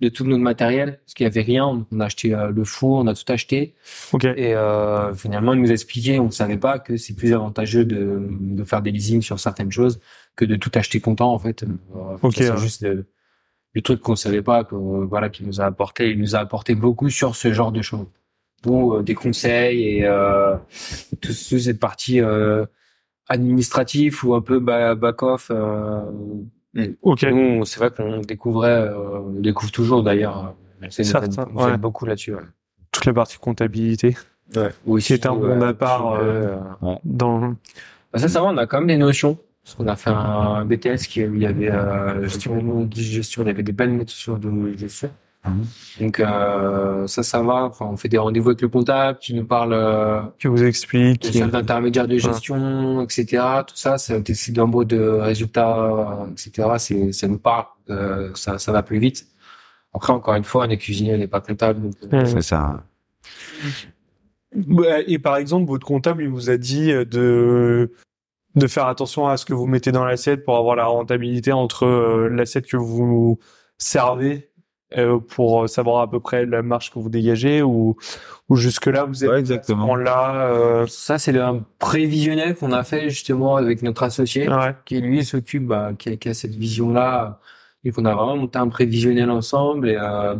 de 0.00 0.08
tout 0.08 0.24
notre 0.24 0.42
matériel, 0.42 1.00
parce 1.04 1.14
qu'il 1.14 1.24
y 1.24 1.26
avait 1.26 1.42
rien, 1.42 1.66
on, 1.90 2.00
a 2.00 2.04
acheté 2.04 2.34
euh, 2.34 2.50
le 2.50 2.64
four, 2.64 2.98
on 2.98 3.06
a 3.06 3.14
tout 3.14 3.30
acheté, 3.32 3.74
et 4.22 4.54
euh, 4.54 5.12
finalement 5.14 5.54
il 5.54 5.60
nous 5.60 5.70
a 5.70 5.72
expliqué, 5.72 6.18
on 6.20 6.26
ne 6.26 6.30
savait 6.30 6.56
pas 6.56 6.78
que 6.78 6.96
c'est 6.96 7.14
plus 7.14 7.32
avantageux 7.34 7.84
de, 7.84 8.28
de 8.30 8.64
faire 8.64 8.80
des 8.80 8.90
leasings 8.90 9.22
sur 9.22 9.40
certaines 9.40 9.72
choses 9.72 10.00
que 10.36 10.44
de 10.44 10.56
tout 10.56 10.70
acheter 10.74 11.00
comptant 11.00 11.32
en 11.32 11.38
fait. 11.38 11.64
Euh, 11.64 12.30
c'est 12.32 12.50
ouais. 12.50 12.56
juste 12.58 12.82
le, 12.82 13.06
le 13.72 13.82
truc 13.82 14.00
qu'on 14.00 14.16
savait 14.16 14.42
pas, 14.42 14.64
que, 14.64 14.74
voilà, 14.74 15.30
qui 15.30 15.44
nous 15.44 15.60
a 15.60 15.64
apporté, 15.64 16.10
il 16.10 16.18
nous 16.18 16.36
a 16.36 16.38
apporté 16.38 16.74
beaucoup 16.74 17.10
sur 17.10 17.34
ce 17.34 17.52
genre 17.52 17.72
de 17.72 17.82
choses, 17.82 18.06
ou 18.66 18.94
euh, 18.94 19.02
des 19.02 19.14
conseils 19.14 19.82
et 19.82 20.04
euh, 20.04 20.56
tout, 21.20 21.32
toute 21.32 21.58
cette 21.58 21.80
partie 21.80 22.20
administrative 23.28 24.24
ou 24.24 24.34
un 24.34 24.40
peu 24.40 24.58
ba- 24.58 24.94
back 24.94 25.22
off. 25.22 25.50
Euh, 25.50 26.00
Ok. 27.02 27.22
nous, 27.24 27.64
c'est 27.64 27.78
vrai 27.80 27.90
qu'on 27.90 28.20
découvrait, 28.20 28.68
euh, 28.70 29.20
on 29.20 29.40
découvre 29.40 29.72
toujours 29.72 30.02
d'ailleurs. 30.02 30.54
euh, 30.82 30.86
C'est 30.90 31.04
Certains, 31.04 31.46
nous 31.52 31.60
aide 31.62 31.70
ouais. 31.72 31.76
beaucoup 31.78 32.06
là-dessus. 32.06 32.34
Ouais. 32.34 32.42
Toute 32.92 33.04
la 33.06 33.12
partie 33.12 33.38
comptabilité 33.38 34.16
Oui, 34.86 35.02
qui 35.02 35.12
est 35.12 35.26
un 35.26 35.34
monde 35.34 35.62
à 35.62 35.74
part 35.74 36.12
euh, 36.14 36.56
euh, 36.82 36.94
dans. 37.04 37.40
bah, 38.12 38.18
ça, 38.18 38.28
ça 38.28 38.40
va, 38.40 38.46
on 38.46 38.56
a 38.56 38.66
quand 38.66 38.78
même 38.78 38.86
des 38.88 38.96
notions. 38.96 39.38
Parce 39.64 39.74
qu'on 39.76 39.86
a 39.88 39.96
fait 39.96 40.08
un 40.10 40.64
BTS 40.64 41.06
qui 41.08 41.22
où 41.26 41.34
il 41.34 41.42
y 41.42 41.46
avait 41.46 41.70
euh, 41.70 42.22
gestion 42.22 42.84
de 42.86 42.94
gestion, 42.96 43.42
il 43.42 43.48
y 43.48 43.50
avait 43.50 43.62
des 43.62 43.72
belles 43.72 43.94
notions 43.94 44.38
de 44.38 44.74
gestion. 44.78 45.10
Mhm. 45.48 45.64
Donc 46.00 46.20
euh, 46.20 47.06
ça, 47.06 47.22
ça 47.22 47.42
va. 47.42 47.64
Enfin, 47.64 47.86
on 47.90 47.96
fait 47.96 48.08
des 48.08 48.18
rendez-vous 48.18 48.50
avec 48.50 48.60
le 48.62 48.68
comptable 48.68 49.18
qui 49.18 49.34
nous 49.34 49.44
parle 49.44 49.72
euh, 49.72 50.20
qui 50.38 50.46
vous 50.46 50.62
explique. 50.62 51.20
qui- 51.22 51.38
salles 51.38 51.50
d'intermédiaire 51.50 52.06
de 52.06 52.16
gestion, 52.18 53.02
etc. 53.02 53.42
Tout 53.66 53.76
ça, 53.76 53.98
c'est 53.98 54.20
des 54.20 54.52
d'embauche 54.52 54.86
de 54.86 55.00
résultats, 55.00 55.78
euh, 55.78 56.26
etc. 56.32 56.68
C'est, 56.78 57.12
ça 57.12 57.26
nous 57.28 57.38
parle, 57.38 57.66
euh, 57.90 58.30
ça, 58.34 58.58
ça 58.58 58.72
va 58.72 58.82
plus 58.82 58.98
vite. 58.98 59.26
Après, 59.94 60.12
encore 60.12 60.34
une 60.34 60.44
fois, 60.44 60.66
on 60.66 60.70
est 60.70 60.76
cuisinier, 60.78 61.14
on 61.14 61.18
n'est 61.18 61.26
pas 61.26 61.40
comptable. 61.40 61.90
C'est 62.26 62.42
ça. 62.42 62.84
Et 65.06 65.18
par 65.18 65.36
exemple, 65.36 65.66
votre 65.66 65.86
comptable, 65.86 66.22
il 66.22 66.28
vous 66.28 66.50
a 66.50 66.56
dit 66.56 66.88
de 66.92 67.92
de 68.54 68.66
faire 68.66 68.86
attention 68.86 69.28
à 69.28 69.36
ce 69.36 69.44
que 69.44 69.54
vous 69.54 69.66
mettez 69.66 69.92
dans 69.92 70.04
l'assiette 70.04 70.44
pour 70.44 70.56
avoir 70.56 70.74
la 70.74 70.86
rentabilité 70.86 71.52
entre 71.52 71.86
l'assiette 72.30 72.66
que 72.66 72.76
vous 72.76 73.38
servez 73.76 74.47
euh, 74.96 75.18
pour 75.18 75.68
savoir 75.68 76.00
à 76.00 76.10
peu 76.10 76.20
près 76.20 76.46
la 76.46 76.62
marge 76.62 76.90
que 76.90 76.98
vous 76.98 77.10
dégagez 77.10 77.62
ou, 77.62 77.96
ou 78.48 78.56
jusque-là, 78.56 79.04
vous 79.04 79.24
êtes 79.24 79.30
Ouais, 79.30 79.38
exactement. 79.38 79.94
là 79.94 80.46
euh, 80.46 80.86
Ça, 80.86 81.18
c'est 81.18 81.32
le 81.32 81.60
prévisionnel 81.78 82.54
qu'on 82.54 82.72
a 82.72 82.84
fait 82.84 83.10
justement 83.10 83.56
avec 83.56 83.82
notre 83.82 84.02
associé, 84.02 84.48
ouais. 84.48 84.74
qui 84.86 85.00
lui 85.00 85.24
s'occupe, 85.24 85.66
bah, 85.66 85.92
qui, 85.98 86.08
a, 86.08 86.16
qui 86.16 86.28
a 86.30 86.34
cette 86.34 86.54
vision-là, 86.54 87.40
et 87.84 87.92
qu'on 87.92 88.04
a 88.04 88.14
vraiment 88.14 88.36
monté 88.36 88.58
un 88.58 88.68
prévisionnel 88.68 89.30
ensemble. 89.30 89.90
Et 89.90 89.96
euh, 90.00 90.36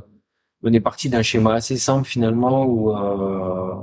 on 0.62 0.72
est 0.72 0.80
parti 0.80 1.08
d'un 1.08 1.22
schéma 1.22 1.54
assez 1.54 1.76
simple 1.76 2.06
finalement 2.06 2.64
où 2.64 2.90
euh, 2.90 3.74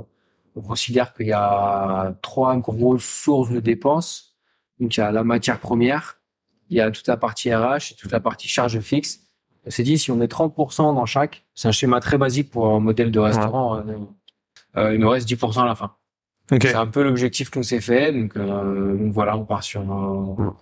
on 0.56 0.60
considère 0.60 1.14
qu'il 1.14 1.26
y 1.26 1.32
a 1.32 2.14
trois 2.22 2.56
grosses 2.56 3.04
sources 3.04 3.50
de 3.50 3.60
dépenses. 3.60 4.36
Donc 4.80 4.96
il 4.96 5.00
y 5.00 5.02
a 5.02 5.10
la 5.10 5.24
matière 5.24 5.58
première, 5.58 6.20
il 6.68 6.76
y 6.76 6.80
a 6.80 6.90
toute 6.90 7.06
la 7.06 7.16
partie 7.16 7.54
RH 7.54 7.92
et 7.92 7.94
toute 7.96 8.12
la 8.12 8.20
partie 8.20 8.48
charge 8.48 8.78
fixe. 8.80 9.20
On 9.66 9.70
s'est 9.70 9.82
dit 9.82 9.98
si 9.98 10.10
on 10.10 10.20
est 10.20 10.30
30% 10.30 10.94
dans 10.94 11.06
chaque, 11.06 11.44
c'est 11.54 11.68
un 11.68 11.72
schéma 11.72 12.00
très 12.00 12.18
basique 12.18 12.50
pour 12.50 12.68
un 12.68 12.80
modèle 12.80 13.10
de 13.10 13.18
restaurant. 13.18 13.76
euh, 13.78 13.82
euh, 14.76 14.94
il 14.94 15.00
nous 15.00 15.08
reste 15.08 15.28
10% 15.28 15.62
à 15.62 15.66
la 15.66 15.74
fin. 15.74 15.92
C'est 16.50 16.74
un 16.74 16.86
peu 16.86 17.02
l'objectif 17.02 17.50
qu'on 17.50 17.62
s'est 17.64 17.80
fait. 17.80 18.12
Donc, 18.12 18.36
euh, 18.36 18.96
donc 18.96 19.12
voilà, 19.12 19.36
on 19.36 19.44
part 19.44 19.64
sur 19.64 19.80
un, 19.80 20.54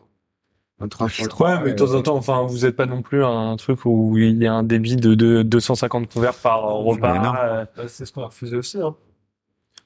un 0.81 0.89
3 0.89 1.09
sur 1.11 1.25
le 1.25 1.29
3. 1.29 1.49
Ouais, 1.51 1.61
mais 1.65 1.71
de 1.73 1.77
temps 1.77 1.93
en 1.95 2.01
temps, 2.03 2.17
enfin, 2.17 2.45
vous 2.45 2.65
êtes 2.65 2.77
pas 2.77 2.87
non 2.87 3.03
plus 3.03 3.23
un 3.23 3.55
truc 3.57 3.85
où 3.85 4.17
il 4.17 4.43
y 4.43 4.47
a 4.47 4.55
un 4.55 4.63
débit 4.63 4.97
de, 4.97 5.15
de 5.15 5.43
250 5.43 6.11
couverts 6.11 6.35
par 6.35 6.63
repas. 6.63 7.67
Euh, 7.79 7.85
c'est 7.89 8.07
ce 8.07 8.13
qu'on 8.13 8.25
refusait 8.25 8.57
aussi. 8.57 8.81
Hein. 8.81 8.95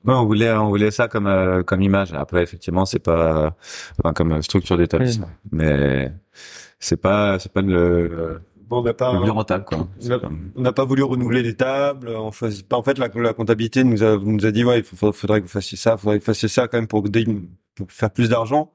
Ouais, 0.05 0.15
on 0.15 0.27
voulait, 0.27 0.53
on 0.53 0.69
voulait 0.69 0.93
ça 0.93 1.09
comme 1.09 1.27
euh, 1.27 1.65
comme 1.65 1.83
image. 1.83 2.13
Après, 2.13 2.43
effectivement, 2.45 2.85
c'est 2.87 3.01
pas, 3.01 3.57
enfin, 3.99 4.13
comme 4.13 4.41
structure 4.43 4.77
d'établissement, 4.77 5.29
mais 5.51 6.13
c'est 6.79 6.99
pas, 7.01 7.41
c'est 7.41 7.53
pas 7.53 7.63
le, 7.63 8.41
Bon, 8.69 8.81
on 8.81 8.83
n'a 8.83 8.93
pas, 8.93 9.15
le 9.15 9.23
plus 9.23 9.31
rentable, 9.31 9.65
quoi. 9.65 9.89
on 10.57 10.61
n'a 10.61 10.73
pas 10.73 10.85
voulu 10.85 11.03
renouveler 11.03 11.43
les 11.43 11.55
tables. 11.55 12.11
On. 12.11 12.29
En 12.29 12.83
fait, 12.83 12.99
la, 12.99 13.09
la 13.15 13.33
comptabilité 13.33 13.83
nous 13.83 14.03
a, 14.03 14.19
nous 14.19 14.45
a 14.45 14.51
dit 14.51 14.63
ouais, 14.63 14.81
il 14.81 14.85
faudrait 14.85 15.41
que 15.41 15.47
vous 15.47 15.53
fassiez 15.53 15.79
ça, 15.79 15.97
faudrait 15.97 16.19
que 16.19 16.23
vous 16.23 16.27
fassiez 16.27 16.49
ça 16.49 16.69
quand 16.69 16.77
même 16.77 16.87
pour, 16.87 17.03
faire 17.89 18.11
plus 18.11 18.29
d'argent. 18.29 18.75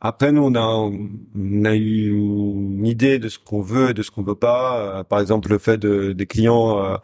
Après, 0.00 0.30
nous, 0.30 0.42
on 0.42 0.54
a, 0.54 0.60
on 0.60 1.64
a 1.64 1.74
eu 1.74 2.10
une 2.10 2.86
idée 2.86 3.18
de 3.18 3.28
ce 3.28 3.38
qu'on 3.38 3.62
veut 3.62 3.90
et 3.90 3.94
de 3.94 4.02
ce 4.02 4.10
qu'on 4.10 4.22
veut 4.22 4.34
pas. 4.36 4.78
Euh, 5.00 5.04
par 5.04 5.20
exemple, 5.20 5.50
le 5.50 5.58
fait 5.58 5.78
de, 5.78 6.12
des 6.12 6.26
clients, 6.26 6.84
euh, 6.84 6.96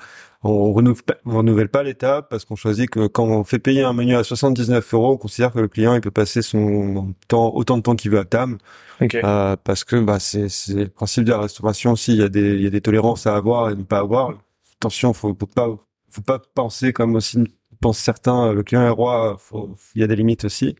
on 0.44 0.72
renouvelle, 0.72 1.02
pas- 1.04 1.16
on 1.24 1.38
renouvelle 1.38 1.68
pas 1.68 1.84
tables 1.94 2.26
parce 2.28 2.44
qu'on 2.44 2.56
choisit 2.56 2.90
que 2.90 3.06
quand 3.06 3.24
on 3.24 3.44
fait 3.44 3.58
payer 3.60 3.82
un 3.84 3.92
menu 3.92 4.16
à 4.16 4.24
79 4.24 4.92
euros, 4.94 5.12
on 5.12 5.16
considère 5.16 5.52
que 5.52 5.60
le 5.60 5.68
client, 5.68 5.94
il 5.94 6.00
peut 6.00 6.10
passer 6.10 6.42
son 6.42 7.14
temps, 7.28 7.52
autant 7.54 7.76
de 7.76 7.82
temps 7.82 7.94
qu'il 7.96 8.10
veut 8.10 8.18
à 8.18 8.24
table. 8.24 8.58
Ok. 9.00 9.14
Euh, 9.14 9.56
parce 9.62 9.84
que 9.84 9.96
bah, 10.00 10.18
c'est 10.20 10.48
c'est 10.48 10.74
le 10.74 10.88
principe 10.88 11.24
de 11.24 11.30
la 11.30 11.38
restauration 11.38 11.92
aussi. 11.92 12.12
Il 12.14 12.18
y 12.20 12.22
a 12.22 12.28
des 12.28 12.54
il 12.56 12.62
y 12.62 12.66
a 12.66 12.70
des 12.70 12.80
tolérances 12.80 13.26
à 13.26 13.36
avoir 13.36 13.70
et 13.70 13.74
ne 13.76 13.82
pas 13.84 13.98
avoir. 14.00 14.34
Attention, 14.80 15.12
faut, 15.12 15.36
faut 15.38 15.46
pas 15.46 15.68
faut 16.10 16.22
pas 16.22 16.40
penser 16.54 16.92
comme 16.92 17.14
aussi 17.16 17.38
pensent 17.80 17.98
certains. 17.98 18.48
euh, 18.48 18.54
Le 18.54 18.62
client 18.64 18.82
est 18.82 18.88
roi. 18.90 19.36
Faut, 19.38 19.74
il 19.94 20.00
y 20.00 20.04
a 20.04 20.06
des 20.08 20.16
limites 20.16 20.44
aussi. 20.44 20.76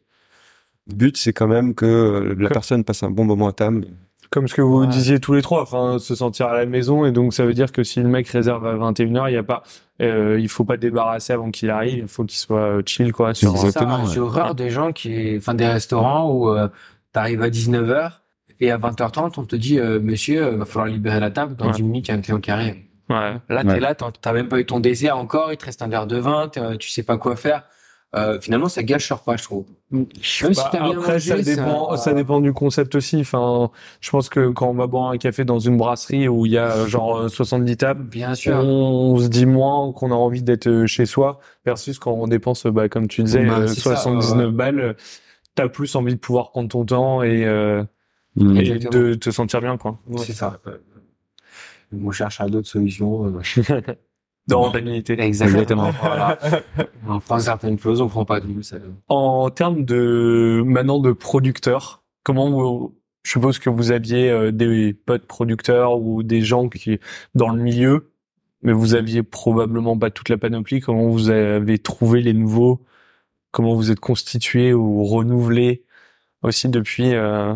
Le 0.89 0.95
but 0.95 1.17
c'est 1.17 1.33
quand 1.33 1.49
même 1.49 1.75
que 1.75 2.35
la 2.39 2.51
personne 2.51 2.85
passe 2.85 3.03
un 3.03 3.11
bon 3.11 3.25
moment 3.25 3.49
à 3.49 3.53
table. 3.53 3.87
Comme 4.33 4.49
ce 4.49 4.55
que 4.55 4.63
vous 4.63 4.81
Ouais. 4.81 4.87
disiez 4.89 5.21
tous 5.21 5.35
les 5.35 5.43
trois, 5.43 5.63
enfin, 5.63 5.99
se 6.01 6.15
sentir 6.15 6.47
à 6.47 6.55
la 6.57 6.67
maison. 6.67 7.05
Et 7.05 7.13
donc, 7.13 7.35
ça 7.35 7.45
veut 7.45 7.53
dire 7.55 7.71
que 7.71 7.85
si 7.85 8.01
le 8.01 8.09
mec 8.09 8.27
réserve 8.29 8.67
à 8.67 8.75
21h, 8.75 9.29
il 9.31 9.35
y 9.35 9.37
a 9.37 9.43
pas, 9.43 9.63
euh, 10.01 10.39
il 10.41 10.49
faut 10.49 10.65
pas 10.65 10.77
débarrasser 10.79 11.33
avant 11.35 11.51
qu'il 11.51 11.69
arrive. 11.71 11.99
Il 11.99 12.09
faut 12.09 12.25
qu'il 12.25 12.39
soit 12.39 12.59
euh, 12.59 12.83
chill, 12.85 13.13
quoi. 13.13 13.35
sur- 13.35 13.51
C'est 13.57 13.67
Exactement, 13.67 13.99
ça, 13.99 14.05
ouais. 14.05 14.11
J'ai 14.15 14.21
horreur 14.21 14.55
des 14.55 14.71
gens 14.71 14.91
qui, 14.93 15.35
enfin 15.37 15.55
des 15.55 15.67
restaurants 15.67 16.31
où 16.33 16.49
euh, 16.49 16.69
t'arrives 17.13 17.43
à 17.43 17.51
19h 17.51 18.23
et 18.59 18.71
à 18.71 18.79
20h30 18.79 19.35
on 19.39 19.45
te 19.45 19.55
dit 19.57 19.79
euh, 19.79 20.01
monsieur 20.01 20.43
euh, 20.45 20.57
va 20.57 20.65
falloir 20.65 20.87
libérer 20.87 21.21
la 21.21 21.31
table 21.31 21.55
dans 21.57 21.67
Ouais. 21.67 21.73
10 21.73 21.83
minutes 21.83 22.09
il 22.09 22.13
y 22.13 22.15
a 22.15 22.19
un 22.19 22.21
client 22.23 22.41
qui 22.41 22.51
arrive. 22.51 22.77
Ouais. 23.11 23.35
Là 23.51 23.63
Ouais. 23.65 23.75
t'es 23.75 23.81
là 23.81 23.95
t'as 23.95 24.33
même 24.33 24.49
pas 24.49 24.59
eu 24.61 24.65
ton 24.65 24.79
désert 24.81 25.19
encore 25.19 25.53
il 25.53 25.57
te 25.59 25.65
reste 25.67 25.83
un 25.83 25.89
verre 25.89 26.07
de 26.07 26.17
vin 26.17 26.49
euh, 26.57 26.77
tu 26.77 26.89
sais 26.89 27.03
pas 27.03 27.19
quoi 27.19 27.35
faire. 27.37 27.65
Euh, 28.15 28.39
finalement 28.43 28.69
ça 28.69 28.83
gâche 28.83 29.09
leur 29.09 29.23
pas 29.23 29.37
je 29.39 29.45
trouve. 29.45 29.65
Même 29.91 30.07
si 30.23 30.45
Bah, 30.45 30.69
t'as 30.71 30.83
bien 30.83 30.99
après, 30.99 31.19
ça 31.19 31.35
mangé, 31.37 31.55
dépend, 31.57 31.97
ça 31.97 32.13
dépend 32.13 32.41
du 32.43 32.53
concept 32.53 32.95
aussi. 32.95 33.21
Enfin, 33.21 33.71
je 34.03 34.11
pense 34.11 34.29
que 34.29 34.49
quand 34.51 34.69
on 34.69 34.75
va 34.75 34.87
boire 34.87 35.11
un 35.11 35.17
café 35.17 35.45
dans 35.47 35.59
une 35.59 35.79
brasserie 35.79 36.29
où 36.29 36.45
il 36.45 36.53
y 36.53 36.59
a 36.59 36.73
euh, 36.77 36.87
genre 36.87 37.17
euh, 37.17 37.29
70 37.29 37.77
tables, 37.79 38.05
Bien 38.05 38.35
sûr. 38.35 38.55
on 38.57 39.17
se 39.19 39.29
dit 39.29 39.47
moins 39.47 39.93
qu'on 39.93 40.11
a 40.13 40.15
envie 40.15 40.43
d'être 40.43 40.67
euh, 40.69 40.87
chez 40.87 41.07
soi 41.07 41.41
versus 41.65 41.99
quand 41.99 42.13
on 42.13 42.27
dépense, 42.27 42.67
bah, 42.67 42.89
comme 42.91 43.09
tu 43.09 43.23
disais, 43.23 43.47
Bah, 43.47 43.61
euh, 43.61 43.67
c'est 43.67 43.81
ça, 43.81 43.97
79 43.97 44.47
ouais. 44.47 44.53
balles, 44.53 44.81
euh, 44.81 44.93
t'as 45.55 45.69
plus 45.69 45.95
envie 45.97 46.15
de 46.15 46.21
pouvoir 46.21 46.51
prendre 46.51 46.69
ton 46.69 46.85
temps 46.85 47.23
et, 47.23 47.47
euh, 47.47 47.83
Mm. 48.37 48.57
et 48.57 48.79
de 48.79 49.13
te 49.15 49.31
sentir 49.31 49.61
bien, 49.61 49.77
quoi. 49.77 49.99
C'est 50.17 50.33
ça. 50.33 50.59
On 51.95 52.11
cherche 52.11 52.41
à 52.41 52.47
d'autres 52.47 52.69
solutions. 52.69 53.31
rentabilité. 54.51 55.21
Exactement. 55.21 55.91
voilà. 56.01 56.39
On 57.09 57.21
prend 57.21 57.39
certaines 57.39 57.79
choses, 57.79 58.01
on 58.01 58.09
prend 58.09 58.25
pas 58.25 58.41
tout. 58.41 58.63
Ça... 58.63 58.77
En 59.09 59.51
termes 59.51 59.85
de 59.85 60.63
maintenant 60.65 60.99
de 60.99 61.13
producteurs, 61.13 62.03
comment 62.23 62.51
vous, 62.51 62.95
je 63.23 63.31
suppose 63.31 63.59
que 63.59 63.71
vous 63.71 63.93
aviez 63.93 64.31
euh, 64.31 64.53
des 64.53 64.95
potes 64.95 65.27
producteurs 65.27 66.01
ou 66.01 66.23
des 66.23 66.43
gens 66.43 66.69
qui 66.69 66.99
dans 67.35 67.51
le 67.51 67.63
milieu, 67.63 68.13
mais 68.63 68.73
vous 68.73 68.95
aviez 68.95 69.23
probablement 69.23 69.99
pas 69.99 70.11
toute 70.11 70.29
la 70.29 70.39
panoplie. 70.39 70.81
Comment 70.81 71.09
vous 71.09 71.31
avez 71.31 71.79
trouvé 71.79 72.23
les 72.23 72.33
nouveaux? 72.33 72.85
Comment 73.51 73.75
vous 73.75 73.91
êtes 73.91 74.01
constitué 74.01 74.73
ou 74.73 75.05
renouvelé 75.05 75.85
aussi 76.43 76.69
depuis 76.69 77.15
euh... 77.15 77.55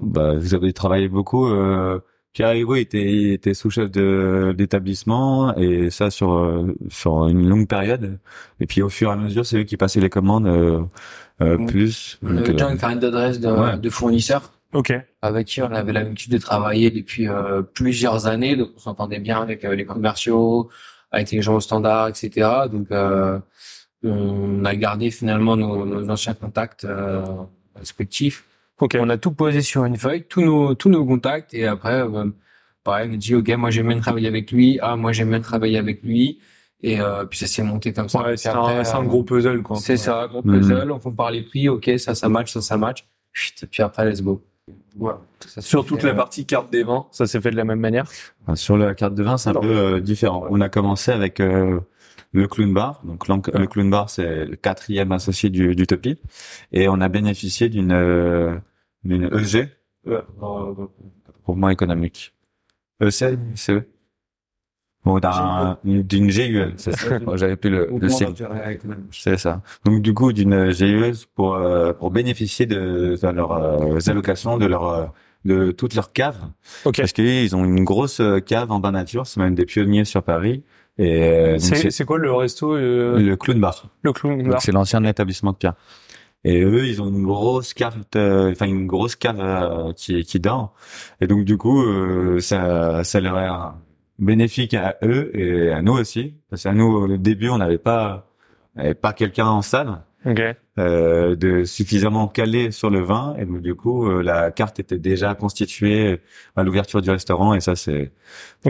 Bah, 0.00 0.34
vous 0.36 0.54
avez 0.54 0.72
travaillé 0.72 1.08
beaucoup. 1.08 1.46
Euh, 1.46 2.00
Pierre 2.34 2.54
Hugo 2.54 2.74
était, 2.76 3.32
était 3.32 3.54
sous-chef 3.54 3.90
de 3.90 4.54
d'établissement 4.56 5.56
et 5.56 5.90
ça 5.90 6.10
sur 6.10 6.34
euh, 6.34 6.74
sur 6.88 7.26
une 7.26 7.48
longue 7.48 7.66
période. 7.66 8.18
Et 8.60 8.66
puis 8.66 8.82
au 8.82 8.88
fur 8.88 9.10
et 9.10 9.12
à 9.12 9.16
mesure, 9.16 9.44
c'est 9.44 9.58
eux 9.58 9.64
qui 9.64 9.76
passaient 9.76 10.00
les 10.00 10.10
commandes 10.10 10.46
euh, 10.46 10.82
euh, 11.40 11.56
plus. 11.66 12.18
On 12.22 12.36
avait 12.36 12.52
déjà 12.52 12.70
une 12.70 12.78
carnet 12.78 12.96
d'adresses 13.00 13.40
de, 13.40 13.48
Ouais. 13.48 13.76
de 13.78 13.90
fournisseurs 13.90 14.52
Ok. 14.74 14.92
avec 15.22 15.46
qui 15.46 15.62
on 15.62 15.72
avait 15.72 15.92
l'habitude 15.92 16.30
de 16.32 16.38
travailler 16.38 16.90
depuis 16.90 17.26
euh, 17.28 17.62
plusieurs 17.62 18.26
années. 18.26 18.54
Donc 18.56 18.70
on 18.76 18.78
s'entendait 18.78 19.18
bien 19.20 19.40
avec 19.40 19.64
euh, 19.64 19.74
les 19.74 19.86
commerciaux, 19.86 20.68
avec 21.10 21.30
les 21.30 21.42
gens 21.42 21.56
au 21.56 21.60
standard, 21.60 22.08
etc. 22.08 22.30
Donc 22.70 22.88
euh, 22.92 23.38
on 24.04 24.64
a 24.64 24.76
gardé 24.76 25.10
finalement 25.10 25.56
nos, 25.56 25.84
nos 25.86 26.08
anciens 26.10 26.34
contacts 26.34 26.84
euh, 26.84 27.24
respectifs. 27.74 28.44
Ok. 28.80 28.96
On 29.00 29.08
a 29.08 29.16
tout 29.18 29.32
posé 29.32 29.60
sur 29.62 29.84
une 29.84 29.96
feuille, 29.96 30.24
tous 30.28 30.40
nos 30.42 30.74
tous 30.74 30.88
nos 30.88 31.04
contacts 31.04 31.52
et 31.54 31.66
après 31.66 32.00
euh, 32.02 32.24
pareil, 32.84 33.10
on 33.12 33.16
dit 33.16 33.34
ok 33.34 33.48
moi 33.56 33.70
j'aime 33.70 33.88
bien 33.88 33.98
travailler 34.00 34.28
avec 34.28 34.50
lui, 34.52 34.78
ah 34.82 34.96
moi 34.96 35.12
j'aime 35.12 35.30
bien 35.30 35.40
travailler 35.40 35.78
avec 35.78 36.02
lui 36.02 36.38
et 36.80 37.00
euh, 37.00 37.24
puis 37.24 37.38
ça 37.38 37.46
s'est 37.46 37.62
monté 37.62 37.92
comme 37.92 38.08
ça. 38.08 38.22
Ouais, 38.22 38.36
c'est 38.36 38.48
un, 38.50 38.60
un 38.62 38.84
euh, 38.84 39.02
gros 39.02 39.24
puzzle, 39.24 39.62
quoi. 39.62 39.76
C'est 39.78 39.96
ça, 39.96 40.28
gros 40.30 40.42
Mhm. 40.44 40.60
puzzle, 40.60 40.90
on 40.92 40.98
compare 41.00 41.30
les 41.32 41.42
prix, 41.42 41.68
ok 41.68 41.90
ça 41.98 42.14
ça 42.14 42.28
match, 42.28 42.52
ça 42.52 42.60
ça 42.60 42.76
match, 42.76 43.04
Chut, 43.32 43.62
et 43.64 43.66
puis 43.66 43.82
après 43.82 44.08
let's 44.08 44.22
go. 44.22 44.42
Ça, 45.46 45.60
Sur 45.60 45.84
toute 45.86 46.00
fait, 46.00 46.08
la 46.08 46.12
euh, 46.12 46.16
partie 46.16 46.44
carte 46.44 46.70
des 46.72 46.82
vins, 46.82 47.06
ça 47.12 47.26
s'est 47.26 47.40
fait 47.40 47.50
de 47.52 47.56
la 47.56 47.64
même 47.64 47.78
manière? 47.80 48.04
Enfin, 48.42 48.56
Sur 48.56 48.76
la 48.76 48.94
carte 48.94 49.14
de 49.14 49.22
vin, 49.22 49.38
c'est 49.38 49.50
un 49.50 49.54
peu 49.54 49.66
euh, 49.68 50.00
différent. 50.00 50.44
On 50.50 50.60
a 50.60 50.68
commencé 50.68 51.12
avec 51.12 51.38
euh, 51.40 51.78
le 52.32 52.46
Clown 52.48 52.72
Bar. 52.74 53.00
Donc 53.04 53.26
le 53.28 53.66
Clown 53.66 53.90
Bar, 53.90 54.10
c'est 54.10 54.44
le 54.46 54.56
quatrième 54.56 55.12
associé 55.12 55.50
du, 55.50 55.74
du 55.74 55.86
Topi, 55.86 56.18
et 56.72 56.88
on 56.88 57.00
a 57.00 57.08
bénéficié 57.08 57.68
d'une 57.68 57.92
euh, 57.92 58.56
EG, 59.04 59.68
Ouais. 60.06 60.20
groupement 61.44 61.68
économique. 61.70 62.34
EC, 63.00 63.38
CE. 63.54 63.82
Bon, 65.04 65.18
d'un- 65.20 65.78
d'une 65.84 66.26
GUE, 66.26 66.74
c'est 66.76 66.92
ça. 66.94 67.18
J'avais 67.36 67.56
plus 67.56 67.70
le, 67.70 67.88
le 67.98 68.08
signe. 68.08 68.34
C'est 69.12 69.38
ça. 69.38 69.62
Donc 69.84 70.02
du 70.02 70.12
coup, 70.12 70.32
d'une 70.32 70.70
GUE 70.72 71.12
pour 71.34 71.54
euh, 71.54 71.92
pour 71.92 72.10
bénéficier 72.10 72.66
de, 72.66 73.16
de 73.20 73.28
leurs 73.28 73.52
euh, 73.52 73.98
allocations, 74.06 74.58
de 74.58 74.66
leur 74.66 74.88
euh, 74.88 75.06
de 75.44 75.70
toutes 75.70 75.94
leurs 75.94 76.12
caves. 76.12 76.40
Ok. 76.84 76.96
Parce 76.96 77.12
qu'ils 77.12 77.54
ont 77.54 77.64
une 77.64 77.84
grosse 77.84 78.20
euh, 78.20 78.40
cave 78.40 78.70
en 78.72 78.80
bain 78.80 78.90
nature, 78.90 79.26
c'est 79.26 79.40
même 79.40 79.54
des 79.54 79.64
pionniers 79.66 80.04
sur 80.04 80.22
Paris. 80.22 80.64
Et 80.98 81.22
euh, 81.22 81.58
C'est 81.58 82.04
quoi 82.04 82.18
le 82.18 82.32
resto 82.32 82.74
euh, 82.74 83.18
le 83.18 83.36
Clown 83.36 83.60
Bar. 83.60 83.86
Le 84.02 84.12
clown 84.12 84.48
bar. 84.48 84.60
C'est 84.60 84.72
l'ancien 84.72 85.04
établissement 85.04 85.52
de 85.52 85.56
Pierre. 85.56 85.74
Et 86.44 86.62
eux, 86.62 86.86
ils 86.86 87.02
ont 87.02 87.08
une 87.08 87.24
grosse 87.24 87.74
cave, 87.74 87.96
euh, 88.16 88.52
enfin 88.52 88.66
une 88.66 88.86
grosse 88.86 89.16
cave 89.16 89.40
euh, 89.40 89.92
qui 89.92 90.22
qui 90.24 90.38
dort. 90.40 90.74
Et 91.20 91.26
donc 91.26 91.44
du 91.44 91.56
coup, 91.56 91.82
euh, 91.82 92.40
ça 92.40 93.02
ça 93.04 93.20
leur 93.20 93.38
est 93.38 93.48
bénéfique 94.18 94.74
à 94.74 94.96
eux 95.02 95.30
et 95.38 95.72
à 95.72 95.82
nous 95.82 95.94
aussi. 95.94 96.34
Parce 96.50 96.62
qu'à 96.64 96.72
nous, 96.72 96.86
au 96.86 97.16
début, 97.16 97.48
on 97.48 97.58
n'avait 97.58 97.78
pas 97.78 98.28
on 98.76 98.80
n'avait 98.82 98.94
pas 98.94 99.12
quelqu'un 99.12 99.46
en 99.46 99.62
salle 99.62 100.00
Ok. 100.26 100.40
euh, 100.78 101.36
de 101.36 101.62
suffisamment 101.64 102.26
calé 102.28 102.70
sur 102.72 102.90
le 102.90 103.00
vin 103.00 103.34
et 103.38 103.44
donc 103.44 103.60
du 103.60 103.74
coup 103.76 104.06
euh, 104.08 104.20
la 104.22 104.50
carte 104.50 104.80
était 104.80 104.98
déjà 104.98 105.34
constituée 105.36 106.20
à 106.56 106.64
l'ouverture 106.64 107.00
du 107.00 107.10
restaurant 107.10 107.54
et 107.54 107.60
ça 107.60 107.76
c'est 107.76 108.10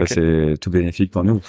c'est 0.05 0.53
tout 0.61 0.69
bénéfique 0.69 1.11
pour 1.11 1.23
nous 1.23 1.41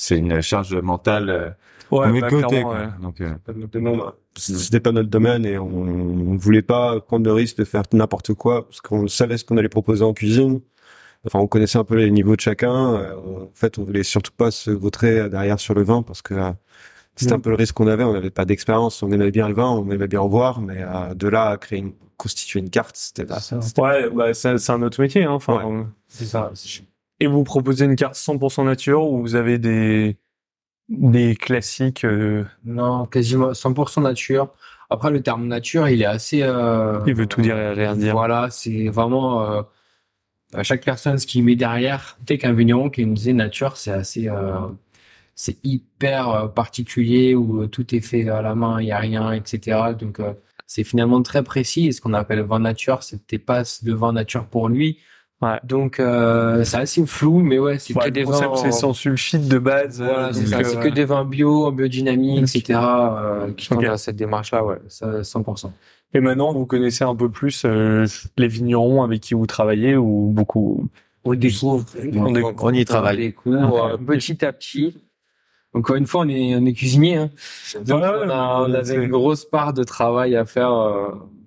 c'est 0.00 0.16
une 0.18 0.40
charge 0.40 0.74
mentale 0.76 1.30
euh, 1.30 1.50
Ouais, 1.90 2.12
met 2.12 2.20
bah, 2.20 2.28
de 2.28 2.42
côté 2.42 2.62
quoi. 2.62 2.88
donc 3.00 3.18
euh, 3.22 3.30
Pas 3.46 3.52
de 3.54 3.60
notre 3.60 3.72
domaine. 3.72 4.00
C'était 4.36 4.78
pas 4.78 4.92
notre 4.92 5.08
domaine 5.08 5.46
et 5.46 5.58
on, 5.58 5.66
on 5.66 6.36
voulait 6.36 6.62
pas 6.62 7.00
prendre 7.00 7.24
le 7.24 7.32
risque 7.32 7.56
de 7.56 7.64
faire 7.64 7.82
n'importe 7.94 8.34
quoi 8.34 8.68
parce 8.68 8.82
qu'on 8.82 9.08
savait 9.08 9.38
ce 9.38 9.44
qu'on 9.44 9.56
allait 9.56 9.70
proposer 9.70 10.04
en 10.04 10.12
cuisine 10.12 10.60
Enfin, 11.26 11.40
on 11.40 11.48
connaissait 11.48 11.78
un 11.78 11.84
peu 11.84 11.96
les 11.96 12.10
niveaux 12.12 12.36
de 12.36 12.40
chacun. 12.40 12.94
Euh, 12.94 13.16
en 13.16 13.50
fait, 13.52 13.78
on 13.78 13.84
voulait 13.84 14.04
surtout 14.04 14.30
pas 14.36 14.50
se 14.52 14.70
vautrer 14.70 15.28
derrière 15.28 15.58
sur 15.58 15.74
le 15.74 15.82
vin 15.82 16.02
parce 16.02 16.22
que 16.22 16.34
c'était 17.16 17.32
un 17.32 17.38
mm. 17.38 17.42
peu 17.42 17.50
le 17.50 17.56
risque 17.56 17.74
qu'on 17.74 17.88
avait. 17.88 18.04
On 18.04 18.12
n'avait 18.12 18.30
pas 18.30 18.44
d'expérience. 18.44 19.02
On 19.02 19.10
aimait 19.10 19.32
bien 19.32 19.48
le 19.48 19.54
vin, 19.54 19.68
on 19.68 19.90
aimait 19.90 20.06
bien 20.06 20.20
en 20.20 20.28
boire, 20.28 20.60
mais 20.60 20.78
euh, 20.80 21.14
de 21.14 21.26
là 21.26 21.48
à 21.48 21.56
créer 21.56 21.80
une, 21.80 21.92
constituer 22.16 22.60
une 22.60 22.70
carte, 22.70 22.96
c'était 22.96 23.24
pas 23.24 23.40
ça. 23.40 23.58
Ouais, 23.78 24.08
bah, 24.10 24.32
c'est 24.32 24.70
un 24.70 24.82
autre 24.82 25.00
métier. 25.00 25.24
Hein. 25.24 25.32
Enfin, 25.32 25.88
c'est 26.06 26.26
ça. 26.26 26.52
Et 27.20 27.26
vous 27.26 27.44
proposez 27.44 27.84
une 27.84 27.96
carte 27.96 28.14
100% 28.14 28.64
nature 28.64 29.10
ou 29.10 29.20
vous 29.20 29.34
avez 29.34 29.58
des 29.58 30.16
des 30.88 31.36
classiques 31.36 32.06
Non, 32.64 33.04
quasiment 33.06 33.52
100% 33.52 34.02
nature. 34.02 34.54
Après, 34.90 35.10
le 35.10 35.22
terme 35.22 35.46
nature, 35.46 35.88
il 35.88 36.00
est 36.00 36.06
assez. 36.06 36.42
Euh, 36.42 37.00
il 37.06 37.14
veut 37.14 37.26
tout 37.26 37.42
dire 37.42 37.58
et 37.58 37.72
rien 37.72 37.94
dire. 37.94 38.14
Voilà, 38.14 38.48
c'est 38.50 38.88
vraiment 38.88 39.42
euh, 39.42 40.62
chaque 40.62 40.84
personne 40.84 41.18
ce 41.18 41.26
qu'il 41.26 41.44
met 41.44 41.56
derrière. 41.56 42.16
Dès 42.24 42.38
qu'un 42.38 42.52
vigneron 42.52 42.88
qui 42.88 43.04
nous 43.04 43.14
disait 43.14 43.34
nature, 43.34 43.76
c'est 43.76 43.90
assez, 43.90 44.28
euh, 44.28 44.60
c'est 45.34 45.58
hyper 45.62 46.28
euh, 46.28 46.48
particulier 46.48 47.34
où 47.34 47.66
tout 47.66 47.94
est 47.94 48.00
fait 48.00 48.28
à 48.28 48.40
la 48.40 48.54
main, 48.54 48.80
il 48.80 48.86
y 48.86 48.92
a 48.92 48.98
rien, 48.98 49.32
etc. 49.32 49.94
Donc 49.98 50.20
c'est 50.66 50.84
finalement 50.84 51.22
très 51.22 51.42
précis. 51.42 51.88
Et 51.88 51.92
ce 51.92 52.00
qu'on 52.00 52.14
appelle 52.14 52.40
vin 52.40 52.60
nature, 52.60 53.02
c'était 53.02 53.38
pas 53.38 53.62
le 53.84 53.92
vin 53.92 54.12
nature 54.12 54.46
pour 54.46 54.68
lui, 54.70 54.98
Ouais. 55.40 55.60
Donc 55.62 56.00
euh, 56.00 56.64
c'est 56.64 56.78
assez 56.78 57.06
flou, 57.06 57.38
mais 57.38 57.60
ouais, 57.60 57.78
c'est 57.78 57.94
que 57.94 58.08
des 58.08 58.24
vins. 58.24 58.56
C'est 58.56 58.72
sans 58.72 58.92
sulfite 58.92 59.46
de 59.46 59.58
base. 59.58 60.02
Voilà, 60.02 60.32
c'est 60.32 60.52
euh, 60.52 60.82
que 60.82 60.88
des 60.88 61.04
vins 61.04 61.24
bio, 61.24 61.66
en 61.66 61.72
biodynamie, 61.72 62.40
etc. 62.40 62.80
Euh, 62.82 63.52
qui 63.52 63.66
sont 63.66 63.76
dans 63.76 63.96
cette 63.96 64.16
démarche-là, 64.16 64.64
ouais, 64.64 64.78
ça, 64.88 65.20
100%. 65.20 65.70
Et 66.14 66.20
maintenant, 66.20 66.52
vous 66.52 66.66
connaissez 66.66 67.04
un 67.04 67.14
peu 67.14 67.28
plus 67.28 67.62
euh, 67.64 68.06
les 68.36 68.48
vignerons 68.48 69.02
avec 69.04 69.20
qui 69.20 69.34
vous 69.34 69.46
travaillez 69.46 69.96
ou 69.96 70.30
beaucoup? 70.32 70.88
On 71.24 71.34
découvre. 71.34 71.84
On, 72.14 72.34
on, 72.58 72.72
y 72.72 72.84
travaille. 72.84 73.34
On 73.46 73.98
petit 73.98 74.44
à 74.44 74.52
petit. 74.52 74.96
Encore 75.72 75.96
une 75.96 76.06
fois, 76.06 76.22
on 76.22 76.28
est, 76.28 76.56
on 76.56 76.64
est 76.64 76.72
cuisinier. 76.72 77.16
Hein. 77.16 77.30
Donc, 77.84 78.02
on, 78.02 78.30
a, 78.30 78.64
on 78.66 78.72
avait 78.72 78.96
une 78.96 79.10
grosse 79.10 79.44
part 79.44 79.72
de 79.72 79.84
travail 79.84 80.34
à 80.34 80.44
faire 80.46 80.72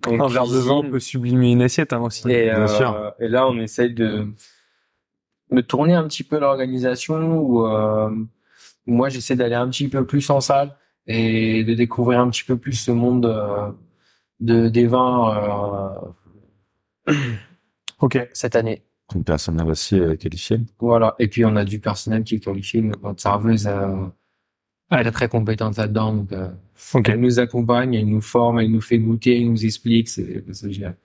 un 0.08 0.28
verre 0.28 0.48
de 0.48 0.58
vin 0.58 0.82
peut 0.90 1.00
sublimer 1.00 1.52
une 1.52 1.62
assiette 1.62 1.94
hein, 1.94 2.02
aussi. 2.02 2.30
Et, 2.30 2.46
Bien 2.46 2.68
sûr. 2.68 2.94
Euh, 2.94 3.10
et 3.20 3.28
là, 3.28 3.48
on 3.48 3.58
essaye 3.60 3.94
de, 3.94 4.28
de 5.52 5.62
tourner 5.62 5.94
un 5.94 6.08
petit 6.08 6.24
peu 6.24 6.40
l'organisation 6.40 7.38
où, 7.38 7.66
euh, 7.66 8.10
moi, 8.86 9.10
j'essaie 9.10 9.36
d'aller 9.36 9.56
un 9.56 9.70
petit 9.70 9.88
peu 9.88 10.06
plus 10.06 10.30
en 10.30 10.42
salle 10.42 10.76
et 11.08 11.64
de 11.64 11.74
découvrir 11.74 12.20
un 12.20 12.30
petit 12.30 12.44
peu 12.44 12.58
plus 12.58 12.74
ce 12.74 12.92
monde 12.92 13.26
euh, 13.26 13.72
de, 14.40 14.70
des 14.70 14.88
vins 14.88 16.00
euh, 17.08 17.14
ok 18.00 18.30
cette 18.34 18.56
année. 18.56 18.84
Une 19.14 19.26
personnel 19.26 19.68
aussi 19.68 20.00
qualifié. 20.18 20.60
Voilà. 20.80 21.16
Et 21.20 21.28
puis, 21.28 21.44
on 21.44 21.58
a 21.58 21.66
du 21.66 21.80
personnel 21.80 22.24
qui 22.24 22.36
est 22.36 22.40
qualifié. 22.40 22.82
Notre 22.82 23.20
serveuse, 23.20 23.70
elle 25.00 25.08
est 25.08 25.12
très 25.12 25.30
compétente 25.30 25.78
là-dedans. 25.78 26.14
Donc, 26.14 26.32
euh, 26.34 26.50
elle 27.06 27.20
nous 27.20 27.40
accompagne, 27.40 27.94
elle 27.94 28.08
nous 28.08 28.22
forme, 28.22 28.60
elle 28.60 28.72
nous 28.72 28.82
fait 28.82 29.00
goûter, 29.00 29.40
elle 29.40 29.50
nous 29.50 29.66
explique. 29.66 30.10
C'est 30.10 30.44
génial. 30.72 30.96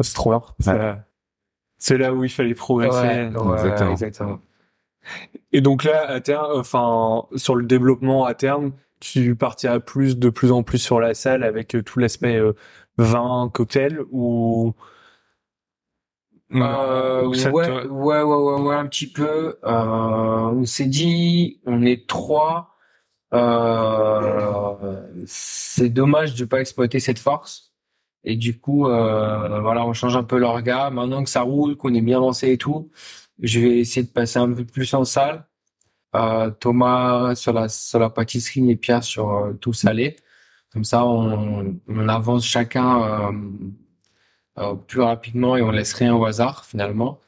C'est 0.00 0.14
trop 0.14 0.30
bien. 0.58 1.04
C'est 1.78 1.98
là 1.98 2.14
où 2.14 2.24
il 2.24 2.30
fallait 2.30 2.54
progresser. 2.54 3.28
exactement. 3.28 3.90
exactement. 3.90 4.38
Et 5.52 5.60
donc 5.60 5.84
là, 5.84 6.08
à 6.08 6.20
terme, 6.20 6.46
enfin, 6.54 7.26
sur 7.36 7.56
le 7.56 7.66
développement 7.66 8.24
à 8.24 8.34
terme, 8.34 8.72
tu 9.00 9.34
partiras 9.36 9.80
plus, 9.80 10.18
de 10.18 10.30
plus 10.30 10.50
en 10.50 10.62
plus 10.62 10.78
sur 10.78 10.98
la 10.98 11.14
salle 11.14 11.42
avec 11.42 11.74
euh, 11.74 11.82
tout 11.82 11.98
l'aspect 11.98 12.36
euh, 12.36 12.54
vin, 12.96 13.50
cocktail 13.52 14.00
ou? 14.10 14.72
Euh, 16.54 17.26
ouais, 17.26 17.50
ouais, 17.50 17.86
ouais, 17.88 18.22
ouais, 18.22 18.60
ouais, 18.62 18.74
un 18.76 18.86
petit 18.86 19.10
peu. 19.10 19.58
Euh, 19.64 19.74
on 19.74 20.64
s'est 20.64 20.86
dit, 20.86 21.60
on 21.66 21.82
est 21.84 22.06
trois. 22.06 22.73
Euh, 23.34 25.06
c'est 25.26 25.88
dommage 25.88 26.34
de 26.34 26.44
pas 26.44 26.60
exploiter 26.60 27.00
cette 27.00 27.18
force. 27.18 27.72
Et 28.24 28.36
du 28.36 28.58
coup, 28.58 28.88
euh, 28.88 29.60
voilà, 29.60 29.86
on 29.86 29.92
change 29.92 30.16
un 30.16 30.24
peu 30.24 30.38
l'orga. 30.38 30.90
Maintenant 30.90 31.24
que 31.24 31.30
ça 31.30 31.42
roule, 31.42 31.76
qu'on 31.76 31.94
est 31.94 32.00
bien 32.00 32.20
lancé 32.20 32.52
et 32.52 32.58
tout, 32.58 32.90
je 33.42 33.60
vais 33.60 33.78
essayer 33.80 34.06
de 34.06 34.12
passer 34.12 34.38
un 34.38 34.52
peu 34.52 34.64
plus 34.64 34.94
en 34.94 35.04
salle. 35.04 35.46
Euh, 36.16 36.50
Thomas 36.50 37.34
sur 37.34 37.52
la 37.52 38.10
pâtisserie 38.10 38.70
et 38.70 38.76
Pierre 38.76 39.04
sur 39.04 39.54
tout 39.60 39.72
salé. 39.72 40.16
Comme 40.72 40.84
ça, 40.84 41.04
on, 41.06 41.78
avance 42.08 42.44
chacun 42.46 43.32
plus 44.88 45.00
rapidement 45.00 45.56
et 45.56 45.62
on 45.62 45.70
laisse 45.70 45.92
rien 45.94 46.14
au 46.14 46.24
hasard 46.24 46.64
finalement. 46.64 47.20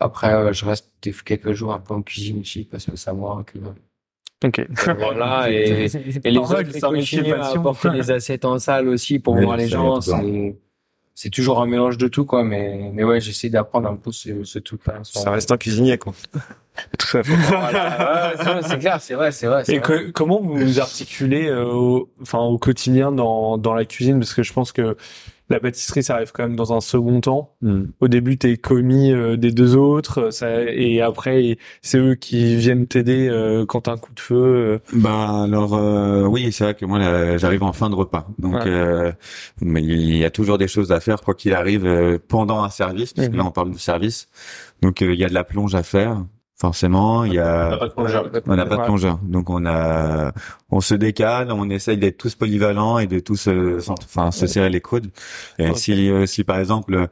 Après, 0.00 0.52
je 0.54 0.64
reste 0.64 0.92
quelques 1.24 1.52
jours 1.54 1.74
un 1.74 1.80
peu 1.80 1.94
en 1.94 2.02
cuisine 2.02 2.40
aussi 2.40 2.64
parce 2.64 2.86
que 2.86 2.96
savoir 2.96 3.44
que 3.44 3.58
Ok. 4.44 4.66
Voilà, 4.98 5.50
et, 5.50 5.86
et 6.24 6.30
les 6.30 6.38
autres, 6.38 6.62
ils 6.74 6.80
continuent 6.80 7.34
à 7.34 7.50
apporter 7.50 7.90
des 7.90 8.10
assiettes 8.10 8.44
en 8.44 8.58
salle 8.58 8.88
aussi 8.88 9.18
pour 9.18 9.36
voir 9.36 9.56
les 9.56 9.68
gens. 9.68 10.00
C'est 11.22 11.28
toujours 11.28 11.60
un 11.60 11.66
mélange 11.66 11.98
de 11.98 12.08
tout, 12.08 12.24
quoi. 12.24 12.44
Mais, 12.44 12.90
mais 12.94 13.04
ouais, 13.04 13.20
j'essaie 13.20 13.50
d'apprendre 13.50 13.90
un 13.90 13.96
peu 13.96 14.10
ce, 14.10 14.42
ce 14.42 14.58
truc-là. 14.58 15.00
Ça 15.02 15.30
reste 15.30 15.52
un 15.52 15.58
cuisinier, 15.58 15.98
quoi. 15.98 16.14
tout 16.98 17.18
à 17.18 17.22
fait. 17.22 17.34
voilà. 17.34 18.62
c'est 18.62 18.78
clair, 18.78 19.02
c'est 19.02 19.12
vrai, 19.12 19.30
c'est 19.30 19.46
vrai. 19.46 19.62
Et 19.68 19.80
que, 19.80 20.10
comment 20.12 20.40
vous 20.40 20.54
vous 20.56 20.80
articulez, 20.80 21.48
euh, 21.48 21.66
au, 21.66 22.08
enfin, 22.22 22.38
au 22.38 22.56
quotidien 22.56 23.12
dans, 23.12 23.58
dans 23.58 23.74
la 23.74 23.84
cuisine? 23.84 24.18
Parce 24.18 24.32
que 24.32 24.42
je 24.42 24.54
pense 24.54 24.72
que 24.72 24.96
la 25.50 25.60
pâtisserie, 25.60 26.02
ça 26.02 26.14
arrive 26.14 26.32
quand 26.32 26.44
même 26.44 26.56
dans 26.56 26.72
un 26.72 26.80
second 26.80 27.20
temps. 27.20 27.54
Hmm. 27.60 27.86
Au 28.00 28.08
début, 28.08 28.38
t'es 28.38 28.56
commis 28.56 29.12
euh, 29.12 29.36
des 29.36 29.50
deux 29.50 29.76
autres, 29.76 30.30
ça, 30.30 30.62
et 30.62 31.00
après, 31.00 31.58
c'est 31.82 31.98
eux 31.98 32.14
qui 32.14 32.56
viennent 32.56 32.86
t'aider 32.86 33.28
euh, 33.28 33.66
quand 33.66 33.82
t'as 33.82 33.92
un 33.92 33.96
coup 33.96 34.14
de 34.14 34.20
feu. 34.20 34.36
Euh. 34.36 34.78
Ben 34.92 35.44
alors 35.44 35.72
oui, 36.30 36.52
c'est 36.52 36.64
vrai 36.64 36.74
que 36.74 36.84
moi, 36.84 37.36
j'arrive 37.36 37.62
en 37.62 37.72
fin 37.72 37.90
de 37.90 37.94
repas, 37.94 38.26
donc 38.38 38.66
mais 39.60 39.82
il 39.82 40.16
y 40.16 40.24
a 40.24 40.30
toujours 40.30 40.58
des 40.58 40.68
choses 40.68 40.92
à 40.92 41.00
faire 41.00 41.20
quoi 41.20 41.34
qu'il 41.34 41.52
arrive 41.52 42.18
pendant 42.28 42.62
un 42.62 42.70
service. 42.70 43.12
Parce 43.12 43.28
que 43.28 43.36
là, 43.36 43.44
on 43.44 43.50
parle 43.50 43.72
de 43.72 43.78
service, 43.78 44.28
donc 44.82 45.00
il 45.00 45.14
y 45.14 45.24
a 45.24 45.28
de 45.28 45.34
la 45.34 45.44
plonge 45.44 45.74
à 45.74 45.82
faire 45.82 46.22
forcément 46.60 47.24
il 47.24 47.34
y 47.34 47.38
a 47.38 47.68
on 47.68 47.70
n'a 47.70 47.76
pas 47.78 47.88
de 47.88 47.92
plongeur, 47.92 48.30
on 48.46 48.56
n'a 48.56 48.66
pas 48.66 48.76
de 48.76 48.82
plongeur. 48.82 49.18
donc 49.22 49.48
on 49.48 49.64
a 49.64 50.32
on 50.70 50.80
se 50.80 50.94
décale 50.94 51.50
on 51.52 51.70
essaye 51.70 51.96
d'être 51.96 52.18
tous 52.18 52.34
polyvalents 52.34 52.98
et 52.98 53.06
de 53.06 53.18
tous 53.18 53.48
enfin 53.88 54.30
se 54.30 54.46
serrer 54.46 54.68
les 54.68 54.82
coudes. 54.82 55.10
Et 55.58 55.74
si 55.74 56.10
euh, 56.10 56.26
si 56.26 56.44
par 56.44 56.58
exemple 56.58 57.08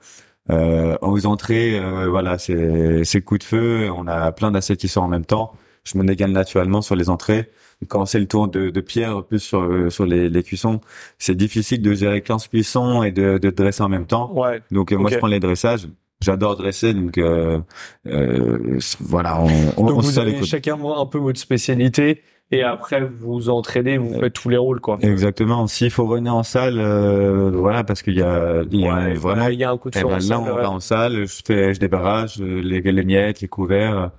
euh, 0.51 0.97
aux 1.01 1.25
entrées 1.27 1.79
euh, 1.79 2.09
voilà 2.09 2.37
c'est 2.37 3.05
c'est 3.05 3.23
coup 3.23 3.39
de 3.39 3.45
feu 3.45 3.91
on 3.97 4.07
a 4.07 4.33
plein 4.33 4.51
d'assiettes 4.51 4.81
qui 4.81 4.89
sont 4.89 5.01
en 5.01 5.09
même 5.09 5.25
temps 5.25 5.53
je 5.85 5.97
me 5.97 6.05
décale 6.05 6.33
naturellement 6.33 6.83
sur 6.83 6.97
les 6.97 7.09
entrées. 7.09 7.51
Quand 7.87 8.05
c'est 8.05 8.19
le 8.19 8.27
tour 8.27 8.49
de, 8.49 8.69
de 8.69 8.81
Pierre 8.83 9.25
plus 9.25 9.39
sur 9.39 9.91
sur 9.91 10.05
les, 10.05 10.29
les 10.29 10.43
cuissons 10.43 10.81
c'est 11.19 11.37
difficile 11.37 11.81
de 11.81 11.95
gérer 11.95 12.21
15 12.21 12.49
cuissons 12.49 13.03
et 13.03 13.13
de, 13.13 13.39
de 13.39 13.49
dresser 13.49 13.83
en 13.83 13.89
même 13.89 14.07
temps. 14.07 14.31
Ouais. 14.35 14.61
donc 14.71 14.93
moi 14.93 15.11
je 15.11 15.17
prends 15.17 15.27
les 15.27 15.41
dressages 15.41 15.89
J'adore 16.21 16.57
dresser, 16.57 16.95
donc 16.95 17.17
euh, 17.17 17.61
euh, 18.07 18.79
voilà, 18.99 19.41
on, 19.77 19.87
donc 19.87 20.03
vous 20.03 20.19
avez 20.19 20.43
chacun 20.45 20.77
un 20.85 21.07
peu 21.07 21.19
votre 21.19 21.39
spécialité 21.39 22.23
et 22.51 22.65
après 22.65 23.09
vous 23.21 23.51
entraînez, 23.51 23.99
vous 23.99 24.19
faites 24.19 24.33
tous 24.33 24.49
les 24.49 24.57
rôles 24.57 24.81
quoi. 24.81 24.99
Exactement. 25.01 25.69
S'il 25.69 25.93
faut 25.93 26.09
venir 26.09 26.35
en 26.35 26.43
salle, 26.43 26.81
euh, 26.81 27.53
voilà, 27.55 27.85
parce 27.85 28.03
qu'il 28.03 28.17
y 28.17 28.23
a, 28.23 28.65
il 28.69 28.81
y 28.81 28.89
a 28.89 29.15
vraiment, 29.15 29.47
il 29.47 29.61
y 29.61 29.65
a 29.65 29.71
un 29.71 29.79
coup 29.79 29.91
de 29.91 29.99
eh 29.99 30.03
ben, 30.03 30.19
Là, 30.19 30.41
on 30.41 30.55
va 30.57 30.71
en 30.71 30.81
salle, 30.81 31.25
je 31.27 31.41
fais, 31.47 31.75
je 31.75 31.79
débarrasse 31.79 32.39
les, 32.39 32.81
les 32.81 33.05
miettes, 33.05 33.41
les 33.41 33.49
couverts 33.49 34.11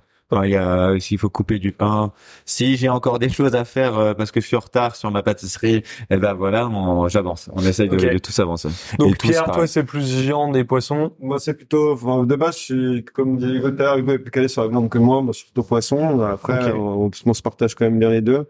il 0.44 0.50
y 0.50 0.56
a, 0.56 0.98
s'il 0.98 1.18
faut 1.18 1.28
couper 1.28 1.58
du 1.58 1.72
pain, 1.72 2.12
si 2.44 2.76
j'ai 2.76 2.88
encore 2.88 3.18
des 3.18 3.28
choses 3.28 3.54
à 3.54 3.64
faire 3.64 3.98
euh, 3.98 4.14
parce 4.14 4.30
que 4.30 4.40
je 4.40 4.46
suis 4.46 4.56
en 4.56 4.60
retard 4.60 4.94
sur 4.96 5.10
ma 5.10 5.22
pâtisserie, 5.22 5.82
eh 6.10 6.16
ben 6.16 6.34
voilà, 6.34 6.70
j'avance. 7.08 7.50
On 7.52 7.62
essaye 7.62 7.88
de, 7.88 7.96
de, 7.96 8.18
tous 8.18 8.38
avancer. 8.38 8.68
Donc 8.98 9.18
Pierre, 9.18 9.50
toi, 9.50 9.66
c'est 9.66 9.84
plus 9.84 10.20
viande 10.20 10.56
et 10.56 10.64
poissons. 10.64 11.12
Moi, 11.20 11.38
c'est 11.38 11.54
plutôt, 11.54 11.92
enfin, 11.92 12.24
de 12.24 12.36
base, 12.36 12.58
je 12.58 12.62
suis, 12.62 13.04
comme 13.04 13.36
dit 13.36 13.58
Gauthier, 13.58 13.92
il 13.98 14.08
est 14.08 14.18
plus 14.18 14.30
calé 14.30 14.48
sur 14.48 14.62
la 14.62 14.68
viande 14.68 14.88
que 14.88 14.98
moi. 14.98 15.20
Moi, 15.22 15.32
je 15.32 15.38
suis 15.38 15.46
plutôt 15.46 15.62
poisson. 15.62 16.20
Après, 16.20 16.72
on, 16.72 17.10
on, 17.26 17.34
se 17.34 17.42
partage 17.42 17.74
quand 17.74 17.84
même 17.84 17.98
bien 17.98 18.10
les 18.10 18.20
deux. 18.20 18.48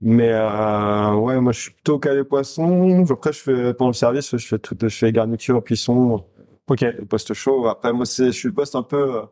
Mais 0.00 0.32
euh, 0.32 1.14
ouais, 1.14 1.40
moi, 1.40 1.52
je 1.52 1.60
suis 1.60 1.70
plutôt 1.70 1.98
calé 1.98 2.24
poisson. 2.24 3.04
Après, 3.08 3.32
je 3.32 3.38
fais 3.38 3.74
pendant 3.74 3.90
le 3.90 3.94
service, 3.94 4.36
je 4.36 4.46
fais 4.46 4.58
tout, 4.58 4.76
je 4.80 4.88
fais 4.88 5.12
garniture, 5.12 5.62
cuisson. 5.62 6.24
Ok. 6.68 6.80
Le 6.80 7.04
poste 7.04 7.34
chaud. 7.34 7.68
Après, 7.68 7.92
moi, 7.92 8.06
c'est, 8.06 8.26
je 8.26 8.30
suis 8.32 8.48
le 8.48 8.54
poste 8.54 8.74
un 8.74 8.82
peu 8.82 9.22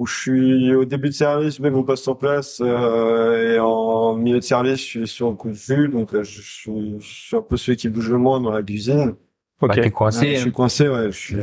où 0.00 0.06
je 0.06 0.18
suis 0.18 0.74
au 0.74 0.86
début 0.86 1.10
de 1.10 1.14
service, 1.14 1.58
je 1.58 1.62
mets 1.62 1.70
mon 1.70 1.82
poste 1.82 2.08
en 2.08 2.14
place 2.14 2.62
euh, 2.64 3.56
et 3.56 3.58
en 3.60 4.14
milieu 4.16 4.38
de 4.38 4.44
service, 4.44 4.78
je 4.78 4.84
suis 4.84 5.06
sur 5.06 5.28
un 5.28 5.34
coup 5.34 5.50
de 5.50 5.54
vue, 5.54 5.88
donc 5.90 6.14
euh, 6.14 6.22
je, 6.22 6.40
suis, 6.40 6.96
je, 6.98 7.06
suis, 7.06 7.36
un 7.36 7.42
peu 7.42 7.58
celui 7.58 7.76
qui 7.76 7.90
bouge 7.90 8.08
le 8.08 8.16
moins 8.16 8.40
dans 8.40 8.50
la 8.50 8.62
cuisine. 8.62 9.14
Ok. 9.60 9.76
Bah, 9.76 9.90
coincé. 9.90 10.36
je 10.36 10.40
suis 10.40 10.48
hein. 10.48 10.52
coincé, 10.52 10.88
ouais. 10.88 11.12
Je 11.12 11.18
suis... 11.18 11.36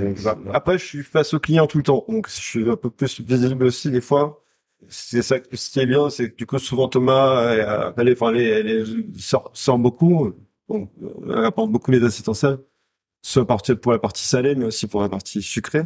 Après, 0.51 0.79
je 0.79 0.83
suis 0.83 1.03
face 1.03 1.35
au 1.35 1.39
client 1.39 1.67
tout 1.67 1.77
le 1.77 1.83
temps, 1.83 2.03
donc 2.09 2.27
je 2.27 2.33
suis 2.33 2.67
un 2.67 2.75
peu 2.75 2.89
plus 2.89 3.21
visible 3.21 3.63
aussi 3.63 3.91
des 3.91 4.01
fois. 4.01 4.43
C'est 4.87 5.21
ça 5.21 5.35
ce 5.51 5.69
qui 5.69 5.79
est 5.79 5.85
bien, 5.85 6.09
c'est 6.09 6.31
que 6.31 6.35
du 6.35 6.47
coup 6.47 6.57
souvent 6.57 6.87
Thomas, 6.87 7.39
euh, 7.39 7.91
elle, 7.95 8.11
enfin, 8.11 8.33
elle, 8.33 8.41
elle, 8.41 8.67
elle 8.67 8.85
sort, 9.19 9.51
sort, 9.53 9.77
beaucoup, 9.77 10.33
donc 10.67 10.89
elle 11.29 11.45
apporte 11.45 11.69
beaucoup 11.69 11.91
les 11.91 12.03
assiettes 12.03 12.29
en 12.29 12.33
salle, 12.33 12.57
soit 13.21 13.45
pour 13.45 13.91
la 13.91 13.99
partie 13.99 14.25
salée, 14.25 14.55
mais 14.55 14.65
aussi 14.65 14.87
pour 14.87 15.01
la 15.01 15.09
partie 15.09 15.43
sucrée. 15.43 15.83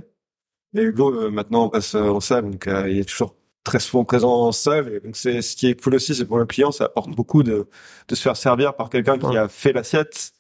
Et 0.76 0.82
Hugo, 0.84 1.30
maintenant, 1.32 1.66
on 1.66 1.70
passe 1.70 1.96
en 1.96 2.20
salle, 2.20 2.50
donc 2.52 2.68
il 2.88 3.00
est 3.00 3.08
toujours 3.10 3.36
très 3.64 3.80
souvent 3.80 4.04
présent 4.06 4.32
en 4.48 4.52
salle. 4.52 4.94
Et 4.96 5.00
donc 5.02 5.16
c'est 5.16 5.42
ce 5.42 5.56
qui 5.56 5.68
est 5.68 5.82
cool 5.82 5.96
aussi, 5.96 6.16
c'est 6.16 6.26
pour 6.26 6.38
le 6.38 6.46
client, 6.46 6.72
ça 6.72 6.86
apporte 6.86 7.12
beaucoup 7.12 7.44
de, 7.44 7.68
de 8.08 8.16
se 8.16 8.22
faire 8.22 8.38
servir 8.38 8.76
par 8.76 8.90
quelqu'un 8.90 9.18
qui 9.18 9.36
a 9.38 9.48
fait 9.48 9.74
l'assiette, 9.74 10.32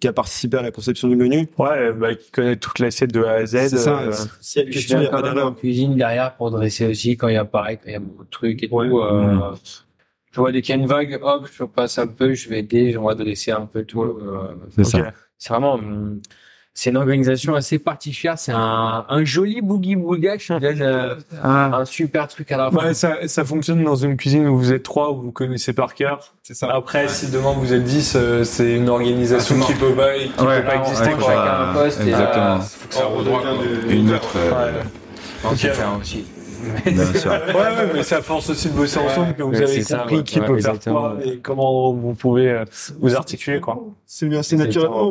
qui 0.00 0.06
a 0.08 0.12
participé 0.12 0.58
à 0.58 0.62
la 0.62 0.70
conception 0.70 1.08
du 1.08 1.16
menu. 1.16 1.48
Ouais, 1.58 1.92
bah, 1.92 2.14
qui 2.14 2.30
connaît 2.30 2.56
toute 2.56 2.78
l'assiette 2.78 3.12
de 3.12 3.24
A 3.24 3.32
à 3.32 3.46
Z. 3.46 3.68
C'est 3.68 3.68
ça. 3.78 3.98
euh, 4.00 4.12
y 4.56 4.58
a 4.58 4.62
une 4.62 4.70
question, 4.70 4.98
il 4.98 5.04
y 5.04 5.06
a 5.06 5.10
pas 5.10 5.22
d'erreur. 5.22 5.48
en 5.48 5.52
cuisine 5.54 5.96
derrière 5.96 6.36
pour 6.36 6.50
dresser 6.50 6.86
aussi 6.86 7.16
quand 7.16 7.28
il 7.28 7.34
y 7.34 7.38
a 7.38 7.44
pareil, 7.44 7.78
quand 7.78 7.88
il 7.88 7.92
y 7.92 7.96
a 7.96 8.00
beaucoup 8.00 8.24
de 8.24 8.30
trucs 8.30 8.62
et 8.62 8.68
tout. 8.68 8.78
euh, 8.80 9.54
Je 10.32 10.40
vois 10.40 10.52
dès 10.52 10.62
qu'il 10.62 10.74
y 10.74 10.78
a 10.78 10.80
une 10.80 10.88
vague, 10.88 11.18
hop, 11.22 11.48
je 11.52 11.64
passe 11.64 11.98
un 11.98 12.06
peu, 12.06 12.32
je 12.34 12.48
vais 12.48 12.60
aider, 12.60 12.96
on 12.96 13.04
va 13.04 13.14
dresser 13.14 13.50
un 13.52 13.66
peu 13.66 13.84
tout. 13.84 14.02
euh, 14.02 14.54
C'est 14.76 14.84
ça. 14.84 15.12
c'est 15.36 15.48
vraiment, 15.50 15.78
c'est 16.74 16.90
une 16.90 16.96
organisation 16.96 17.54
assez 17.54 17.78
particulière. 17.78 18.38
C'est 18.38 18.52
un, 18.52 19.04
un 19.08 19.24
joli 19.24 19.60
boogie 19.60 19.94
boulga 19.96 20.36
qui 20.38 20.48
donne 20.58 20.80
euh, 20.80 21.14
un 21.44 21.84
super 21.84 22.28
truc 22.28 22.50
à 22.50 22.56
la 22.56 22.70
fin. 22.70 22.78
Ouais, 22.78 22.94
ça, 22.94 23.16
ça 23.28 23.44
fonctionne 23.44 23.84
dans 23.84 23.94
une 23.96 24.16
cuisine 24.16 24.46
où 24.48 24.56
vous 24.56 24.72
êtes 24.72 24.82
trois, 24.82 25.10
où 25.12 25.20
vous 25.22 25.32
connaissez 25.32 25.72
par 25.74 25.94
cœur. 25.94 26.32
C'est 26.42 26.54
ça. 26.54 26.68
Après, 26.72 27.08
si 27.08 27.30
demain 27.30 27.52
vous 27.56 27.72
êtes 27.74 27.84
10, 27.84 28.14
euh, 28.16 28.44
c'est 28.44 28.74
une 28.76 28.88
organisation 28.88 29.56
Ah, 29.60 29.64
qui 29.66 29.74
peut 29.74 29.92
pas, 29.92 30.14
qui 30.14 30.22
Ouais, 30.44 30.60
peut 30.62 30.66
pas 30.66 30.72
ouais, 30.74 30.78
exister. 30.80 31.08
ouais, 31.08 31.14
quoi. 31.14 31.26
chacun 31.26 31.60
un 31.70 31.72
poste 31.74 32.00
et, 32.00 32.08
exactement. 32.08 32.54
euh, 32.54 32.58
faut 32.60 32.88
que 32.88 32.94
ça 32.94 33.04
redroite. 33.04 33.44
Une 33.90 34.10
autre. 34.12 34.32
euh, 34.36 34.50
Ouais. 34.50 35.50
Aussi. 36.00 36.24
bien 36.86 37.04
sûr. 37.14 37.30
Ouais, 37.32 37.54
ouais, 37.54 37.90
mais 37.92 38.02
ça 38.04 38.22
force 38.22 38.48
aussi 38.50 38.68
de 38.70 38.74
bosser 38.76 39.00
ensemble, 39.00 39.34
que 39.34 39.42
vous 39.42 39.50
Ouais, 39.50 39.56
avez 39.56 39.66
c'est 39.66 39.82
ça, 39.82 39.98
compris 39.98 40.16
ouais. 40.18 40.22
qui 40.22 40.38
Ouais, 40.40 40.46
peut 40.46 40.60
faire 40.60 40.78
quoi 40.80 41.16
et 41.24 41.38
comment 41.38 41.92
vous 41.92 42.14
pouvez 42.14 42.62
vous 43.00 43.14
articuler, 43.16 43.60
quoi. 43.60 43.82
C'est 44.06 44.26
bien, 44.28 44.42
c'est 44.44 44.56
naturellement. 44.56 45.10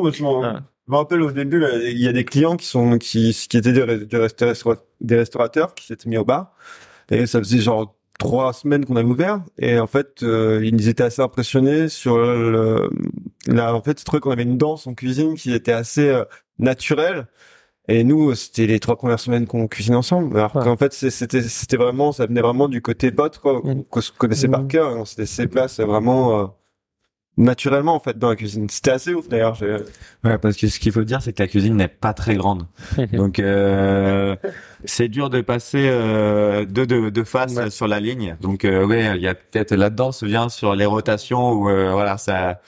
Je 0.92 0.94
me 0.94 0.98
rappelle 1.00 1.22
au 1.22 1.30
début, 1.32 1.64
il 1.86 1.98
y 2.02 2.06
a 2.06 2.12
des 2.12 2.26
clients 2.26 2.54
qui 2.58 2.66
sont 2.66 2.98
qui 2.98 3.34
qui 3.48 3.56
étaient 3.56 3.72
des, 3.72 4.04
des 4.04 4.18
resta- 4.18 4.44
restaura- 4.52 4.76
des 5.00 5.16
restaurateurs 5.16 5.74
qui 5.74 5.86
s'étaient 5.86 6.06
mis 6.10 6.18
au 6.18 6.24
bar 6.26 6.52
et 7.10 7.24
ça 7.24 7.38
faisait 7.38 7.60
genre 7.60 7.96
trois 8.18 8.52
semaines 8.52 8.84
qu'on 8.84 8.96
avait 8.96 9.08
ouvert 9.08 9.40
et 9.58 9.78
en 9.78 9.86
fait 9.86 10.22
euh, 10.22 10.60
ils 10.62 10.90
étaient 10.90 11.02
assez 11.02 11.22
impressionnés 11.22 11.88
sur 11.88 12.18
le 12.18 12.90
en 13.58 13.80
fait 13.82 13.98
c'est 14.00 14.04
trouvé 14.04 14.20
qu'on 14.20 14.32
avait 14.32 14.42
une 14.42 14.58
danse 14.58 14.86
en 14.86 14.92
cuisine 14.92 15.34
qui 15.34 15.54
était 15.54 15.72
assez 15.72 16.10
euh, 16.10 16.24
naturelle 16.58 17.26
et 17.88 18.04
nous 18.04 18.34
c'était 18.34 18.66
les 18.66 18.78
trois 18.78 18.96
premières 18.96 19.18
semaines 19.18 19.46
qu'on 19.46 19.68
cuisinait 19.68 19.96
ensemble 19.96 20.36
alors 20.36 20.54
Ouais. 20.54 20.62
qu'en 20.62 20.76
fait 20.76 20.92
c'était 20.92 21.40
c'était 21.40 21.78
vraiment 21.78 22.12
ça 22.12 22.26
venait 22.26 22.42
vraiment 22.42 22.68
du 22.68 22.82
côté 22.82 23.10
pote 23.12 23.38
quoi 23.38 23.62
Mm. 23.64 23.84
qu'on 23.88 24.00
se 24.02 24.12
connaissait 24.12 24.48
par 24.48 24.64
Mm. 24.64 24.68
cœur 24.68 24.90
et 24.92 24.94
on 25.00 25.06
s'était 25.06 25.22
laissé 25.22 25.46
place 25.46 25.80
vraiment 25.80 26.38
euh, 26.38 26.46
naturellement 27.38 27.94
en 27.94 28.00
fait 28.00 28.18
dans 28.18 28.28
la 28.28 28.36
cuisine 28.36 28.68
c'était 28.68 28.90
assez 28.90 29.14
ouf 29.14 29.26
d'ailleurs 29.28 29.56
Ouais, 30.24 30.36
parce 30.38 30.56
que 30.56 30.68
ce 30.68 30.78
qu'il 30.78 30.92
faut 30.92 31.02
dire, 31.04 31.20
c'est 31.22 31.32
que 31.32 31.42
la 31.42 31.48
cuisine 31.48 31.76
n'est 31.76 31.88
pas 31.88 32.12
très 32.12 32.36
grande. 32.36 32.66
Donc, 33.12 33.38
euh, 33.40 34.36
c'est 34.84 35.08
dur 35.08 35.30
de 35.30 35.40
passer 35.40 35.88
euh, 35.90 36.64
deux 36.64 36.86
de, 36.86 37.10
de 37.10 37.24
face 37.24 37.54
Ouais. 37.56 37.70
sur 37.70 37.88
la 37.88 37.98
ligne. 38.00 38.36
Donc, 38.40 38.64
euh, 38.64 38.84
ouais, 38.86 39.16
il 39.16 39.22
y 39.22 39.26
a 39.28 39.34
peut-être 39.34 39.74
là-dedans, 39.74 40.12
se 40.12 40.26
vient 40.26 40.48
sur 40.48 40.74
les 40.76 40.86
rotations 40.86 41.52
où, 41.52 41.68
euh, 41.68 41.90
voilà, 41.92 42.18
ça, 42.18 42.60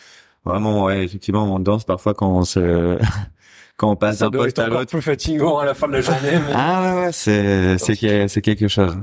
vraiment, 0.44 0.84
ouais, 0.84 1.04
effectivement, 1.04 1.44
on 1.44 1.60
danse 1.60 1.84
parfois 1.84 2.14
quand 2.14 2.28
on 2.30 2.44
se, 2.44 2.98
quand 3.76 3.90
on 3.90 3.96
passe 3.96 4.18
d'un 4.18 4.30
poste 4.32 4.58
à 4.58 4.66
l'autre. 4.66 4.90
plus 4.90 5.02
fatigant 5.02 5.58
à 5.58 5.64
la 5.64 5.74
fin 5.74 5.86
de 5.86 5.92
la 5.92 6.00
journée. 6.00 6.32
mais- 6.32 6.52
Ah 6.54 6.82
ouais, 6.96 7.02
ouais, 7.04 7.12
c'est, 7.12 7.78
c'est 7.78 8.40
quelque 8.42 8.66
chose. 8.68 8.96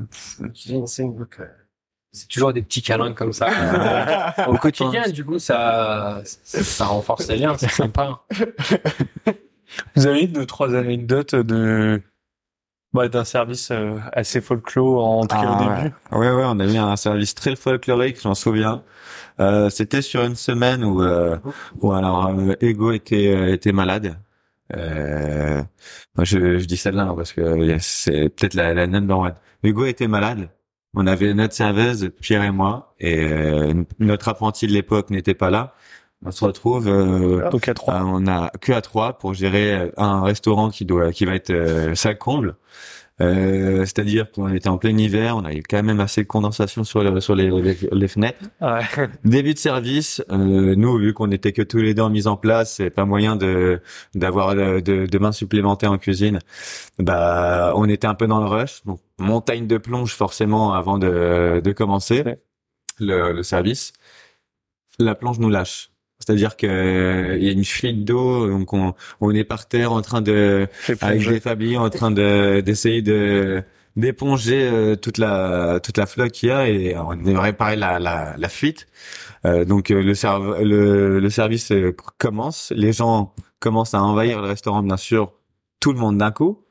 C'est 2.13 2.27
toujours 2.27 2.51
des 2.51 2.61
petits 2.61 2.81
câlins 2.81 3.13
comme 3.13 3.31
ça. 3.33 4.33
Au 4.47 4.57
quotidien, 4.57 5.07
du 5.09 5.23
coup, 5.23 5.39
ça, 5.39 6.21
ça 6.25 6.85
renforce 6.85 7.27
les 7.29 7.37
liens, 7.37 7.55
c'est 7.57 7.69
sympa. 7.71 8.21
Vous 9.95 10.07
avez 10.07 10.27
deux, 10.27 10.45
trois 10.45 10.75
anecdotes 10.75 11.35
de, 11.35 12.01
bah, 12.93 13.07
d'un 13.07 13.23
service 13.23 13.71
euh, 13.71 13.97
assez 14.11 14.41
folklore 14.41 15.05
en 15.07 15.21
tout 15.21 15.27
cas 15.37 15.41
Ah, 15.45 15.63
au 15.63 15.69
ouais. 15.69 15.83
début. 15.83 15.95
Ouais, 16.11 16.31
ouais, 16.31 16.43
on 16.45 16.59
a 16.59 16.65
eu 16.65 16.75
un 16.77 16.97
service 16.97 17.33
très 17.35 17.55
folklorique, 17.55 18.19
j'en 18.21 18.35
souviens. 18.35 18.83
Euh, 19.39 19.69
c'était 19.69 20.01
sur 20.01 20.23
une 20.25 20.35
semaine 20.35 20.83
où, 20.83 21.01
euh, 21.01 21.37
où 21.79 21.93
alors 21.93 22.27
euh, 22.27 22.53
Ego 22.59 22.91
était 22.91 23.33
euh, 23.33 23.53
était 23.53 23.71
malade. 23.71 24.19
Euh, 24.75 25.63
moi, 26.15 26.25
je, 26.25 26.57
je 26.57 26.65
dis 26.65 26.77
celle-là 26.77 27.03
hein, 27.03 27.13
parce 27.15 27.31
que 27.31 27.77
c'est 27.79 28.27
peut-être 28.29 28.53
la, 28.55 28.73
la 28.73 28.87
number 28.87 29.17
one. 29.17 29.35
Hugo 29.63 29.85
était 29.85 30.07
malade. 30.07 30.49
On 30.93 31.07
avait 31.07 31.33
notre 31.33 31.53
serveuse, 31.53 32.11
Pierre 32.19 32.43
et 32.43 32.51
moi, 32.51 32.93
et 32.99 33.19
euh, 33.23 33.73
notre 33.99 34.27
apprenti 34.27 34.67
de 34.67 34.73
l'époque 34.73 35.09
n'était 35.09 35.33
pas 35.33 35.49
là. 35.49 35.73
On 36.23 36.31
se 36.31 36.43
retrouve 36.45 36.87
euh, 36.87 37.49
Donc 37.49 37.67
à 37.67 37.73
trois. 37.73 37.95
euh, 37.95 38.03
on 38.03 38.27
a 38.27 38.51
que 38.61 38.73
à 38.73 38.81
trois 38.81 39.17
pour 39.17 39.33
gérer 39.33 39.91
un 39.97 40.21
restaurant 40.21 40.69
qui 40.69 40.85
doit, 40.85 41.11
qui 41.11 41.25
va 41.25 41.33
être 41.35 41.49
euh, 41.49 41.95
ça 41.95 42.13
comble. 42.13 42.55
Euh, 43.21 43.81
c'est-à-dire 43.81 44.31
qu'on 44.31 44.51
était 44.53 44.69
en 44.69 44.77
plein 44.77 44.97
hiver, 44.97 45.37
on 45.37 45.45
avait 45.45 45.61
quand 45.61 45.83
même 45.83 45.99
assez 45.99 46.23
de 46.23 46.27
condensation 46.27 46.83
sur, 46.83 47.03
le, 47.03 47.19
sur 47.21 47.35
les, 47.35 47.49
les, 47.51 47.77
les 47.91 48.07
fenêtres. 48.07 48.39
Ouais. 48.61 48.81
Début 49.23 49.53
de 49.53 49.59
service, 49.59 50.23
euh, 50.31 50.75
nous 50.75 50.97
vu 50.97 51.13
qu'on 51.13 51.29
était 51.31 51.51
que 51.53 51.61
tous 51.61 51.77
les 51.77 51.93
deux 51.93 52.01
en 52.01 52.09
mise 52.09 52.25
en 52.27 52.35
place, 52.37 52.79
et 52.79 52.89
pas 52.89 53.05
moyen 53.05 53.35
de 53.35 53.79
d'avoir 54.15 54.55
de, 54.55 54.79
de, 54.79 55.05
de 55.05 55.17
mains 55.19 55.31
supplémentaires 55.31 55.91
en 55.91 55.97
cuisine. 55.99 56.39
Bah, 56.97 57.73
on 57.75 57.87
était 57.87 58.07
un 58.07 58.15
peu 58.15 58.27
dans 58.27 58.39
le 58.39 58.47
rush, 58.47 58.81
donc 58.85 58.99
montagne 59.19 59.67
de 59.67 59.77
plonge 59.77 60.13
forcément 60.15 60.73
avant 60.73 60.97
de, 60.97 61.61
de 61.63 61.71
commencer 61.71 62.23
Ouais. 62.25 62.39
le, 62.99 63.33
le 63.33 63.43
service. 63.43 63.93
La 64.99 65.15
plonge 65.15 65.39
nous 65.39 65.49
lâche. 65.49 65.90
C'est-à-dire 66.25 66.55
que 66.55 66.67
euh, 66.67 67.37
il 67.37 67.43
y 67.43 67.49
a 67.49 67.51
une 67.51 67.65
fuite 67.65 68.05
d'eau, 68.05 68.47
donc 68.47 68.71
on, 68.73 68.93
on 69.19 69.31
est 69.33 69.43
par 69.43 69.67
terre 69.67 69.91
en 69.91 70.01
train 70.01 70.21
de 70.21 70.67
avec 71.07 71.21
des 71.33 71.39
fabliers 71.39 71.77
en 71.77 71.89
train 71.89 72.11
de 72.11 72.61
d'essayer 72.61 73.01
de 73.01 73.63
d'éponger 73.97 74.61
euh, 74.71 74.95
toute 74.95 75.17
la 75.17 75.79
toute 75.83 75.97
la 75.97 76.05
flotte 76.05 76.31
qu'il 76.31 76.49
y 76.49 76.51
a 76.51 76.69
et 76.69 76.95
on 76.97 77.25
est 77.25 77.37
réparer 77.37 77.75
la 77.75 77.99
la, 77.99 78.35
la 78.37 78.49
fuite. 78.49 78.87
Euh, 79.45 79.65
donc 79.65 79.89
euh, 79.91 80.01
le, 80.01 80.13
serve- 80.13 80.61
le 80.61 81.19
le 81.19 81.29
service 81.29 81.71
euh, 81.71 81.95
commence, 82.17 82.71
les 82.75 82.93
gens 82.93 83.33
commencent 83.59 83.93
à 83.95 84.01
envahir 84.01 84.39
le 84.41 84.47
restaurant 84.47 84.83
bien 84.83 84.97
sûr, 84.97 85.33
tout 85.79 85.91
le 85.91 85.99
monde 85.99 86.17
d'un 86.19 86.31
coup. 86.31 86.63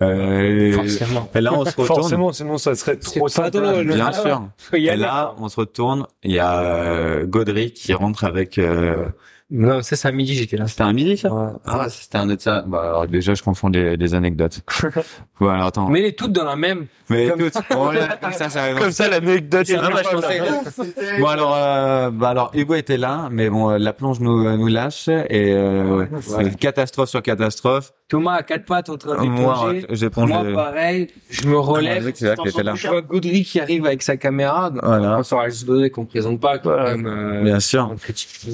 Euh, 0.00 0.72
Forcément. 0.74 1.28
et 1.34 1.40
là 1.40 1.52
on 1.52 1.64
se 1.64 1.70
retourne. 1.70 1.86
Forcément, 1.86 2.32
sinon 2.32 2.56
ça 2.56 2.74
serait 2.76 2.96
trop 2.96 3.22
pas 3.22 3.28
simple. 3.28 3.50
drôle. 3.50 3.86
Bien 3.86 4.12
sûr. 4.12 4.48
Et 4.72 4.96
là, 4.96 5.34
on 5.38 5.48
se 5.48 5.56
retourne. 5.58 6.06
Il 6.22 6.30
y 6.30 6.38
a 6.38 6.60
euh, 6.60 7.26
Gaudry 7.26 7.72
qui 7.72 7.92
rentre 7.94 8.24
avec. 8.24 8.58
Euh... 8.58 9.06
Non, 9.50 9.80
ça, 9.80 9.96
c'est 9.96 10.06
à 10.08 10.12
midi, 10.12 10.34
j'étais 10.34 10.58
là. 10.58 10.66
C'était 10.66 10.82
un 10.82 10.92
midi 10.92 11.16
ça 11.16 11.32
Ouais. 11.32 11.52
Ah, 11.64 11.88
c'était 11.88 12.18
un 12.18 12.28
autre 12.28 12.42
ça. 12.42 12.62
Bah 12.66 12.82
alors 12.84 13.06
déjà, 13.06 13.32
je 13.32 13.42
confonds 13.42 13.70
les, 13.70 13.96
les 13.96 14.14
anecdotes. 14.14 14.60
bon 15.40 15.48
alors 15.48 15.68
attends. 15.68 15.88
Mais 15.88 16.02
les 16.02 16.14
toutes 16.14 16.32
dans 16.32 16.44
la 16.44 16.54
même. 16.54 16.84
Mais 17.08 17.28
écoute, 17.28 17.54
bon, 17.70 17.90
là, 17.90 18.18
comme 18.20 18.32
ça, 18.34 18.50
ça 18.50 18.74
Comme 18.74 18.90
ça, 18.90 19.08
l'anecdote, 19.08 19.66
c'est 19.66 19.76
Ah, 19.78 19.88
bah, 19.90 20.02
je 20.04 20.14
pensais- 20.14 21.20
Bon 21.20 21.26
alors, 21.28 21.54
euh, 21.56 22.10
bah 22.10 22.28
alors 22.28 22.50
Hugo 22.52 22.74
était 22.74 22.98
là, 22.98 23.28
mais 23.30 23.48
bon, 23.48 23.70
euh, 23.70 23.78
la 23.78 23.94
plonge 23.94 24.20
nous 24.20 24.54
nous 24.58 24.66
lâche 24.66 25.08
et 25.08 25.54
euh, 25.54 26.04
ouais, 26.36 26.50
catastrophe 26.60 27.08
sur 27.08 27.22
catastrophe. 27.22 27.92
Thomas 28.08 28.34
à 28.34 28.42
quatre 28.42 28.66
pattes 28.66 28.90
en 28.90 28.98
train 28.98 29.22
de 29.24 29.28
Moi, 29.30 29.72
j'ai 29.90 30.10
plongé. 30.10 30.32
Moi, 30.34 30.44
pareil, 30.54 31.08
je 31.30 31.46
me 31.48 31.58
relève. 31.58 32.04
Ah, 32.06 32.10
c'est 32.14 32.26
vrai 32.26 32.36
qu'il 32.36 32.48
était 32.50 32.62
là. 32.62 32.74
Je 32.74 32.86
vois 32.88 33.00
Gaudry 33.00 33.44
qui 33.44 33.60
arrive 33.60 33.86
avec 33.86 34.02
sa 34.02 34.18
caméra. 34.18 34.68
Donc, 34.68 34.84
Voilà. 34.84 35.18
On 35.18 35.22
sort 35.22 35.42
juste 35.46 35.66
Gaudry 35.66 35.90
qu'on 35.90 36.04
présente 36.04 36.38
pas, 36.38 36.58
même, 36.64 37.06
euh, 37.06 37.42
Bien 37.44 37.60
sûr. 37.60 37.94
critique. 38.02 38.46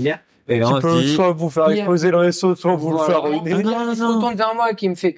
Et 0.48 0.60
peut 0.60 1.00
dit, 1.00 1.14
soit 1.14 1.32
vous 1.32 1.50
faire 1.50 1.70
exploser 1.70 2.10
le 2.10 2.18
réseau, 2.18 2.54
soit 2.54 2.74
vous 2.76 2.92
le 2.92 2.98
faire 2.98 3.22
ruiner. 3.22 3.50
Il 3.50 3.96
se 3.96 4.04
retourne 4.04 4.34
vers 4.34 4.54
moi 4.54 4.74
qui 4.74 4.88
me 4.88 4.94
fait, 4.94 5.16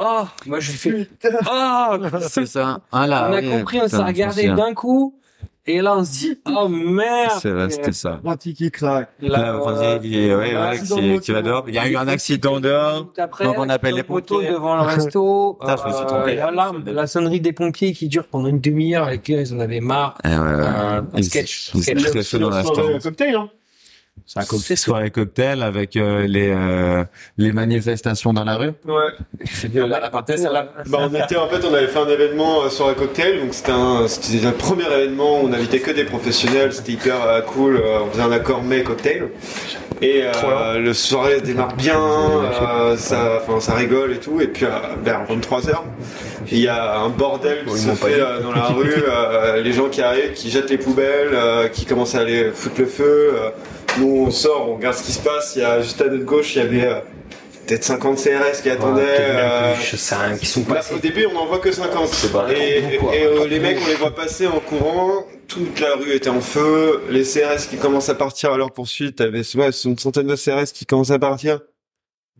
oh, 0.00 0.22
moi 0.46 0.60
je 0.60 0.70
fais, 0.72 1.08
oh, 1.50 1.96
c'est 2.20 2.46
ça. 2.46 2.80
Ah 2.92 3.06
là, 3.06 3.28
on 3.30 3.34
a 3.34 3.42
compris, 3.42 3.80
on 3.82 3.88
s'est 3.88 3.96
regardé 3.96 4.48
d'un 4.48 4.74
coup. 4.74 5.16
Et 5.64 5.80
là, 5.80 5.96
on 5.96 6.04
se 6.04 6.10
dit, 6.10 6.40
oh 6.44 6.66
merde. 6.66 7.38
C'est 7.40 7.50
vrai, 7.50 7.70
c'était 7.70 7.92
ça. 7.92 8.18
Pratique 8.24 8.56
qui 8.56 8.70
craque. 8.72 9.10
Là, 9.20 9.60
on 9.62 9.68
euh, 9.68 9.98
dit, 10.00 10.08
il 10.08 10.18
est- 10.18 10.34
ouais, 10.34 10.56
un 10.56 10.60
ouais, 10.60 10.66
accident 10.70 10.96
qui, 10.96 11.12
de 11.12 11.18
qui 11.18 11.30
va 11.30 11.38
moto. 11.38 11.48
dehors. 11.50 11.64
Il 11.68 11.74
y 11.74 11.78
a 11.78 11.88
eu 11.88 11.96
un 11.96 12.08
accident 12.08 12.58
dehors. 12.58 13.04
Donc, 13.04 13.54
on 13.58 13.68
appelle 13.68 13.94
les 13.94 14.02
pompiers. 14.02 14.50
devant 14.50 14.74
le 14.74 14.82
resto. 14.82 15.54
Putain, 15.60 15.76
je 15.76 15.88
me 15.88 15.92
suis 15.94 16.06
trompé. 16.06 16.34
L'alarme, 16.34 16.82
la 16.86 17.06
sonnerie 17.06 17.40
des 17.40 17.52
pompiers 17.52 17.92
qui 17.92 18.08
dure 18.08 18.26
pendant 18.26 18.48
une 18.48 18.58
demi-heure 18.58 19.08
et 19.10 19.20
qu'ils 19.20 19.54
en 19.54 19.60
avaient 19.60 19.78
marre. 19.78 20.18
Eh 20.24 20.30
ouais, 20.30 20.34
ouais. 20.36 20.42
Euh, 20.44 21.00
un 21.14 21.22
sketch. 21.22 21.70
il- 21.76 21.82
sketch. 21.84 22.10
très 22.10 22.22
chaud 22.24 22.38
dans 22.38 22.50
l'instant. 22.50 22.82
C'est 24.26 24.40
un 24.40 24.44
cocktail. 24.44 24.76
Soirée 24.76 25.10
cocktail 25.10 25.62
avec 25.62 25.96
euh, 25.96 26.26
les 26.26 26.50
euh, 26.50 27.04
les 27.38 27.52
manifestations 27.52 28.32
dans 28.32 28.44
la 28.44 28.56
rue. 28.56 28.72
Ouais. 28.86 29.12
C'est 29.44 29.74
la 29.74 30.08
parenthèse, 30.10 30.44
là. 30.44 30.72
Bah, 30.86 30.98
on 31.02 31.14
était, 31.14 31.36
en 31.36 31.48
fait, 31.48 31.64
on 31.66 31.74
avait 31.74 31.88
fait 31.88 31.98
un 31.98 32.08
événement 32.08 32.62
euh, 32.62 32.68
sur 32.68 32.88
un 32.88 32.94
cocktail, 32.94 33.40
donc 33.40 33.54
c'était 33.54 33.72
un, 33.72 34.06
c'était 34.08 34.50
premier 34.52 34.84
événement 34.86 35.40
où 35.40 35.46
on 35.48 35.52
invitait 35.52 35.80
que 35.80 35.90
des 35.90 36.04
professionnels, 36.04 36.72
c'était 36.72 36.92
hyper 36.92 37.22
euh, 37.22 37.40
cool, 37.42 37.76
euh, 37.76 38.00
on 38.06 38.10
faisait 38.10 38.22
un 38.22 38.32
accord 38.32 38.62
mai 38.62 38.82
cocktail. 38.82 39.28
Et 40.00 40.24
euh, 40.24 40.78
le 40.78 40.94
soirée 40.94 41.40
démarre 41.40 41.76
bien, 41.76 42.00
euh, 42.00 42.96
ça, 42.96 43.40
ça 43.60 43.74
rigole 43.74 44.12
et 44.12 44.18
tout, 44.18 44.40
et 44.40 44.48
puis 44.48 44.64
euh, 44.64 44.70
vers 45.04 45.24
23h, 45.26 45.74
il 46.50 46.58
y 46.58 46.66
a 46.66 46.98
un 46.98 47.08
bordel 47.08 47.64
qui 47.66 47.78
se 47.78 47.90
fait 47.90 48.20
euh, 48.20 48.40
dans 48.40 48.50
la 48.52 48.64
rue, 48.66 48.92
euh, 49.08 49.62
les 49.62 49.72
gens 49.72 49.88
qui 49.88 50.02
arrivent, 50.02 50.32
qui 50.32 50.50
jettent 50.50 50.70
les 50.70 50.78
poubelles, 50.78 51.30
euh, 51.32 51.68
qui 51.68 51.84
commencent 51.86 52.16
à 52.16 52.20
aller 52.20 52.50
foutre 52.52 52.80
le 52.80 52.86
feu. 52.86 53.34
Nous 53.98 54.24
on 54.26 54.30
sort, 54.30 54.68
on 54.70 54.76
regarde 54.76 54.96
ce 54.96 55.04
qui 55.04 55.12
se 55.12 55.22
passe, 55.22 55.54
il 55.56 55.62
y 55.62 55.64
a 55.64 55.80
juste 55.80 56.00
à 56.00 56.08
notre 56.08 56.24
gauche, 56.24 56.56
il 56.56 56.58
y 56.58 56.62
avait 56.62 56.86
euh, 56.86 57.00
peut-être 57.66 57.84
50 57.84 58.16
CRS 58.16 58.62
qui 58.62 58.70
attendaient. 58.70 59.02
euh, 59.18 59.74
je 59.76 59.96
sais 59.96 60.14
rien, 60.14 60.36
qui 60.36 60.46
sont 60.46 60.62
passés. 60.62 60.94
Au 60.94 60.98
début, 60.98 61.26
on 61.26 61.34
n'en 61.34 61.46
voit 61.46 61.58
que 61.58 61.72
50. 61.72 62.08
Et, 62.50 62.78
et, 62.78 63.24
euh, 63.24 63.46
les 63.46 63.60
mecs, 63.60 63.78
on 63.84 63.88
les 63.88 63.94
voit 63.94 64.14
passer 64.14 64.46
en 64.46 64.60
courant. 64.60 65.24
Toute 65.48 65.80
la 65.80 65.94
rue 65.96 66.12
était 66.12 66.30
en 66.30 66.40
feu. 66.40 67.02
Les 67.10 67.22
CRS 67.24 67.68
qui 67.68 67.76
commencent 67.76 68.08
à 68.08 68.14
partir 68.14 68.52
à 68.52 68.56
leur 68.56 68.72
poursuite. 68.72 69.16
T'avais 69.16 69.42
ouais, 69.56 69.70
une 69.84 69.98
centaine 69.98 70.26
de 70.26 70.36
CRS 70.36 70.72
qui 70.72 70.86
commencent 70.86 71.10
à 71.10 71.18
partir. 71.18 71.60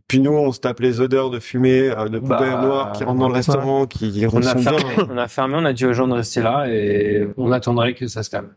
Puis 0.08 0.20
nous, 0.20 0.32
on 0.32 0.52
se 0.52 0.60
tape 0.60 0.80
les 0.80 1.00
odeurs 1.00 1.30
de 1.30 1.38
fumée, 1.38 1.90
euh, 1.90 2.08
de 2.08 2.18
poubelles 2.18 2.50
bah, 2.50 2.62
noires 2.62 2.92
qui 2.92 3.04
rentrent 3.04 3.20
dans 3.20 3.28
le 3.28 3.34
restaurant, 3.34 3.86
qui 3.86 4.26
on 4.30 4.42
a, 4.42 4.56
fermé, 4.56 4.82
on 5.08 5.16
a 5.16 5.28
fermé, 5.28 5.54
on 5.56 5.64
a 5.64 5.72
dit 5.72 5.86
aux 5.86 5.92
gens 5.92 6.08
de 6.08 6.14
rester 6.14 6.42
là 6.42 6.66
et 6.68 7.26
on 7.38 7.50
attendrait 7.52 7.94
que 7.94 8.06
ça 8.08 8.22
se 8.22 8.28
calme. 8.28 8.50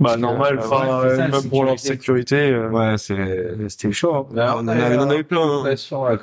Bah 0.00 0.16
normal, 0.16 0.60
enfin, 0.60 1.00
euh, 1.04 1.16
même 1.16 1.48
pour 1.48 1.64
leur 1.64 1.78
sécurité. 1.78 2.50
Euh, 2.50 2.70
ouais, 2.70 2.96
c'est 2.98 3.68
c'était 3.68 3.92
chaud. 3.92 4.14
Hein. 4.14 4.26
Bah, 4.32 4.54
on, 4.56 4.60
en 4.60 4.68
a, 4.68 4.96
on 4.96 5.10
a 5.10 5.16
eu 5.16 5.24
plein. 5.24 5.64
Hein. 5.64 5.74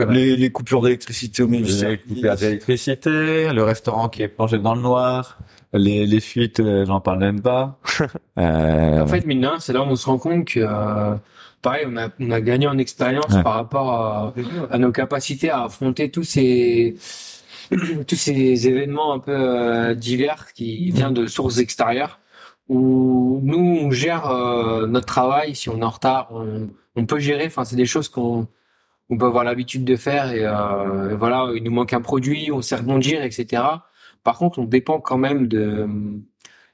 les, 0.10 0.38
les 0.38 0.50
coupures 0.50 0.82
d'électricité 0.82 1.44
au 1.44 1.48
milieu. 1.48 1.90
Les 1.90 1.98
coupures 1.98 2.36
d'électricité, 2.36 3.52
le 3.52 3.64
restaurant 3.64 4.08
qui 4.08 4.24
est 4.24 4.30
plongé 4.30 4.60
dans 4.60 4.76
le 4.76 4.82
noir, 4.82 5.40
les, 5.74 6.06
les 6.06 6.20
fuites, 6.22 6.62
j'en 6.86 7.02
parle 7.02 7.20
même 7.20 7.42
pas. 7.42 7.78
euh... 8.40 9.02
En 9.02 9.08
fait, 9.08 9.26
mine 9.26 9.50
c'est 9.60 9.74
là 9.74 9.82
où 9.82 9.86
on 9.86 9.96
se 9.96 10.06
rend 10.06 10.20
compte 10.20 10.46
que 10.46 10.66
pareil, 11.62 11.86
on 11.88 11.98
a, 11.98 12.10
on 12.20 12.32
a 12.32 12.42
gagné 12.42 12.68
en 12.68 12.78
expérience 12.78 13.36
par 13.44 13.56
rapport 13.56 13.92
à, 13.92 14.34
à, 14.72 14.78
nos 14.78 14.92
capacités 14.92 15.50
à 15.50 15.64
affronter 15.64 16.12
tous 16.12 16.24
ces 16.24 16.96
tous 18.08 18.16
ces 18.16 18.68
événements 18.68 19.14
un 19.14 19.20
peu 19.20 19.32
euh, 19.32 19.96
divers 19.96 20.54
qui 20.54 20.92
viennent 20.92 21.14
de 21.14 21.26
sources 21.26 21.58
extérieures 21.58 22.20
où 22.68 23.40
nous 23.44 23.80
on 23.84 23.92
gère 23.92 24.30
euh, 24.30 24.88
notre 24.88 25.06
travail 25.06 25.56
si 25.56 25.70
on 25.70 25.80
est 25.80 25.84
en 25.84 25.90
retard 25.90 26.30
on, 26.32 26.70
on 26.96 27.06
peut 27.06 27.20
gérer 27.20 27.46
enfin 27.46 27.64
c'est 27.64 27.76
des 27.76 27.86
choses 27.86 28.10
qu'on 28.10 28.48
on 29.10 29.18
peut 29.18 29.26
avoir 29.26 29.44
l'habitude 29.44 29.86
de 29.86 29.96
faire 29.96 30.32
et, 30.32 30.46
euh, 30.46 31.16
voilà 31.16 31.50
il 31.56 31.64
nous 31.64 31.72
manque 31.72 31.94
un 31.94 32.02
produit 32.02 32.52
on 32.52 32.62
sait 32.62 32.76
rebondir 32.76 33.24
etc 33.24 33.64
par 34.24 34.38
contre 34.38 34.60
on 34.60 34.66
dépend 34.66 35.00
quand 35.00 35.18
même 35.18 35.48
de 35.48 35.88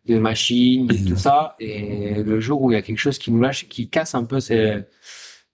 de 0.05 0.17
machines 0.17 0.91
et 0.91 1.05
tout 1.05 1.17
ça. 1.17 1.55
Et 1.59 2.23
le 2.23 2.39
jour 2.39 2.61
où 2.61 2.71
il 2.71 2.75
y 2.75 2.77
a 2.77 2.81
quelque 2.81 2.97
chose 2.97 3.17
qui 3.17 3.31
nous 3.31 3.41
lâche, 3.41 3.67
qui 3.67 3.89
casse 3.89 4.15
un 4.15 4.23
peu 4.23 4.39
c'est 4.39 4.87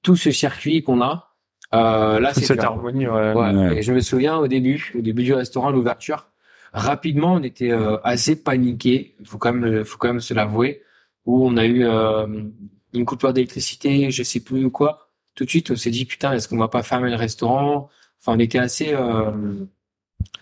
tout 0.04 0.16
ce 0.16 0.32
circuit 0.32 0.84
qu'on 0.84 1.02
a, 1.02 1.36
euh, 1.74 2.20
là 2.20 2.34
c'est 2.34 2.46
cette 2.46 2.64
harmonie. 2.64 3.08
Ouais. 3.08 3.34
Ouais. 3.34 3.78
Et 3.78 3.82
je 3.82 3.94
me 3.94 4.00
souviens 4.00 4.38
au 4.38 4.48
début, 4.48 4.94
au 4.98 5.02
début 5.02 5.24
du 5.24 5.34
restaurant, 5.34 5.70
l'ouverture, 5.70 6.30
rapidement 6.74 7.36
on 7.36 7.44
était 7.44 7.72
euh, 7.72 7.98
assez 8.04 8.36
paniqué. 8.36 9.16
Faut 9.24 9.38
quand 9.38 9.54
même, 9.54 9.84
faut 9.84 9.98
quand 9.98 10.10
même 10.10 10.20
se 10.20 10.34
l'avouer. 10.34 10.82
Où 11.26 11.46
on 11.46 11.58
a 11.58 11.66
eu 11.66 11.84
euh, 11.86 12.26
une 12.94 13.06
coupure 13.06 13.34
d'électricité, 13.34 14.12
je 14.12 14.24
sais 14.24 14.40
plus 14.40 14.70
quoi. 14.72 15.10
Tout 15.36 15.46
de 15.46 15.50
suite 15.50 15.72
on 15.72 15.76
s'est 15.76 15.92
dit 15.92 16.06
putain 16.06 16.34
est-ce 16.34 16.48
qu'on 16.48 16.58
va 16.58 16.68
pas 16.68 16.84
fermer 16.84 17.10
le 17.10 17.16
restaurant? 17.16 17.90
Enfin 18.20 18.34
on 18.36 18.40
était 18.40 18.60
assez 18.60 18.94
euh, 18.94 19.66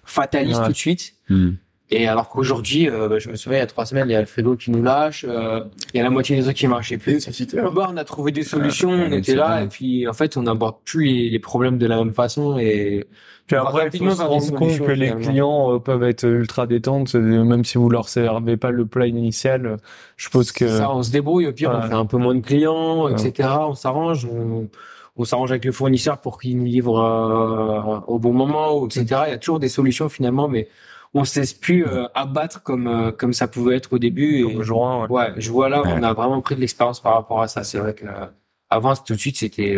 fataliste 0.03 0.63
tout 0.63 0.71
de 0.71 0.78
suite. 0.78 1.15
Hmm. 1.30 1.53
Et 1.91 2.07
alors 2.07 2.29
qu'aujourd'hui, 2.29 2.89
euh, 2.89 3.07
bah, 3.07 3.19
je 3.19 3.29
me 3.29 3.36
souviens, 3.36 3.59
il 3.59 3.61
y 3.61 3.63
a 3.63 3.67
trois 3.67 3.86
semaines, 3.86 4.09
il 4.09 4.13
y 4.13 4.15
a 4.15 4.19
Alfredo 4.19 4.55
qui 4.55 4.71
nous 4.71 4.81
lâche, 4.81 5.23
euh, 5.27 5.61
il 5.93 5.97
y 5.97 5.99
a 5.99 6.03
la 6.03 6.09
moitié 6.09 6.36
des 6.36 6.43
autres 6.47 6.57
qui 6.57 6.67
marchaient 6.67 6.97
plus. 6.97 7.29
Bah, 7.53 7.88
on 7.91 7.97
a 7.97 8.03
trouvé 8.03 8.31
des 8.31 8.43
solutions, 8.43 8.89
on 8.89 9.11
était 9.11 9.36
là, 9.36 9.61
et 9.61 9.67
puis 9.67 10.07
en 10.07 10.13
fait, 10.13 10.36
on 10.36 10.43
n'aborde 10.43 10.77
plus 10.83 11.05
les, 11.05 11.29
les, 11.29 11.39
problèmes 11.39 11.77
de 11.77 11.86
la 11.86 11.97
même 11.97 12.13
façon. 12.13 12.57
Et 12.57 13.05
puis 13.45 13.55
après, 13.55 13.89
il 13.93 13.99
faut 13.99 14.15
se 14.15 14.21
rendre 14.23 14.51
compte 14.55 14.79
que 14.79 14.91
les 14.91 15.13
clients 15.15 15.75
euh, 15.75 15.79
peuvent 15.79 16.03
être 16.03 16.23
ultra 16.23 16.65
détentes, 16.65 17.13
même 17.13 17.63
si 17.63 17.77
vous 17.77 17.89
leur 17.89 18.09
servez 18.09 18.57
pas 18.57 18.71
le 18.71 18.88
plat 18.88 19.05
initial. 19.05 19.77
Je 20.17 20.23
suppose 20.23 20.51
que 20.51 20.67
ça, 20.67 20.91
on 20.91 21.03
se 21.03 21.11
débrouille. 21.11 21.45
Au 21.45 21.53
pire, 21.53 21.71
on 21.71 21.88
fait 21.88 21.93
un 21.93 22.07
peu 22.07 22.17
moins 22.17 22.33
de 22.33 22.41
clients, 22.41 23.09
etc. 23.09 23.49
On 23.59 23.75
s'arrange. 23.75 24.25
On, 24.25 24.69
on 25.17 25.23
s'arrange 25.23 25.51
avec 25.51 25.65
le 25.65 25.71
fournisseur 25.71 26.17
pour 26.17 26.39
qu'il 26.39 26.57
nous 26.57 26.65
livre 26.65 26.99
euh, 26.99 27.99
au 28.07 28.19
bon 28.19 28.33
moment, 28.33 28.86
etc. 28.86 29.05
Il 29.27 29.31
y 29.31 29.33
a 29.33 29.38
toujours 29.38 29.59
des 29.59 29.69
solutions 29.69 30.09
finalement, 30.09 30.47
mais 30.47 30.67
on 31.16 31.24
se 31.24 31.39
laisse 31.39 31.53
plus 31.53 31.88
euh, 31.88 32.07
abattre 32.13 32.61
comme 32.61 32.88
euh, 32.88 33.11
comme 33.11 33.32
ça 33.32 33.47
pouvait 33.47 33.78
être 33.78 33.93
au 33.93 33.97
début. 33.97 34.39
Et, 34.39 34.43
ouais. 34.43 35.07
ouais. 35.09 35.34
je 35.38 35.49
vois 35.49 35.70
là, 35.70 35.82
on 35.86 36.03
a 36.03 36.13
vraiment 36.13 36.41
pris 36.41 36.55
de 36.55 36.59
l'expérience 36.59 36.99
par 36.99 37.13
rapport 37.13 37.41
à 37.41 37.47
ça. 37.47 37.63
C'est 37.63 37.80
vrai 37.80 37.95
que 37.95 38.05
euh, 38.05 38.28
avant 38.70 38.93
tout 38.95 39.13
de 39.13 39.20
suite 39.20 39.38
c'était 39.38 39.78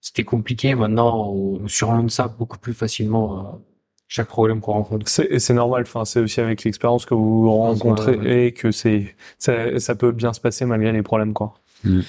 c'était 0.00 0.24
compliqué. 0.24 0.74
Maintenant, 0.74 1.28
on 1.28 1.68
surmonte 1.68 2.10
ça 2.10 2.26
beaucoup 2.26 2.58
plus 2.58 2.72
facilement. 2.72 3.60
chaque 4.08 4.28
problème 4.28 4.60
qu'on 4.62 4.72
rencontre. 4.72 5.06
C'est, 5.08 5.38
c'est 5.38 5.52
normal. 5.52 5.82
Enfin, 5.82 6.06
c'est 6.06 6.20
aussi 6.20 6.40
avec 6.40 6.64
l'expérience 6.64 7.04
que 7.04 7.14
vous 7.14 7.50
rencontrez 7.50 8.46
et 8.46 8.52
que 8.52 8.70
c'est 8.72 9.14
ça, 9.38 9.78
ça, 9.78 9.94
peut 9.94 10.10
bien 10.10 10.32
se 10.32 10.40
passer 10.40 10.64
malgré 10.64 10.90
les 10.90 11.02
problèmes, 11.02 11.34
quoi. 11.34 11.54
Mm. 11.84 12.00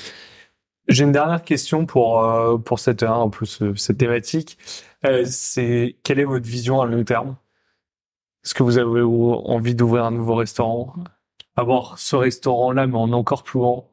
J'ai 0.88 1.04
une 1.04 1.12
dernière 1.12 1.44
question 1.44 1.86
pour 1.86 2.26
pour 2.64 2.80
cette 2.80 3.04
en 3.04 3.30
plus 3.30 3.62
cette 3.76 3.98
thématique. 3.98 4.58
c'est 5.26 5.98
quelle 6.04 6.20
est 6.20 6.26
votre 6.26 6.48
vision 6.48 6.82
à 6.82 6.86
long 6.86 7.04
terme? 7.04 7.36
Est-ce 8.44 8.54
que 8.54 8.64
vous 8.64 8.78
avez 8.78 9.02
envie 9.02 9.76
d'ouvrir 9.76 10.06
un 10.06 10.12
nouveau 10.12 10.36
restaurant? 10.36 10.94
Avoir 11.56 12.00
ce 12.00 12.16
restaurant-là, 12.16 12.88
mais 12.88 12.98
en 12.98 13.12
encore 13.14 13.44
plus 13.44 13.60
grand. 13.60 13.88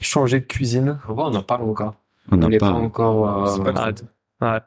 Changer 0.00 0.40
de 0.40 0.44
cuisine. 0.44 0.98
On 1.08 1.30
n'en 1.30 1.42
parle 1.42 1.68
encore. 1.68 1.94
On 2.30 2.36
n'est 2.36 2.58
pas 2.58 2.72
encore... 2.72 3.48
Euh, 3.48 3.72
pas 4.38 4.62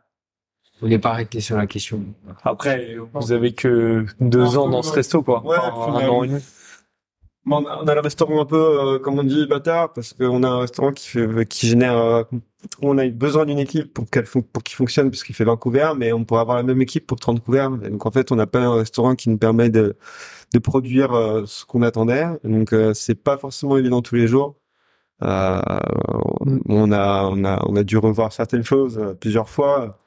On 0.81 0.87
n'est 0.87 0.99
pas 0.99 1.11
arrêté 1.11 1.41
sur 1.41 1.57
la 1.57 1.67
question. 1.67 2.01
Après, 2.43 2.97
vous 3.13 3.31
avez 3.31 3.53
que 3.53 4.05
deux 4.19 4.57
ans 4.57 4.69
dans 4.69 4.81
ce 4.81 4.93
resto, 4.93 5.21
quoi. 5.21 5.43
Ouais, 5.45 5.57
un 5.57 6.09
an 6.09 6.23
et 6.23 6.27
demi 6.27 6.41
on 7.45 7.87
a 7.87 7.95
le 7.95 8.01
restaurant 8.01 8.41
un 8.41 8.45
peu, 8.45 8.55
euh, 8.95 8.99
comme 8.99 9.19
on 9.19 9.23
dit, 9.23 9.45
bâtard, 9.47 9.93
parce 9.93 10.13
qu'on 10.13 10.43
a 10.43 10.47
un 10.47 10.59
restaurant 10.59 10.91
qui 10.91 11.09
fait, 11.09 11.45
qui 11.47 11.67
génère, 11.67 11.97
euh, 11.97 12.23
on 12.81 12.97
a 12.97 13.07
besoin 13.09 13.45
d'une 13.45 13.59
équipe 13.59 13.93
pour 13.93 14.09
qu'elle 14.09 14.25
pour 14.25 14.63
qu'il 14.63 14.75
fonctionne, 14.75 15.09
parce 15.11 15.23
qu'il 15.23 15.35
fait 15.35 15.43
20 15.43 15.57
couverts, 15.57 15.95
mais 15.95 16.13
on 16.13 16.23
pourrait 16.23 16.41
avoir 16.41 16.57
la 16.57 16.63
même 16.63 16.81
équipe 16.81 17.05
pour 17.05 17.19
30 17.19 17.43
couverts. 17.43 17.69
donc 17.71 18.05
en 18.05 18.11
fait, 18.11 18.31
on 18.31 18.35
n'a 18.35 18.47
pas 18.47 18.61
un 18.61 18.75
restaurant 18.75 19.15
qui 19.15 19.29
nous 19.29 19.37
permet 19.37 19.69
de, 19.69 19.97
de 20.53 20.59
produire 20.59 21.13
euh, 21.13 21.43
ce 21.45 21.65
qu'on 21.65 21.81
attendait. 21.81 22.25
Donc 22.43 22.73
c'est 22.93 23.15
pas 23.15 23.37
forcément 23.37 23.77
évident 23.77 24.01
tous 24.01 24.15
les 24.15 24.27
jours. 24.27 24.55
on 25.21 26.91
a, 26.91 27.29
on 27.31 27.45
a, 27.45 27.63
on 27.67 27.75
a 27.75 27.83
dû 27.83 27.97
revoir 27.97 28.31
certaines 28.33 28.63
choses 28.63 28.99
plusieurs 29.19 29.49
fois 29.49 29.97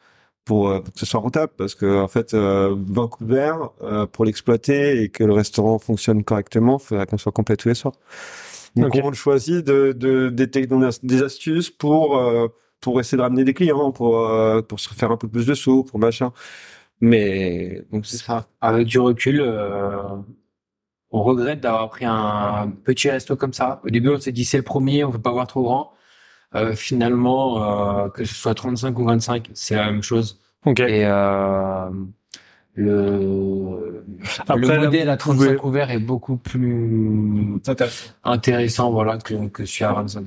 pour, 0.47 0.69
euh, 0.69 0.81
pour, 0.81 0.95
que 0.95 1.01
ce 1.01 1.05
soit 1.05 1.21
rentable 1.21 1.53
parce 1.59 1.75
que 1.75 2.01
en 2.01 2.09
fait 2.09 2.33
euh, 2.33 2.75
Vancouver 2.79 3.53
euh, 3.83 4.07
pour 4.07 4.25
l'exploiter 4.25 5.03
et 5.03 5.11
que 5.11 5.25
le 5.25 5.35
restaurant 5.35 5.79
fonctionne 5.79 6.25
correctement, 6.25 6.79
il 6.81 6.87
faudra 6.87 7.05
qu'on 7.05 7.19
soit 7.19 7.33
complet 7.33 7.57
tous 7.57 7.69
les 7.69 7.75
soirs. 7.75 7.95
Donc 8.77 8.99
on 9.03 9.13
choisit 9.13 9.67
de, 9.67 9.93
de, 9.93 10.29
des, 10.31 10.47
des 10.47 11.23
astuces 11.23 11.71
pour 11.71 12.17
euh, 12.17 12.49
pour 12.81 13.01
essayer 13.01 13.19
de 13.19 13.23
ramener 13.23 13.45
des 13.45 13.55
clients, 13.55 13.91
pour 13.91 14.31
pour 14.69 14.81
se 14.81 14.95
faire 14.95 15.11
un 15.11 15.17
peu 15.17 15.29
plus 15.29 15.47
de 15.47 15.55
sous, 15.55 15.83
pour 15.85 15.99
machin. 15.99 16.33
Mais 17.01 17.83
donc 17.91 18.07
c'est 18.07 18.19
ça. 18.19 18.47
Avec 18.61 18.87
du 18.87 18.99
recul, 18.99 19.41
on 21.11 21.23
regrette 21.23 21.61
d'avoir 21.61 21.89
pris 21.89 22.05
un 22.05 22.71
petit 22.85 23.11
resto 23.11 23.35
comme 23.35 23.55
ça. 23.55 23.81
Au 23.85 23.89
début, 23.89 24.11
on 24.11 24.21
s'est 24.21 24.33
dit 24.33 24.45
c'est 24.45 24.59
le 24.59 24.63
premier, 24.63 25.05
on 25.05 25.11
veut 25.11 25.19
pas 25.19 25.33
voir 25.33 25.47
trop 25.47 25.63
grand. 25.63 25.96
Euh, 26.55 26.75
finalement, 26.75 28.05
euh, 28.05 28.09
que 28.09 28.25
ce 28.25 28.35
soit 28.35 28.55
35 28.55 28.99
ou 28.99 29.05
25, 29.05 29.51
c'est 29.53 29.75
la 29.75 29.87
même 29.87 30.03
chose. 30.03 30.39
Okay. 30.65 31.01
Et 31.01 31.05
euh, 31.05 31.91
le, 32.75 34.05
le 34.55 34.79
modèle 34.81 35.11
à 35.11 35.17
35 35.17 35.57
couverts 35.57 35.91
est 35.91 35.99
beaucoup 35.99 36.37
plus 36.37 37.61
intéressant, 38.25 38.91
voilà, 38.91 39.19
que, 39.19 39.49
que 39.49 39.65
celui 39.65 39.85
à 39.85 39.93
25. 39.93 40.27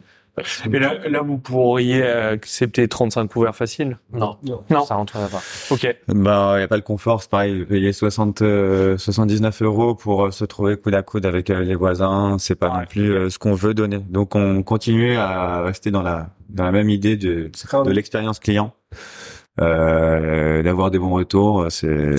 Et 0.72 0.80
là, 0.80 0.96
là, 1.08 1.22
vous 1.22 1.38
pourriez 1.38 2.04
accepter 2.04 2.88
35 2.88 3.28
couverts 3.28 3.56
faciles 3.56 3.98
Non. 4.14 4.38
Non. 4.44 4.86
Ça 4.86 4.96
rentrerait 4.96 5.30
pas. 5.30 5.42
Ok. 5.72 5.96
Bah, 6.08 6.54
il 6.58 6.62
y 6.62 6.64
a 6.64 6.68
pas 6.68 6.76
le 6.78 6.82
confort, 6.82 7.22
c'est 7.22 7.30
pareil. 7.30 7.66
Payer 7.66 7.94
60, 7.94 8.40
79 8.98 9.62
euros 9.62 9.96
pour 9.96 10.34
se 10.34 10.46
trouver 10.46 10.78
coude 10.78 10.96
à 10.96 11.04
coude 11.04 11.26
avec 11.26 11.50
les 11.50 11.76
voisins, 11.76 12.38
c'est 12.40 12.56
pas 12.56 12.70
non 12.70 12.86
plus 12.86 13.30
ce 13.30 13.40
qu'on 13.40 13.54
veut 13.54 13.74
donner. 13.74 14.00
Donc, 14.10 14.36
on 14.36 14.64
continue 14.64 15.16
à 15.16 15.62
rester 15.62 15.92
dans 15.92 16.02
la 16.02 16.30
dans 16.50 16.64
la 16.64 16.72
même 16.72 16.90
idée 16.90 17.16
de 17.16 17.52
de 17.86 17.92
l'expérience 17.92 18.40
client. 18.40 18.74
Euh, 19.62 20.64
d'avoir 20.64 20.90
des 20.90 21.00
bons 21.00 21.10
retours, 21.12 21.66
c'est 21.70 22.16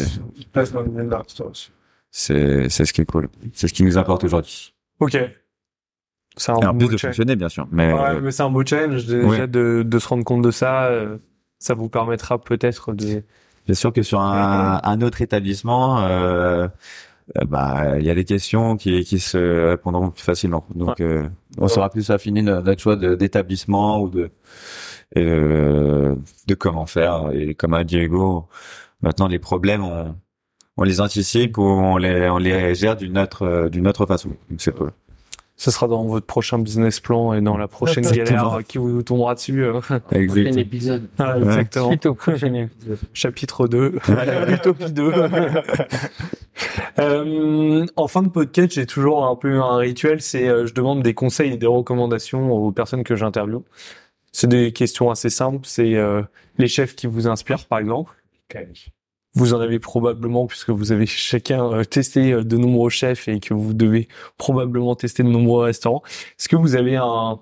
c'est 2.11 2.69
c'est 2.69 2.85
ce 2.85 2.93
qui 2.93 3.01
est 3.01 3.07
cool. 3.07 3.29
C'est 3.53 3.69
ce 3.69 3.73
qui 3.73 3.83
nous 3.83 3.97
apporte 3.99 4.25
aujourd'hui. 4.25 4.75
Ok. 4.99 5.17
C'est 6.37 6.53
un 6.53 6.73
beau 6.73 6.89
de 6.89 6.97
fonctionner, 6.97 7.37
bien 7.37 7.49
sûr. 7.49 7.67
Mais, 7.71 7.93
ouais, 7.93 8.21
mais 8.21 8.31
c'est 8.31 8.43
un 8.43 8.51
beau 8.51 8.65
challenge 8.65 9.07
déjà 9.07 9.47
de, 9.47 9.83
de 9.87 9.99
se 9.99 10.09
rendre 10.09 10.25
compte 10.25 10.43
de 10.43 10.51
ça. 10.51 10.85
Euh, 10.85 11.19
ça 11.59 11.75
vous 11.75 11.89
permettra 11.89 12.39
peut-être 12.39 12.93
de. 12.93 13.23
Bien 13.67 13.75
sûr 13.75 13.93
que 13.93 14.03
sur 14.03 14.21
un, 14.21 14.81
un 14.83 15.01
autre 15.03 15.21
établissement, 15.21 16.01
euh, 16.01 16.67
bah 17.47 17.99
il 17.99 18.05
y 18.07 18.11
a 18.11 18.15
des 18.15 18.25
questions 18.25 18.77
qui, 18.77 19.05
qui 19.05 19.19
se 19.21 19.69
répondront 19.69 20.11
plus 20.11 20.23
facilement. 20.23 20.65
Donc 20.75 21.01
euh, 21.01 21.29
on 21.59 21.69
sera 21.69 21.91
plus 21.91 22.11
affiné 22.11 22.43
notre 22.43 22.81
choix 22.81 22.97
d'établissement 22.97 24.01
ou 24.01 24.09
de 24.09 24.31
euh, 25.19 26.15
de 26.49 26.55
comment 26.55 26.87
faire. 26.87 27.31
Et 27.33 27.55
comme 27.55 27.75
a 27.75 27.85
Diego, 27.85 28.49
maintenant 29.03 29.29
les 29.29 29.39
problèmes 29.39 29.85
on, 29.85 30.17
on 30.79 30.83
les 30.83 31.01
anticipe 31.01 31.59
ou 31.59 31.63
on 31.63 31.99
les 31.99 32.29
on 32.31 32.39
les 32.39 32.75
gère 32.75 32.97
d'une 32.97 33.19
autre 33.19 33.69
d'une 33.69 33.87
autre 33.87 34.07
façon. 34.07 34.31
C'est 34.57 34.75
Ce 35.61 35.71
sera 35.71 35.89
dans 35.89 36.07
votre 36.07 36.25
prochain 36.25 36.59
business 36.59 37.01
plan 37.01 37.35
et 37.35 37.43
dans 37.43 37.59
la 37.59 37.69
prochaine 37.69 38.11
galère 38.11 38.61
qui 38.67 38.79
vous 38.79 39.03
tombera 39.03 39.35
dessus. 39.35 39.63
Prochain 39.83 40.57
épisode. 40.57 41.07
Ah, 41.19 41.37
exactement. 41.37 41.89
Suite 41.89 42.07
au 42.07 42.15
prochain 42.15 42.55
épisode. 42.55 42.97
Chapitre 43.13 43.69
2. 43.69 43.99
Utopie 44.49 44.91
2. 44.91 45.13
euh, 46.99 47.87
en 47.95 48.09
fin 48.09 48.23
de 48.23 48.31
podcast, 48.31 48.73
j'ai 48.73 48.87
toujours 48.87 49.27
un 49.27 49.37
peu 49.37 49.61
un 49.61 49.77
rituel, 49.77 50.23
c'est 50.23 50.49
euh, 50.49 50.65
je 50.65 50.73
demande 50.73 51.03
des 51.03 51.13
conseils 51.13 51.53
et 51.53 51.57
des 51.59 51.67
recommandations 51.67 52.51
aux 52.51 52.73
personnes 52.73 53.05
que 53.05 53.15
j'interviewe. 53.15 53.63
C'est 54.33 54.49
des 54.49 54.73
questions 54.73 55.11
assez 55.11 55.29
simples, 55.29 55.67
c'est 55.67 55.95
euh, 55.95 56.23
les 56.57 56.69
chefs 56.69 56.97
qui 56.97 57.07
vous 57.07 57.29
inspirent 57.29 57.67
par 57.67 57.81
exemple. 57.81 58.13
Vous 59.35 59.55
en 59.55 59.61
avez 59.61 59.79
probablement 59.79 60.47
puisque 60.47 60.71
vous 60.71 60.91
avez 60.93 61.07
chacun 61.07 61.73
euh, 61.73 61.85
testé 61.85 62.33
euh, 62.33 62.43
de 62.43 62.57
nombreux 62.57 62.91
chefs 62.91 63.29
et 63.29 63.39
que 63.39 63.55
vous 63.55 63.75
devez 63.75 64.09
probablement 64.39 64.97
tester 64.97 65.23
de 65.23 65.29
nombreux 65.29 65.65
restaurants. 65.65 66.03
Est-ce 66.39 66.49
que 66.49 66.57
vous 66.57 66.75
avez 66.75 66.97
un 66.97 67.39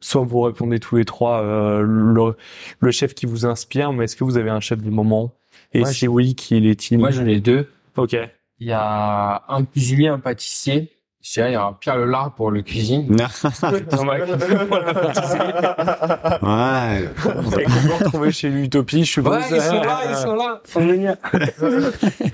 soit 0.00 0.22
vous 0.22 0.40
répondez 0.42 0.78
tous 0.78 0.96
les 0.96 1.04
trois 1.04 1.42
euh, 1.42 1.82
le, 1.82 2.36
le 2.78 2.90
chef 2.92 3.14
qui 3.14 3.26
vous 3.26 3.46
inspire, 3.46 3.92
mais 3.92 4.04
est-ce 4.04 4.14
que 4.14 4.22
vous 4.22 4.36
avez 4.36 4.50
un 4.50 4.60
chef 4.60 4.80
du 4.80 4.90
moment? 4.90 5.34
Et 5.72 5.80
Moi, 5.80 5.92
si 5.92 6.06
oui, 6.06 6.34
qui 6.34 6.56
est-il? 6.56 6.98
Moi, 6.98 7.10
j'en 7.10 7.26
ai 7.26 7.40
deux. 7.40 7.68
Ok. 7.96 8.16
Il 8.60 8.66
y 8.66 8.72
a 8.72 9.44
un 9.48 9.64
cuisinier, 9.64 10.08
un 10.08 10.20
pâtissier. 10.20 10.92
Je 11.20 11.32
dirais, 11.32 11.50
il 11.50 11.54
y 11.54 11.56
a 11.56 11.76
Pierre 11.80 11.96
Lelard 11.96 12.34
pour 12.34 12.50
le 12.52 12.62
cuisine. 12.62 13.06
Ouais. 16.42 17.04
Et 17.04 17.64
qu'on 17.64 17.88
peut 17.88 18.04
retrouver 18.04 18.30
chez 18.32 18.48
l'Utopie, 18.48 19.04
je 19.04 19.12
suppose. 19.12 19.36
Ouais, 19.36 19.42
ils 19.50 19.60
sont 19.60 19.80
là, 19.82 20.00
ils 20.08 20.16
sont 20.16 20.34
là. 20.34 20.60
Faut 20.64 20.80
venir. 20.80 21.16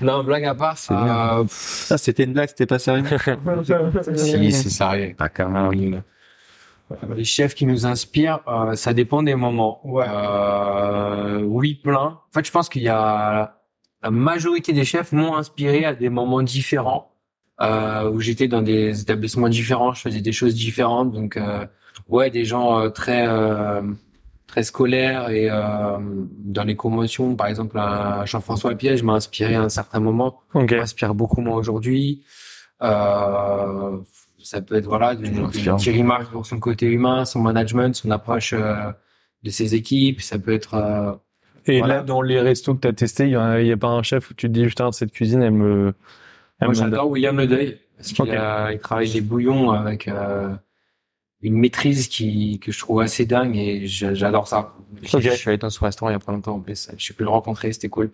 non, 0.01 0.23
blague 0.23 0.45
à 0.45 0.55
part, 0.55 0.77
c'est, 0.77 0.93
bien. 0.93 1.39
euh, 1.39 1.43
Ah, 1.89 1.97
c'était 1.97 2.23
une 2.25 2.33
blague, 2.33 2.49
c'était 2.49 2.65
pas 2.67 2.79
sérieux. 2.79 3.03
si, 4.13 4.51
c'est 4.51 4.69
sérieux. 4.69 5.15
Ah, 5.19 5.29
quand 5.29 5.49
même. 5.49 6.01
Les 7.15 7.23
chefs 7.23 7.55
qui 7.55 7.65
nous 7.65 7.87
inspirent, 7.87 8.41
euh, 8.47 8.75
ça 8.75 8.93
dépend 8.93 9.23
des 9.23 9.33
moments. 9.33 9.81
Euh, 9.85 11.41
oui, 11.41 11.73
plein. 11.83 12.19
En 12.19 12.21
fait, 12.31 12.45
je 12.45 12.51
pense 12.51 12.69
qu'il 12.69 12.83
y 12.83 12.89
a 12.89 13.55
la 14.03 14.11
majorité 14.11 14.71
des 14.71 14.85
chefs 14.85 15.11
m'ont 15.11 15.35
inspiré 15.35 15.83
à 15.83 15.95
des 15.95 16.09
moments 16.09 16.43
différents, 16.43 17.09
euh, 17.61 18.09
où 18.09 18.19
j'étais 18.21 18.47
dans 18.47 18.61
des 18.61 19.01
établissements 19.01 19.49
différents, 19.49 19.93
je 19.93 20.01
faisais 20.01 20.21
des 20.21 20.31
choses 20.33 20.55
différentes. 20.55 21.11
Donc, 21.11 21.37
euh, 21.37 21.65
ouais, 22.09 22.29
des 22.29 22.45
gens 22.45 22.79
euh, 22.79 22.89
très 22.89 23.25
euh, 23.27 23.81
très 24.47 24.63
scolaires 24.63 25.29
et 25.29 25.49
euh, 25.49 25.97
dans 25.99 26.63
les 26.63 26.75
commotions, 26.75 27.35
par 27.35 27.47
exemple, 27.47 27.77
Jean-François 28.25 28.75
Piège 28.75 29.03
m'a 29.03 29.13
inspiré 29.13 29.55
à 29.55 29.61
un 29.63 29.69
certain 29.69 29.99
moment 29.99 30.39
Ok. 30.53 30.71
m'inspire 30.73 31.13
beaucoup 31.15 31.41
moi 31.41 31.55
aujourd'hui. 31.57 32.23
Euh, 32.81 33.97
ça 34.39 34.61
peut 34.61 34.75
être 34.75 34.85
voilà 34.85 35.15
de, 35.15 35.25
de 35.25 35.41
Inspirant. 35.43 35.77
Thierry 35.77 36.03
Marx 36.03 36.27
pour 36.29 36.45
son 36.45 36.59
côté 36.59 36.85
humain, 36.85 37.25
son 37.25 37.39
management, 37.41 37.95
son 37.95 38.11
approche 38.11 38.53
euh, 38.53 38.91
de 39.43 39.49
ses 39.49 39.75
équipes. 39.75 40.21
Ça 40.21 40.37
peut 40.37 40.53
être 40.53 40.75
euh, 40.75 41.13
Et 41.65 41.79
Voilà. 41.79 41.95
là, 41.97 42.03
dans 42.03 42.21
les 42.21 42.39
restos 42.39 42.75
que 42.75 42.81
tu 42.81 42.87
as 42.87 42.93
testés, 42.93 43.23
il 43.25 43.31
y, 43.31 43.35
a- 43.35 43.73
a 43.73 43.77
pas 43.77 43.87
un 43.87 44.03
chef 44.03 44.29
où 44.29 44.33
tu 44.35 44.47
te 44.47 44.51
dis, 44.51 44.65
putain, 44.67 44.91
cette 44.91 45.11
cuisine, 45.11 45.41
elle 45.41 45.51
me... 45.53 45.93
moi 46.61 46.73
j'adore 46.73 47.09
William 47.09 47.37
Le 47.37 47.47
Deuil 47.47 47.79
parce 47.97 48.11
qu'il 48.13 48.25
Ok. 48.25 48.29
a- 48.31 48.71
il 48.73 48.79
travaille 48.79 49.07
les 49.09 49.21
bouillons 49.21 49.71
avec 49.71 50.07
euh, 50.07 50.53
une 51.41 51.57
maîtrise 51.57 52.07
qui 52.07 52.59
que 52.59 52.71
je 52.71 52.79
trouve 52.79 53.01
assez 53.01 53.25
dingue 53.25 53.55
et 53.55 53.85
j'adore 53.87 54.47
ça. 54.47 54.73
Je- 55.01 55.17
Ok. 55.17 55.23
Je 55.23 55.29
suis 55.31 55.49
allé 55.49 55.57
dans 55.57 55.69
ce 55.69 55.79
restaurant 55.83 56.09
il 56.09 56.13
y 56.13 56.15
a 56.15 56.19
pas 56.19 56.31
longtemps 56.31 56.55
en 56.55 56.59
plus. 56.59 56.89
Je 56.97 57.03
suis 57.03 57.13
pu 57.13 57.23
le 57.23 57.29
rencontrer, 57.29 57.71
c'était 57.73 57.89
cool. 57.89 58.11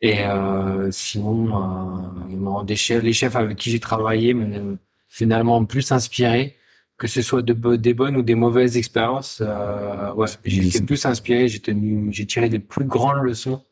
Et 0.00 0.24
euh, 0.24 0.90
sinon, 0.90 1.46
euh, 1.56 2.08
non, 2.30 2.62
des 2.64 2.76
chefs, 2.76 3.02
les 3.02 3.12
chefs 3.12 3.36
avec 3.36 3.56
qui 3.56 3.70
j'ai 3.70 3.80
travaillé 3.80 4.34
m'ont 4.34 4.78
finalement 5.08 5.64
plus 5.64 5.92
inspiré, 5.92 6.56
que 6.98 7.06
ce 7.06 7.22
soit 7.22 7.42
de, 7.42 7.76
des 7.76 7.94
bonnes 7.94 8.16
ou 8.16 8.22
des 8.22 8.34
mauvaises 8.34 8.76
expériences. 8.76 9.40
Euh, 9.44 10.12
ouais, 10.14 10.26
j'ai 10.44 10.66
été 10.66 10.82
plus 10.82 11.04
inspiré, 11.06 11.46
j'ai 11.48 11.60
tenu, 11.60 12.08
j'ai 12.12 12.26
tiré 12.26 12.48
des 12.48 12.58
plus 12.58 12.84
grandes 12.84 13.22
leçons 13.22 13.62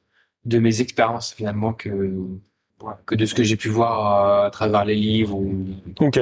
de 0.45 0.59
mes 0.59 0.81
expériences 0.81 1.33
finalement 1.35 1.73
que 1.73 2.19
que 3.07 3.14
de 3.14 3.26
ce 3.26 3.35
que 3.35 3.43
j'ai 3.43 3.57
pu 3.57 3.68
voir 3.68 4.43
euh, 4.45 4.47
à 4.47 4.51
travers 4.51 4.85
les 4.85 4.95
livres 4.97 5.37
ou 5.37 5.66
Ok. 6.01 6.20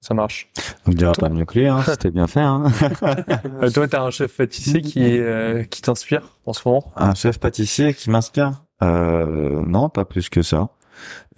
Ça 0.00 0.14
marche. 0.14 0.48
On 0.86 0.90
ne 0.90 0.96
dira 0.96 1.12
pas 1.12 1.28
mieux 1.28 1.44
que 1.44 1.58
lui, 1.58 1.66
hein. 1.66 1.82
C'était 1.84 2.12
bien 2.12 2.28
fait, 2.28 2.40
hein. 2.40 2.64
Euh, 3.62 3.70
toi, 3.70 3.88
t'as 3.88 4.02
un 4.02 4.10
chef 4.10 4.36
pâtissier 4.36 4.80
qui, 4.80 5.02
euh, 5.18 5.64
qui 5.64 5.82
t'inspire 5.82 6.22
en 6.46 6.52
ce 6.52 6.62
moment? 6.68 6.92
Un 6.96 7.14
chef 7.14 7.38
pâtissier 7.40 7.92
qui 7.94 8.08
m'inspire? 8.10 8.62
Euh, 8.82 9.60
Non, 9.66 9.88
pas 9.88 10.04
plus 10.04 10.28
que 10.28 10.42
ça. 10.42 10.68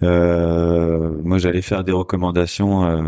Euh, 0.03 1.11
moi, 1.23 1.37
j'allais 1.39 1.61
faire 1.63 1.83
des 1.83 1.91
recommandations. 1.91 2.85
Euh, 2.85 3.03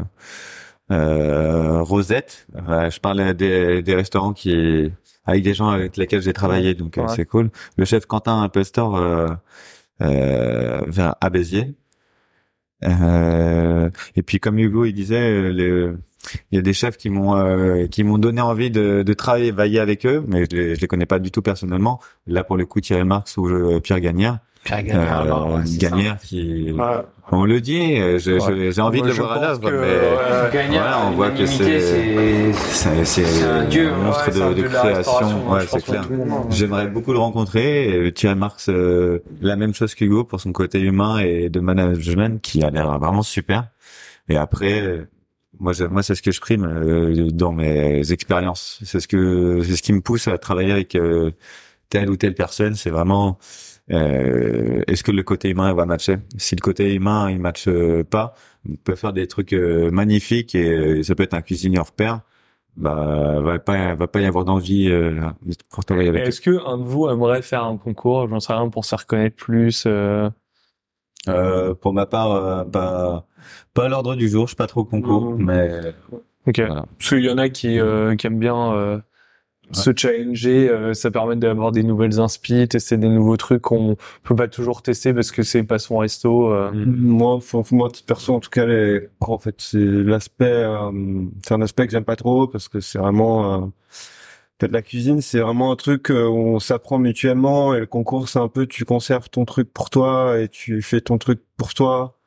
euh, 0.92 1.82
Rosette. 1.82 2.48
Ouais, 2.68 2.92
je 2.92 3.00
parlais 3.00 3.34
des, 3.34 3.82
des 3.82 3.96
restaurants 3.96 4.34
qui 4.34 4.92
avec 5.26 5.42
des 5.44 5.54
gens 5.54 5.70
avec 5.70 5.96
lesquels 5.98 6.22
j'ai 6.22 6.34
travaillé, 6.34 6.74
donc 6.74 6.98
euh, 6.98 7.04
Ouais. 7.04 7.08
c'est 7.16 7.26
cool. 7.26 7.50
Le 7.78 7.86
chef 7.86 8.06
Quentin 8.06 8.42
Impostor 8.42 8.98
euh, 8.98 9.28
vers 10.00 11.16
à 11.22 11.30
Béziers. 11.30 11.76
Euh, 12.84 13.90
et 14.16 14.24
puis 14.24 14.40
comme 14.40 14.60
Hugo 14.60 14.86
il 14.86 14.94
disait, 14.94 15.16
euh, 15.32 15.50
les- 15.54 15.94
il 16.52 16.56
y 16.56 16.60
a 16.60 16.62
des 16.62 16.74
chefs 16.74 16.98
qui 16.98 17.10
m'ont 17.10 17.36
euh, 17.36 17.88
qui 17.88 18.04
m'ont 18.04 18.18
donné 18.18 18.42
envie 18.42 18.72
de, 18.72 19.04
de 19.04 19.14
travailler 19.14 19.80
avec 19.80 20.06
eux, 20.06 20.24
mais 20.28 20.46
je 20.50 20.56
les, 20.56 20.76
je 20.76 20.82
les 20.82 20.88
connais 20.88 21.06
pas 21.06 21.20
du 21.20 21.32
tout 21.32 21.42
personnellement. 21.42 22.00
Là 22.28 22.44
pour 22.44 22.58
le 22.58 22.66
coup 22.66 22.80
Thierry 22.82 23.04
Marx 23.04 23.36
ou 23.38 23.48
euh, 23.48 23.80
Pierre 23.82 24.00
Gagnère, 24.00 24.40
Pierre 24.64 24.84
Gagnard. 24.84 25.20
euh, 25.20 25.24
alors, 25.24 25.54
ouais. 25.56 25.62
Gagnère 25.78 26.18
qui 26.20 26.74
on 27.32 27.46
le 27.46 27.62
dit, 27.62 27.96
euh, 28.00 28.20
j'ai 28.20 28.82
envie 28.82 29.02
de 29.02 29.08
le 29.08 29.14
voir 29.14 29.32
à 29.32 29.40
l'œuvre, 29.42 29.62
que, 29.62 29.66
mais 29.68 29.72
ouais, 29.82 30.50
Gagnard, 30.54 30.84
voilà, 30.84 31.08
on 31.08 31.12
voit 31.12 31.32
que 31.32 31.46
c'est- 31.46 32.52
c'est 32.54 33.44
un 33.46 33.64
dieu, 33.66 33.92
un 33.92 33.98
monstre 33.98 34.28
Ouais, 34.40 34.54
de, 34.56 34.62
création, 34.64 35.52
ouais 35.52 35.62
c'est 35.68 35.84
clair. 35.84 36.08
J'aimerais 36.50 36.88
beaucoup 36.88 37.14
le 37.14 37.20
rencontrer. 37.20 38.08
Et 38.08 38.12
Thierry 38.12 38.36
Marx, 38.36 38.68
euh, 38.70 39.20
la 39.42 39.56
même 39.56 39.74
chose 39.74 39.96
qu'Hugo 39.96 40.24
pour 40.26 40.40
son 40.42 40.52
côté 40.52 40.80
humain 40.82 41.20
et 41.20 41.50
de 41.50 41.60
management 41.60 42.42
qui 42.42 42.64
a 42.64 42.70
l'air 42.70 43.00
vraiment 43.00 43.24
super. 43.24 43.66
Et 44.30 44.36
après, 44.38 44.82
euh, 44.82 45.08
moi, 45.60 45.74
moi, 45.90 46.04
c'est 46.04 46.16
ce 46.16 46.22
que 46.22 46.32
je 46.32 46.42
prime 46.42 46.66
euh, 46.66 47.30
dans 47.32 47.52
mes 47.52 48.12
expériences. 48.12 48.80
C'est 48.84 49.00
ce 49.00 49.08
que, 49.08 49.62
c'est 49.64 49.76
ce 49.76 49.82
qui 49.82 49.94
me 49.94 50.02
pousse 50.02 50.28
à 50.28 50.38
travailler 50.38 50.72
avec 50.72 50.96
euh, 50.96 51.32
telle 51.90 52.10
ou 52.10 52.18
telle 52.18 52.36
personne. 52.36 52.76
C'est 52.76 52.90
vraiment, 52.90 53.38
euh, 53.92 54.82
est-ce 54.88 55.04
que 55.04 55.12
le 55.12 55.24
côté 55.24 55.50
humain 55.50 55.74
va 55.74 55.86
matcher? 55.86 56.18
Si 56.38 56.56
le 56.56 56.62
côté 56.62 56.94
humain 56.94 57.30
il 57.30 57.40
matche 57.40 57.68
euh, 57.68 58.04
pas, 58.04 58.34
on 58.70 58.76
peut 58.76 58.96
faire 58.96 59.14
des 59.14 59.28
trucs 59.28 59.54
euh, 59.54 59.92
magnifiques 59.92 60.56
et 60.56 60.72
euh, 60.72 61.04
ça 61.04 61.16
peut 61.16 61.24
être 61.24 61.34
un 61.34 61.42
cuisinier 61.42 61.80
hors 61.80 61.92
pair. 61.92 62.22
Bah, 62.76 63.40
va 63.40 63.60
pas, 63.60 63.94
va 63.94 64.08
pas 64.08 64.20
y 64.20 64.26
avoir 64.26 64.46
d'envie 64.46 64.92
pour 65.70 65.86
travailler 65.86 66.10
avec. 66.10 66.28
Est-ce 66.28 66.42
que 66.42 66.66
un 66.66 66.80
de 66.80 66.84
vous 66.84 67.08
aimerait 67.08 67.44
faire 67.44 67.66
un 67.66 67.78
concours, 67.78 68.28
j'en 68.28 68.40
sais 68.40 68.52
rien, 68.52 68.68
pour 68.70 68.84
se 68.84 68.90
faire 68.90 69.06
connaître 69.06 69.36
plus 69.36 69.86
euh... 71.28 71.74
Pour 71.74 71.94
ma 71.94 72.06
part, 72.06 72.32
euh, 72.32 72.64
pas 72.66 73.26
pas 73.74 73.86
à 73.86 73.90
l'ordre 73.90 74.16
du 74.16 74.30
jour. 74.30 74.46
Je 74.46 74.52
suis 74.52 74.56
pas 74.56 74.68
trop 74.68 74.84
concours, 74.84 75.36
mais 75.38 75.70
Ok. 76.48 76.60
Voilà. 76.60 76.86
Parce 76.98 77.10
qu'il 77.10 77.24
y 77.26 77.30
en 77.30 77.38
a 77.38 77.50
qui, 77.50 77.80
euh, 77.80 78.16
qui 78.16 78.28
aiment 78.28 78.40
bien 78.40 78.74
euh, 78.74 79.00
se 79.72 79.92
challenger, 79.96 80.70
euh, 80.70 80.94
ça 80.94 81.10
permet 81.10 81.36
d'avoir 81.36 81.72
des 81.72 81.84
nouvelles 81.84 82.20
inspi, 82.20 82.68
tester 82.68 82.98
des 82.98 83.08
nouveaux 83.10 83.38
trucs 83.38 83.62
qu'on 83.62 83.96
peut 84.24 84.36
pas 84.36 84.48
toujours 84.48 84.82
tester 84.82 85.14
parce 85.14 85.32
que 85.32 85.42
c'est 85.42 85.64
pas 85.64 85.80
son 85.80 85.98
resto. 85.98 86.52
euh. 86.54 86.72
Moi, 86.74 87.40
faut, 87.42 87.64
moi, 87.72 87.90
perso, 88.06 88.34
en 88.36 88.40
tout 88.40 88.50
cas, 88.50 88.66
les, 88.66 89.08
en 89.22 89.38
fait, 89.38 89.56
c'est 89.60 89.80
l'aspect, 89.80 90.46
euh, 90.46 90.92
c'est 91.46 91.54
un 91.54 91.62
aspect 91.62 91.86
que 91.88 91.92
j'aime 91.94 92.04
pas 92.04 92.18
trop 92.18 92.48
parce 92.48 92.68
que 92.68 92.82
c'est 92.82 93.00
vraiment, 93.00 93.64
euh, 93.64 93.66
peut-être 94.58 94.72
la 94.72 94.82
cuisine, 94.82 95.22
c'est 95.22 95.40
vraiment 95.40 95.72
un 95.72 95.76
truc 95.76 96.10
euh, 96.12 96.28
où 96.28 96.56
on 96.56 96.60
s'apprend 96.60 96.98
mutuellement 97.00 97.74
et 97.74 97.80
le 97.80 97.86
concours, 97.86 98.30
c'est 98.30 98.40
un 98.40 98.48
peu, 98.48 98.68
tu 98.68 98.86
conserves 98.86 99.30
ton 99.30 99.46
truc 99.46 99.72
pour 99.74 99.90
toi 99.90 100.40
et 100.40 100.50
tu 100.50 100.82
fais 100.82 101.02
ton 101.02 101.18
truc 101.18 101.42
pour 101.58 101.74
toi. 101.74 102.20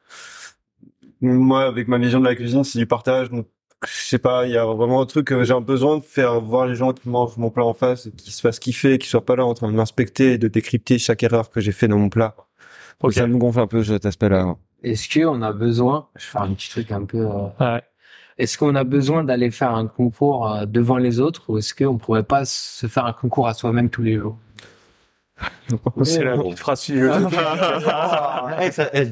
Moi, 1.20 1.64
avec 1.64 1.88
ma 1.88 1.98
vision 1.98 2.20
de 2.20 2.26
la 2.26 2.34
cuisine, 2.34 2.62
c'est 2.64 2.78
du 2.78 2.86
partage, 2.86 3.30
donc, 3.30 3.46
je 3.86 4.02
sais 4.02 4.18
pas, 4.18 4.46
il 4.46 4.52
y 4.52 4.56
a 4.56 4.64
vraiment 4.64 5.00
un 5.02 5.06
truc, 5.06 5.32
euh, 5.32 5.44
j'ai 5.44 5.52
un 5.52 5.60
besoin 5.60 5.98
de 5.98 6.02
faire 6.02 6.40
voir 6.40 6.66
les 6.66 6.74
gens 6.74 6.92
qui 6.92 7.08
mangent 7.08 7.36
mon 7.36 7.50
plat 7.50 7.64
en 7.64 7.74
face 7.74 8.06
et 8.06 8.10
qui 8.10 8.30
se 8.30 8.40
fassent 8.40 8.58
kiffer, 8.58 8.98
qui 8.98 9.08
soient 9.08 9.24
pas 9.24 9.36
là 9.36 9.44
en 9.44 9.54
train 9.54 9.70
de 9.70 9.76
m'inspecter 9.76 10.32
et 10.32 10.38
de 10.38 10.48
décrypter 10.48 10.98
chaque 10.98 11.22
erreur 11.22 11.50
que 11.50 11.60
j'ai 11.60 11.72
fait 11.72 11.88
dans 11.88 11.98
mon 11.98 12.08
plat. 12.08 12.34
Ça 13.10 13.26
me 13.26 13.36
gonfle 13.36 13.60
un 13.60 13.66
peu 13.66 13.84
cet 13.84 14.06
aspect-là. 14.06 14.56
Est-ce 14.82 15.18
qu'on 15.18 15.42
a 15.42 15.52
besoin, 15.52 16.08
je 16.16 16.24
vais 16.24 16.30
faire 16.32 16.42
un 16.42 16.54
petit 16.54 16.70
truc 16.70 16.90
un 16.92 17.04
peu, 17.04 17.26
euh, 17.26 17.48
Ouais. 17.60 17.82
Est-ce 18.38 18.58
qu'on 18.58 18.74
a 18.74 18.84
besoin 18.84 19.24
d'aller 19.24 19.50
faire 19.50 19.74
un 19.74 19.86
concours 19.86 20.50
euh, 20.50 20.66
devant 20.66 20.98
les 20.98 21.20
autres 21.20 21.44
ou 21.48 21.58
est-ce 21.58 21.74
qu'on 21.74 21.96
pourrait 21.98 22.22
pas 22.22 22.44
se 22.44 22.86
faire 22.86 23.06
un 23.06 23.12
concours 23.12 23.48
à 23.48 23.54
soi-même 23.54 23.90
tous 23.90 24.02
les 24.02 24.16
jours? 24.16 24.38
C'est 26.02 26.24
la 26.24 26.36
petite 26.36 26.58
phrase 26.58 26.82
philosophique. 26.82 27.38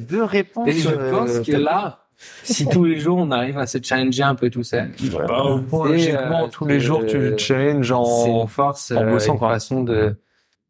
deux 0.06 0.24
réponses. 0.24 0.68
Et 0.68 0.72
je 0.72 1.10
pense 1.10 1.40
que 1.40 1.52
là, 1.56 2.04
si 2.42 2.66
tous 2.66 2.84
les 2.84 2.98
jours 2.98 3.18
on 3.18 3.30
arrive 3.30 3.58
à 3.58 3.66
se 3.66 3.78
challenger 3.82 4.22
un 4.22 4.34
peu 4.34 4.50
tout 4.50 4.62
seul, 4.62 4.90
Bah, 5.12 5.60
logiquement, 5.84 6.44
euh, 6.44 6.48
tous 6.48 6.66
les 6.66 6.80
jours, 6.80 7.04
tu 7.06 7.16
euh, 7.16 7.34
te 7.34 7.40
challenges 7.40 7.92
en... 7.92 8.46
force, 8.46 8.90
en 8.92 8.96
euh, 9.02 9.10
bossant, 9.12 9.32
une 9.34 9.38
quoi. 9.38 9.50
façon 9.50 9.82
de, 9.82 10.16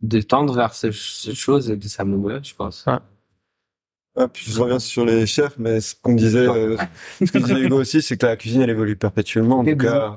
de 0.00 0.20
tendre 0.20 0.54
vers 0.54 0.74
ce, 0.74 0.90
cette 0.90 1.34
chose 1.34 1.70
et 1.70 1.76
de 1.76 1.86
s'améliorer, 1.86 2.40
je 2.42 2.54
pense. 2.54 2.86
Ah, 4.16 4.28
puis 4.28 4.44
je 4.48 4.60
reviens 4.60 4.78
sur 4.78 5.04
les 5.04 5.26
chefs, 5.26 5.58
mais 5.58 5.80
ce 5.80 5.94
qu'on 6.00 6.14
disait, 6.14 6.46
euh, 6.48 6.76
ce 7.18 7.32
que 7.32 7.38
disait 7.38 7.60
Hugo 7.60 7.80
aussi, 7.80 8.00
c'est 8.00 8.16
que 8.16 8.26
la 8.26 8.36
cuisine 8.36 8.60
elle 8.62 8.70
évolue 8.70 8.94
perpétuellement. 8.96 9.64
Donc, 9.64 9.82
euh, 9.84 10.10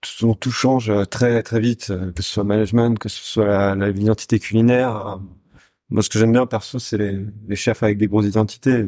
tout, 0.00 0.34
tout 0.40 0.50
change 0.50 0.92
très 1.08 1.42
très 1.44 1.60
vite, 1.60 1.90
euh, 1.90 2.10
que 2.12 2.22
ce 2.22 2.32
soit 2.32 2.44
management, 2.44 2.98
que 2.98 3.08
ce 3.08 3.22
soit 3.22 3.74
l'identité 3.76 4.40
culinaire. 4.40 5.20
Moi, 5.90 6.02
ce 6.02 6.08
que 6.10 6.18
j'aime 6.18 6.32
bien 6.32 6.46
perso, 6.46 6.78
c'est 6.80 6.98
les, 6.98 7.20
les 7.48 7.56
chefs 7.56 7.82
avec 7.82 7.98
des 7.98 8.08
grosses 8.08 8.26
identités 8.26 8.86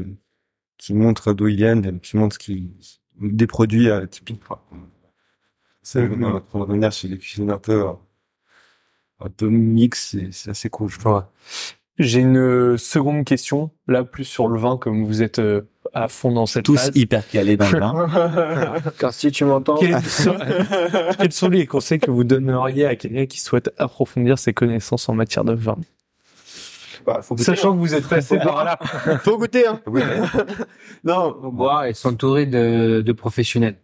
qui 0.79 0.95
montrent 0.95 1.33
d'où 1.33 1.47
ils 1.49 1.57
viennent, 1.57 2.01
qui 2.01 2.17
montrent 2.17 2.35
ce 2.35 2.39
qui 2.41 2.73
des 3.21 3.47
produits 3.47 3.89
euh, 3.89 4.07
typiques. 4.07 4.43
C'est 5.83 6.09
Mhm. 6.09 6.41
pour 6.51 6.63
revenir 6.63 6.93
sur 6.93 7.09
les 7.09 7.19
cuisines 7.19 7.51
un 7.51 7.59
peu 7.59 7.87
euh, 7.89 7.93
un 9.21 9.29
peu 9.29 9.49
mix, 9.49 10.17
c'est 10.33 10.51
assez 10.51 10.71
cool. 10.71 10.89
Je 10.91 10.99
trouve. 10.99 11.23
J'ai 11.99 12.21
une 12.21 12.39
euh, 12.39 12.77
seconde 12.77 13.25
question, 13.25 13.71
là 13.87 14.03
plus 14.05 14.25
sur 14.25 14.49
le 14.49 14.59
vin, 14.59 14.77
comme 14.77 15.05
vous 15.05 15.23
êtes 15.23 15.39
euh, 15.39 15.63
à 15.93 16.09
fond 16.09 16.33
dans 16.33 16.47
cette 16.47 16.65
Tous 16.65 16.77
phase. 16.77 16.91
hyper 16.97 17.29
calés 17.29 17.57
dans 17.57 17.71
le 17.71 17.79
vin. 17.79 18.75
Car 18.99 19.13
si 19.13 19.31
tu 19.31 19.45
m'entends, 19.45 19.77
Quels 19.77 20.03
sont, 20.03 20.37
quels 21.19 21.33
sont 21.33 21.49
les 21.49 21.67
conseils 21.67 22.01
que 22.01 22.11
vous 22.11 22.25
donneriez 22.25 22.87
à 22.87 22.97
quelqu'un 22.97 23.27
qui 23.27 23.39
souhaite 23.41 23.71
approfondir 23.79 24.39
ses 24.41 24.53
connaissances 24.53 25.09
en 25.09 25.15
matière 25.15 25.45
de 25.45 25.55
vin? 25.55 25.77
Bah, 27.07 27.21
faut 27.23 27.35
goûter, 27.35 27.45
Sachant 27.45 27.75
que 27.75 27.79
vous 27.79 27.95
êtes 27.95 28.09
passé 28.09 28.39
par 28.39 28.65
là. 28.65 28.79
hein. 28.81 29.19
faut 29.23 29.37
goûter, 29.39 29.67
hein. 29.67 29.81
non, 31.05 31.37
faut 31.41 31.53
boire 31.53 31.85
et 31.85 31.95
s'entourer 31.95 32.47
de, 32.47 33.03
de 33.03 33.13
professionnels. 33.13 33.77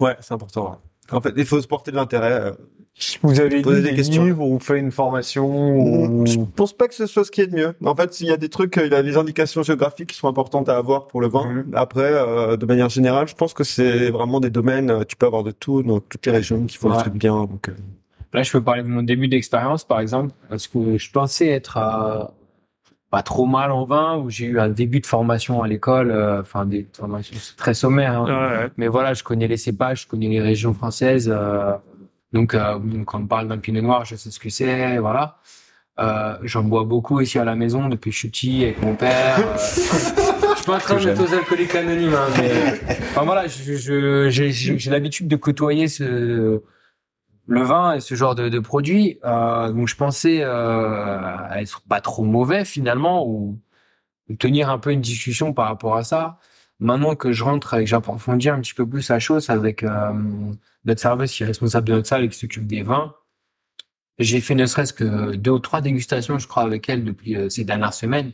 ouais, 0.00 0.16
c'est 0.20 0.34
important. 0.34 0.80
En 1.12 1.20
fait, 1.20 1.32
il 1.36 1.46
faut 1.46 1.60
se 1.62 1.68
porter 1.68 1.92
de 1.92 1.96
l'intérêt. 1.96 2.52
Euh. 2.98 3.18
Vous 3.22 3.40
avez 3.40 3.50
lu 3.50 3.62
des 3.62 3.82
des 3.82 3.94
questions. 3.94 4.24
livres 4.24 4.42
ou 4.46 4.58
fait 4.58 4.78
une 4.78 4.90
formation 4.90 6.24
Je 6.24 6.38
ou... 6.38 6.46
pense 6.46 6.72
pas 6.72 6.88
que 6.88 6.94
ce 6.94 7.06
soit 7.06 7.24
ce 7.24 7.30
qui 7.30 7.40
est 7.42 7.46
de 7.46 7.54
mieux. 7.54 7.74
En 7.84 7.94
fait, 7.94 8.20
il 8.20 8.28
y 8.28 8.32
a 8.32 8.36
des 8.36 8.48
trucs, 8.48 8.76
il 8.82 8.90
y 8.90 8.94
a 8.94 9.02
des 9.02 9.16
indications 9.16 9.62
géographiques 9.62 10.08
qui 10.10 10.16
sont 10.16 10.28
importantes 10.28 10.68
à 10.68 10.76
avoir 10.76 11.06
pour 11.06 11.20
le 11.20 11.28
vin. 11.28 11.46
Mhm. 11.46 11.72
Après, 11.74 12.10
euh, 12.10 12.56
de 12.56 12.64
manière 12.66 12.88
générale, 12.88 13.28
je 13.28 13.34
pense 13.34 13.52
que 13.54 13.64
c'est 13.64 14.10
vraiment 14.10 14.40
des 14.40 14.50
domaines, 14.50 14.90
euh, 14.90 15.04
tu 15.04 15.16
peux 15.16 15.26
avoir 15.26 15.42
de 15.42 15.50
tout 15.50 15.82
dans 15.82 16.00
toutes 16.00 16.24
les 16.26 16.32
régions 16.32 16.64
qui 16.64 16.76
font 16.78 16.88
Ouais. 16.90 16.96
des 16.96 17.02
trucs 17.02 17.14
bien. 17.14 17.34
Donc, 17.44 17.68
euh, 17.68 17.72
Là, 18.32 18.42
je 18.42 18.52
peux 18.52 18.62
parler 18.62 18.82
de 18.82 18.88
mon 18.88 19.02
début 19.02 19.28
d'expérience, 19.28 19.84
par 19.84 20.00
exemple, 20.00 20.32
parce 20.50 20.66
que 20.66 20.98
je 20.98 21.10
pensais 21.10 21.46
être 21.48 21.78
euh, 21.78 22.24
pas 23.10 23.22
trop 23.22 23.46
mal 23.46 23.70
en 23.72 23.84
vin, 23.84 24.18
où 24.18 24.28
j'ai 24.30 24.46
eu 24.46 24.58
un 24.58 24.68
début 24.68 25.00
de 25.00 25.06
formation 25.06 25.62
à 25.62 25.68
l'école, 25.68 26.10
euh, 26.10 26.40
enfin 26.42 26.66
des 26.66 26.86
formations 26.92 27.36
très 27.56 27.72
sommaires. 27.72 28.20
hein. 28.22 28.60
Ouais, 28.64 28.68
Mais 28.76 28.88
voilà, 28.88 29.14
je 29.14 29.22
connais 29.22 29.48
les 29.48 29.56
cépages, 29.56 30.02
je 30.02 30.06
connais 30.08 30.28
les 30.28 30.40
régions 30.40 30.74
françaises. 30.74 31.34
Donc, 32.36 32.52
euh, 32.52 32.78
donc, 32.78 33.06
quand 33.06 33.20
on 33.20 33.26
parle 33.26 33.48
d'un 33.48 33.56
pinot 33.56 33.80
noir, 33.80 34.04
je 34.04 34.14
sais 34.14 34.30
ce 34.30 34.38
que 34.38 34.50
c'est, 34.50 34.98
voilà. 34.98 35.38
Euh, 35.98 36.36
J'en 36.42 36.62
bois 36.62 36.84
beaucoup 36.84 37.22
ici 37.22 37.38
à 37.38 37.44
la 37.44 37.56
maison 37.56 37.88
depuis 37.88 38.10
que 38.10 38.14
je 38.14 38.18
suis 38.18 38.28
petit 38.28 38.64
avec 38.64 38.82
mon 38.82 38.94
père. 38.94 39.38
euh. 39.40 39.42
je 39.56 40.56
suis 40.56 40.66
pas 40.66 40.74
en 40.74 40.78
train 40.78 40.96
d'être 41.02 41.22
aux 41.22 41.32
alcooliques 41.32 41.74
anonymes, 41.74 42.12
hein, 42.12 42.26
mais 42.36 42.96
enfin 43.10 43.22
voilà, 43.22 43.46
j'ai 43.46 44.90
l'habitude 44.90 45.28
de 45.28 45.36
côtoyer 45.36 45.88
ce 45.88 46.60
le 47.48 47.62
vin 47.62 47.94
et 47.94 48.00
ce 48.00 48.14
genre 48.14 48.34
de, 48.34 48.50
de 48.50 48.58
produits. 48.58 49.18
Euh, 49.24 49.72
donc 49.72 49.88
je 49.88 49.96
pensais 49.96 50.44
être 51.54 51.80
pas 51.88 52.02
trop 52.02 52.24
mauvais 52.24 52.66
finalement 52.66 53.26
ou 53.26 53.58
tenir 54.38 54.68
un 54.68 54.78
peu 54.78 54.92
une 54.92 55.00
discussion 55.00 55.54
par 55.54 55.68
rapport 55.68 55.96
à 55.96 56.04
ça. 56.04 56.38
Maintenant 56.78 57.14
que 57.14 57.32
je 57.32 57.42
rentre 57.42 57.74
et 57.74 57.84
que 57.84 57.90
j'approfondis 57.90 58.50
un 58.50 58.60
petit 58.60 58.74
peu 58.74 58.86
plus 58.86 59.08
la 59.08 59.18
chose 59.18 59.48
avec 59.48 59.82
euh, 59.82 60.12
notre 60.84 61.00
serveuse 61.00 61.32
qui 61.32 61.42
est 61.42 61.46
responsable 61.46 61.88
de 61.88 61.94
notre 61.94 62.08
salle 62.08 62.24
et 62.24 62.28
qui 62.28 62.38
s'occupe 62.38 62.66
des 62.66 62.82
vins, 62.82 63.14
j'ai 64.18 64.40
fait 64.40 64.54
ne 64.54 64.66
serait-ce 64.66 64.92
que 64.92 65.36
deux 65.36 65.52
ou 65.52 65.58
trois 65.58 65.80
dégustations, 65.80 66.38
je 66.38 66.46
crois, 66.46 66.62
avec 66.62 66.88
elle 66.88 67.04
depuis 67.04 67.36
euh, 67.36 67.48
ces 67.48 67.64
dernières 67.64 67.94
semaines. 67.94 68.32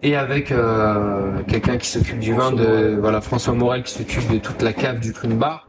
Et 0.00 0.14
avec 0.14 0.52
euh, 0.52 1.42
quelqu'un 1.48 1.76
qui 1.76 1.88
s'occupe 1.88 2.20
du 2.20 2.32
vin 2.32 2.52
de 2.52 2.96
voilà 3.00 3.20
François 3.20 3.52
Morel 3.52 3.82
qui 3.82 3.92
s'occupe 3.92 4.30
de 4.30 4.38
toute 4.38 4.62
la 4.62 4.72
cave 4.72 5.00
du 5.00 5.12
Clown 5.12 5.36
Bar. 5.36 5.68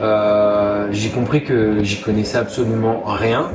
Euh, 0.00 0.88
j'ai 0.90 1.08
compris 1.08 1.44
que 1.44 1.82
j'y 1.82 2.02
connaissais 2.02 2.36
absolument 2.36 3.02
rien 3.04 3.50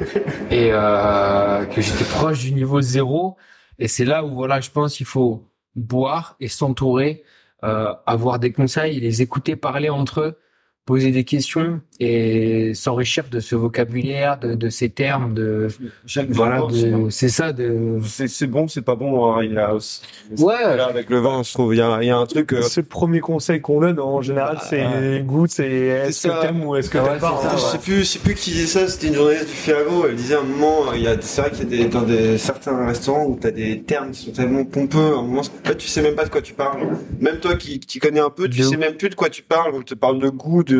et 0.50 0.68
euh, 0.70 1.64
que 1.64 1.80
j'étais 1.80 2.04
proche 2.04 2.40
du 2.40 2.52
niveau 2.52 2.82
zéro. 2.82 3.36
Et 3.78 3.88
c'est 3.88 4.04
là 4.04 4.22
où 4.22 4.34
voilà, 4.34 4.60
je 4.60 4.70
pense 4.70 4.96
qu'il 4.96 5.06
faut 5.06 5.42
boire 5.76 6.36
et 6.40 6.48
s'entourer, 6.48 7.24
euh, 7.64 7.94
avoir 8.06 8.38
des 8.38 8.52
conseils, 8.52 9.00
les 9.00 9.22
écouter 9.22 9.56
parler 9.56 9.88
entre 9.88 10.20
eux, 10.20 10.38
poser 10.86 11.12
des 11.12 11.24
questions 11.24 11.80
et 11.98 12.74
s'enrichir 12.74 13.24
de 13.30 13.40
ce 13.40 13.54
vocabulaire, 13.56 14.38
de, 14.38 14.54
de 14.54 14.68
ces 14.68 14.90
termes, 14.90 15.32
de 15.32 15.68
chaque 16.06 16.28
voilà, 16.30 16.60
vin, 16.60 17.08
c'est- 17.10 17.28
ça 17.28 17.52
de 17.52 17.98
c'est 18.02 18.46
bon, 18.46 18.68
c'est 18.68 18.82
pas 18.82 18.94
bon. 18.96 19.24
hein. 19.32 19.42
Il 19.44 19.52
y 19.54 19.58
a 19.58 19.72
aussi. 19.74 20.02
ouais. 20.38 20.76
Là, 20.76 20.86
avec 20.86 21.08
le 21.08 21.20
vin, 21.20 21.42
je 21.42 21.52
trouve, 21.54 21.74
il 21.74 21.78
y 21.78 21.80
a, 21.80 21.98
il 22.02 22.06
y 22.06 22.10
a 22.10 22.16
un 22.18 22.26
truc. 22.26 22.52
euh, 22.52 22.60
C'est 22.62 22.82
le 22.82 22.86
premier 22.86 23.20
conseil 23.20 23.60
qu'on 23.62 23.80
donne 23.80 23.98
en 23.98 24.20
général, 24.20 24.58
c'est 24.68 25.22
goût, 25.24 25.46
c'est 25.48 25.66
est-ce 25.70 26.20
C'est 26.20 26.28
que 26.28 26.34
ça. 26.34 26.40
t'aimes 26.42 26.64
ou 26.64 26.76
est-ce 26.76 26.90
que 26.90 26.98
Ouais, 26.98 27.08
t'aimes 27.10 27.18
pas. 27.20 27.40
hein. 27.44 27.48
je 27.56 27.60
sais 27.62 27.78
plus, 27.78 27.98
je 28.00 28.04
sais 28.04 28.18
plus 28.18 28.34
qui 28.34 28.50
disait 28.50 28.66
ça. 28.66 28.88
C'était 28.88 29.06
une 29.08 29.14
journaliste 29.14 29.46
du 29.46 29.52
Figaro. 29.54 30.06
Elle 30.08 30.16
disait 30.16 30.34
à 30.34 30.40
un 30.40 30.42
moment, 30.42 30.92
il 30.94 31.02
y 31.02 31.06
a, 31.08 31.16
c'est 31.20 31.40
vrai 31.40 31.50
qu'il 31.50 31.60
y 31.60 31.66
a 31.82 31.84
des, 31.84 31.88
dans 31.88 32.02
des 32.02 32.36
certains 32.36 32.86
restaurants 32.86 33.24
où 33.26 33.38
t'as 33.40 33.50
des 33.52 33.80
termes 33.82 34.10
qui 34.10 34.26
sont 34.26 34.32
tellement 34.32 34.64
pompeux. 34.64 34.98
À 34.98 35.18
un 35.18 35.22
moment, 35.22 35.40
en 35.40 35.68
fait, 35.68 35.76
tu 35.78 35.88
sais 35.88 36.02
même 36.02 36.14
pas 36.16 36.24
de 36.24 36.30
quoi 36.30 36.42
tu 36.42 36.52
parles. 36.52 36.88
Même 37.20 37.38
toi 37.38 37.54
qui, 37.56 37.80
qui 37.80 38.00
connais 38.00 38.20
un 38.20 38.30
peu, 38.30 38.48
tu 38.48 38.58
De 38.58 38.64
sais 38.64 38.76
même 38.76 38.94
plus 38.94 39.08
de 39.08 39.14
quoi 39.14 39.30
tu 39.30 39.42
parles. 39.42 39.72
On 39.74 39.80
te 39.82 39.94
parle 39.94 40.18
de 40.18 40.28
goût, 40.28 40.62
de 40.62 40.73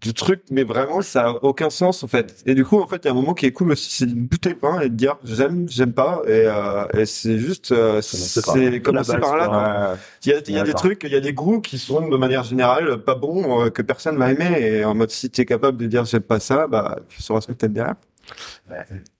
de 0.00 0.12
trucs, 0.12 0.42
mais 0.50 0.62
vraiment, 0.62 1.02
ça 1.02 1.28
a 1.28 1.30
aucun 1.42 1.70
sens 1.70 2.04
en 2.04 2.06
fait. 2.06 2.42
Et 2.46 2.54
du 2.54 2.64
coup, 2.64 2.80
en 2.80 2.86
fait, 2.86 2.98
il 3.02 3.04
y 3.06 3.08
a 3.08 3.10
un 3.10 3.14
moment 3.14 3.34
qui 3.34 3.46
est 3.46 3.52
cool 3.52 3.72
aussi, 3.72 3.90
c'est 3.90 4.06
de 4.06 4.14
goûter 4.14 4.50
le 4.50 4.56
pain 4.56 4.80
et 4.80 4.88
de 4.88 4.94
dire 4.94 5.16
j'aime, 5.24 5.68
j'aime 5.68 5.92
pas. 5.92 6.22
Et, 6.26 6.44
euh, 6.46 6.86
et 6.94 7.04
c'est 7.04 7.38
juste, 7.38 7.72
euh, 7.72 8.00
c'est 8.00 8.80
commencer 8.80 9.18
par 9.18 9.36
là. 9.36 9.96
Il 10.24 10.30
y 10.30 10.32
a, 10.34 10.40
il 10.46 10.54
y 10.54 10.58
a 10.58 10.62
des 10.62 10.74
trucs, 10.74 11.02
il 11.02 11.10
y 11.10 11.16
a 11.16 11.20
des 11.20 11.32
goûts 11.32 11.60
qui 11.60 11.78
sont 11.78 12.08
de 12.08 12.16
manière 12.16 12.44
générale 12.44 12.98
pas 12.98 13.16
bons, 13.16 13.64
euh, 13.64 13.70
que 13.70 13.82
personne 13.82 14.16
va 14.16 14.30
aimer. 14.30 14.60
Et 14.60 14.84
en 14.84 14.94
mode, 14.94 15.10
si 15.10 15.30
t'es 15.30 15.44
capable 15.44 15.76
de 15.78 15.86
dire 15.86 16.04
j'aime 16.04 16.22
pas 16.22 16.38
ça, 16.38 16.68
bah, 16.68 17.00
tu 17.08 17.20
sauras 17.20 17.40
ce 17.40 17.48
que 17.48 17.52
t'aimes 17.52 17.72
bien. 17.72 17.96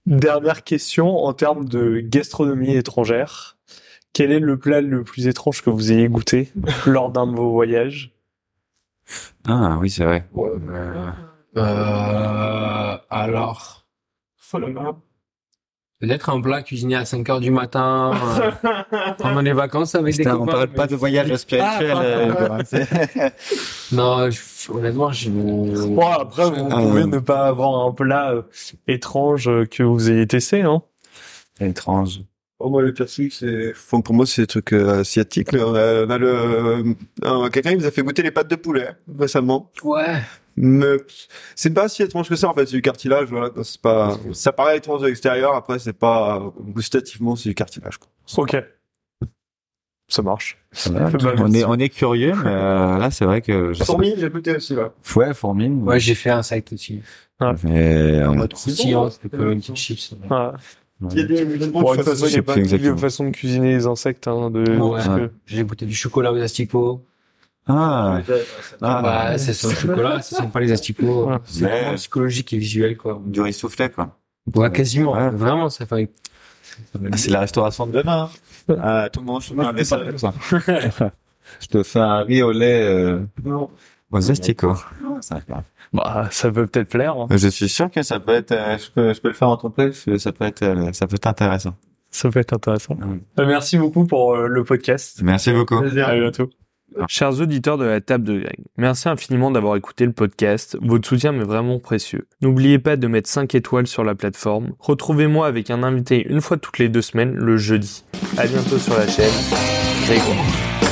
Dernière 0.06 0.62
question 0.62 1.24
en 1.24 1.32
termes 1.32 1.64
de 1.64 2.00
gastronomie 2.00 2.76
étrangère. 2.76 3.56
Quel 4.12 4.32
est 4.32 4.40
le 4.40 4.59
plat 4.59 4.80
le 4.80 5.02
plus 5.02 5.26
étrange 5.26 5.62
que 5.62 5.70
vous 5.70 5.92
ayez 5.92 6.09
goûté 6.09 6.52
lors 6.86 7.11
d'un 7.11 7.26
de 7.26 7.36
vos 7.36 7.50
voyages? 7.50 8.12
Ah 9.49 9.78
oui, 9.80 9.88
c'est 9.90 10.05
vrai. 10.05 10.28
Euh, 11.57 12.96
alors, 13.11 13.86
peut-être 16.01 16.28
un 16.30 16.40
plat 16.40 16.62
cuisiné 16.62 16.94
à 16.96 17.05
5 17.05 17.28
heures 17.30 17.40
du 17.40 17.51
matin 17.51 18.12
euh, 18.40 18.51
pendant 19.18 19.40
les 19.40 19.53
vacances 19.53 19.94
avec 19.94 20.16
des 20.16 20.24
copains. 20.24 20.38
on 20.38 20.46
parle 20.46 20.68
pas 20.68 20.86
de 20.86 20.94
voyage 20.94 21.34
spirituel. 21.36 21.92
Ah, 21.96 22.03
euh, 22.03 22.62
Non, 23.92 24.30
je- 24.30 24.70
honnêtement, 24.70 25.11
j'ai. 25.11 25.30
Bon, 25.30 26.07
après, 26.07 26.51
vous 26.51 26.68
Ah, 26.70 26.76
pouvez 26.82 27.03
euh, 27.03 27.07
ne 27.07 27.18
pas 27.18 27.46
avoir 27.49 27.86
un 27.86 27.92
plat 27.92 28.32
euh, 28.32 28.42
étrange 28.86 29.49
euh, 29.49 29.64
que 29.64 29.82
vous 29.82 30.11
ayez 30.11 30.26
testé, 30.26 30.62
hein 30.62 30.82
étrange. 31.61 32.20
Oh, 32.61 32.70
moi, 32.70 32.82
le 32.82 32.92
truc, 32.92 33.09
c'est, 33.32 33.70
enfin, 33.70 34.00
pour 34.00 34.14
moi, 34.14 34.26
c'est 34.26 34.42
des 34.42 34.46
trucs 34.48 34.72
euh, 34.72 35.00
asiatiques. 35.00 35.52
là. 35.52 35.64
On 35.66 35.74
a, 35.76 36.04
on 36.06 36.11
a 36.11 36.18
le, 36.18 36.28
euh, 36.28 36.94
un- 37.22 37.50
quelqu'un 37.50 37.76
nous 37.76 37.86
a 37.86 37.90
fait 37.92 38.02
goûter 38.02 38.22
les 38.22 38.32
pâtes 38.32 38.48
de 38.50 38.56
poulet 38.56 38.90
récemment. 39.16 39.70
Ouais. 39.84 40.16
Mais 40.56 40.96
c'est 41.54 41.70
pas 41.72 41.88
si 41.88 42.02
étrange 42.02 42.28
que 42.28 42.34
ça 42.34 42.48
en 42.48 42.54
fait. 42.54 42.66
C'est 42.66 42.74
du 42.74 42.82
cartilage. 42.82 43.28
Voilà. 43.28 43.50
C'est 43.62 43.80
pas. 43.80 44.18
Ça 44.32 44.50
paraît 44.50 44.76
étrange 44.78 45.02
de 45.02 45.06
l'extérieur. 45.06 45.54
Après, 45.54 45.78
c'est 45.78 45.92
pas 45.92 46.52
gustativement, 46.61 47.36
c'est 47.36 47.48
du 47.48 47.54
cartilage. 47.54 47.98
Quoi. 47.98 48.09
Ok. 48.38 48.56
Ça 50.09 50.22
marche. 50.22 50.59
Voilà. 50.86 51.11
Bah, 51.11 51.34
on 51.38 51.52
est 51.52 51.64
on 51.64 51.74
est 51.74 51.90
curieux, 51.90 52.32
mais 52.42 52.50
euh, 52.50 52.98
là 52.98 53.11
c'est 53.12 53.24
vrai 53.26 53.40
que 53.42 53.72
je 53.74 53.78
sais 53.78 53.84
Fourmi, 53.84 54.14
j'ai 54.16 54.30
goûté 54.30 54.56
aussi 54.56 54.74
là. 54.74 54.92
Ouais, 55.14 55.32
fourmi. 55.34 55.68
Ouais, 55.68 56.00
j'ai 56.00 56.14
fait 56.14 56.30
un 56.30 56.42
site 56.42 56.72
aussi. 56.72 57.02
Mais 57.62 58.24
En 58.24 58.32
euh, 58.32 58.34
mode 58.34 58.52
croustillant, 58.54 59.11
c'était 59.11 59.28
comme 59.36 59.52
une 59.52 59.61
petite 59.61 59.76
chips. 59.76 60.14
Ouais. 60.28 60.36
Il 61.12 61.18
y 61.18 61.20
a 61.20 61.24
des, 61.24 61.44
Bon, 61.68 61.92
de 61.92 61.96
toute 61.96 62.05
façon, 62.07 62.26
il 62.26 62.28
n'y 62.30 62.34
a 62.34 62.36
sais 62.36 62.42
pas 62.42 62.53
plus 62.55 62.62
de 62.62 62.66
exactement. 62.66 62.96
façon 62.96 63.24
de 63.24 63.30
cuisiner 63.30 63.74
les 63.76 63.86
insectes. 63.86 64.26
Hein, 64.26 64.51
de... 64.51 64.61
Ouais. 64.78 64.96
parce 64.96 65.09
que- 65.09 65.30
J'ai 65.46 65.62
goûté 65.64 65.86
du 65.86 65.94
chocolat 65.94 66.32
aux 66.32 66.40
asticots. 66.40 67.05
ah, 67.68 68.20
ah, 68.82 69.03
bah, 69.03 69.38
c'est 69.38 69.53
son 69.53 69.70
chocolat, 69.70 70.22
ce 70.22 70.34
sont 70.34 70.49
pas 70.49 70.61
les 70.61 70.72
asticots. 70.72 71.26
Ouais. 71.30 71.36
C'est 71.44 71.64
vraiment 71.64 71.94
psychologique 71.94 72.53
et 72.53 72.59
visuel, 72.59 72.96
quoi. 72.96 73.20
du 73.24 73.40
riz 73.40 73.53
soufflé 73.53 73.90
quoi. 73.90 74.16
Ouais, 74.55 74.72
quasiment. 74.72 75.12
Ouais. 75.12 75.30
Vraiment, 75.30 75.68
ça 75.68 75.84
fait. 75.86 76.11
Ah, 77.12 77.16
c'est 77.16 77.30
la 77.30 77.40
restauration 77.40 77.86
de 77.86 77.92
demain. 77.92 78.30
hein. 78.68 78.76
Ah, 78.82 79.09
tout 79.12 79.20
le 79.20 79.26
monde, 79.26 79.42
je 79.42 79.51
te 79.51 79.55
fais 79.55 79.66
un 79.66 79.72
dessin 79.72 79.99
comme 80.05 80.18
ça. 80.18 80.34
Je 81.61 81.66
te 81.66 81.82
fais 81.82 81.99
un 82.01 82.22
riz 82.22 82.42
au 82.42 82.53
lait 82.53 82.82
euh, 82.82 83.20
aux 84.11 84.30
asticots. 84.30 84.74
Ça 85.20 85.40
va. 85.49 85.62
Bah, 85.93 86.28
ça 86.30 86.51
peut 86.51 86.66
peut-être 86.66 86.89
plaire. 86.91 87.14
hein. 87.16 87.26
Je 87.30 87.49
suis 87.49 87.68
sûr 87.68 87.91
que 87.91 88.03
ça 88.03 88.20
peut 88.20 88.34
être, 88.34 88.53
euh, 88.53 88.76
je 88.78 88.91
peux, 88.91 89.12
je 89.14 89.20
peux 89.20 89.28
le 89.28 89.34
faire 89.34 89.49
en 89.49 89.57
ton 89.57 89.70
place, 89.70 90.05
ça 90.18 90.32
peut 90.32 90.45
être, 90.45 90.62
euh, 90.62 90.93
ça 90.93 91.07
peut 91.07 91.16
être 91.16 91.26
intéressant. 91.26 91.74
Ça 92.11 92.30
peut 92.30 92.41
être 92.41 92.53
intéressant. 92.55 92.95
Mm. 92.95 93.20
Euh, 93.41 93.47
Merci 93.47 93.78
beaucoup 93.78 94.07
pour 94.07 94.34
euh, 94.34 94.47
le 94.49 94.64
podcast. 94.64 95.20
Merci 95.22 95.53
beaucoup. 95.53 95.76
À 95.78 96.14
bientôt. 96.14 96.51
Chers 97.07 97.39
auditeurs 97.41 97.76
de 97.76 97.84
la 97.84 98.01
table 98.01 98.24
de 98.24 98.39
Greg, 98.41 98.57
merci 98.78 99.11
infiniment 99.11 99.51
d'avoir 99.51 99.76
écouté 99.76 100.07
le 100.07 100.12
podcast. 100.12 100.76
Votre 100.80 101.07
soutien 101.07 101.32
m'est 101.32 101.45
vraiment 101.45 101.78
précieux. 101.78 102.26
N'oubliez 102.41 102.78
pas 102.78 102.97
de 102.97 103.07
mettre 103.07 103.28
5 103.28 103.55
étoiles 103.55 103.86
sur 103.86 104.05
la 104.05 104.14
plateforme. 104.14 104.72
Retrouvez-moi 104.78 105.47
avec 105.47 105.70
un 105.70 105.82
invité 105.82 106.26
une 106.26 106.41
fois 106.41 106.57
toutes 106.57 106.78
les 106.78 106.89
deux 106.89 107.03
semaines 107.03 107.34
le 107.34 107.59
jeudi. 107.59 108.05
À 108.39 108.47
bientôt 108.47 108.78
sur 108.78 108.97
la 108.97 109.07
chaîne. 109.07 109.30
Grégoire. 110.07 110.88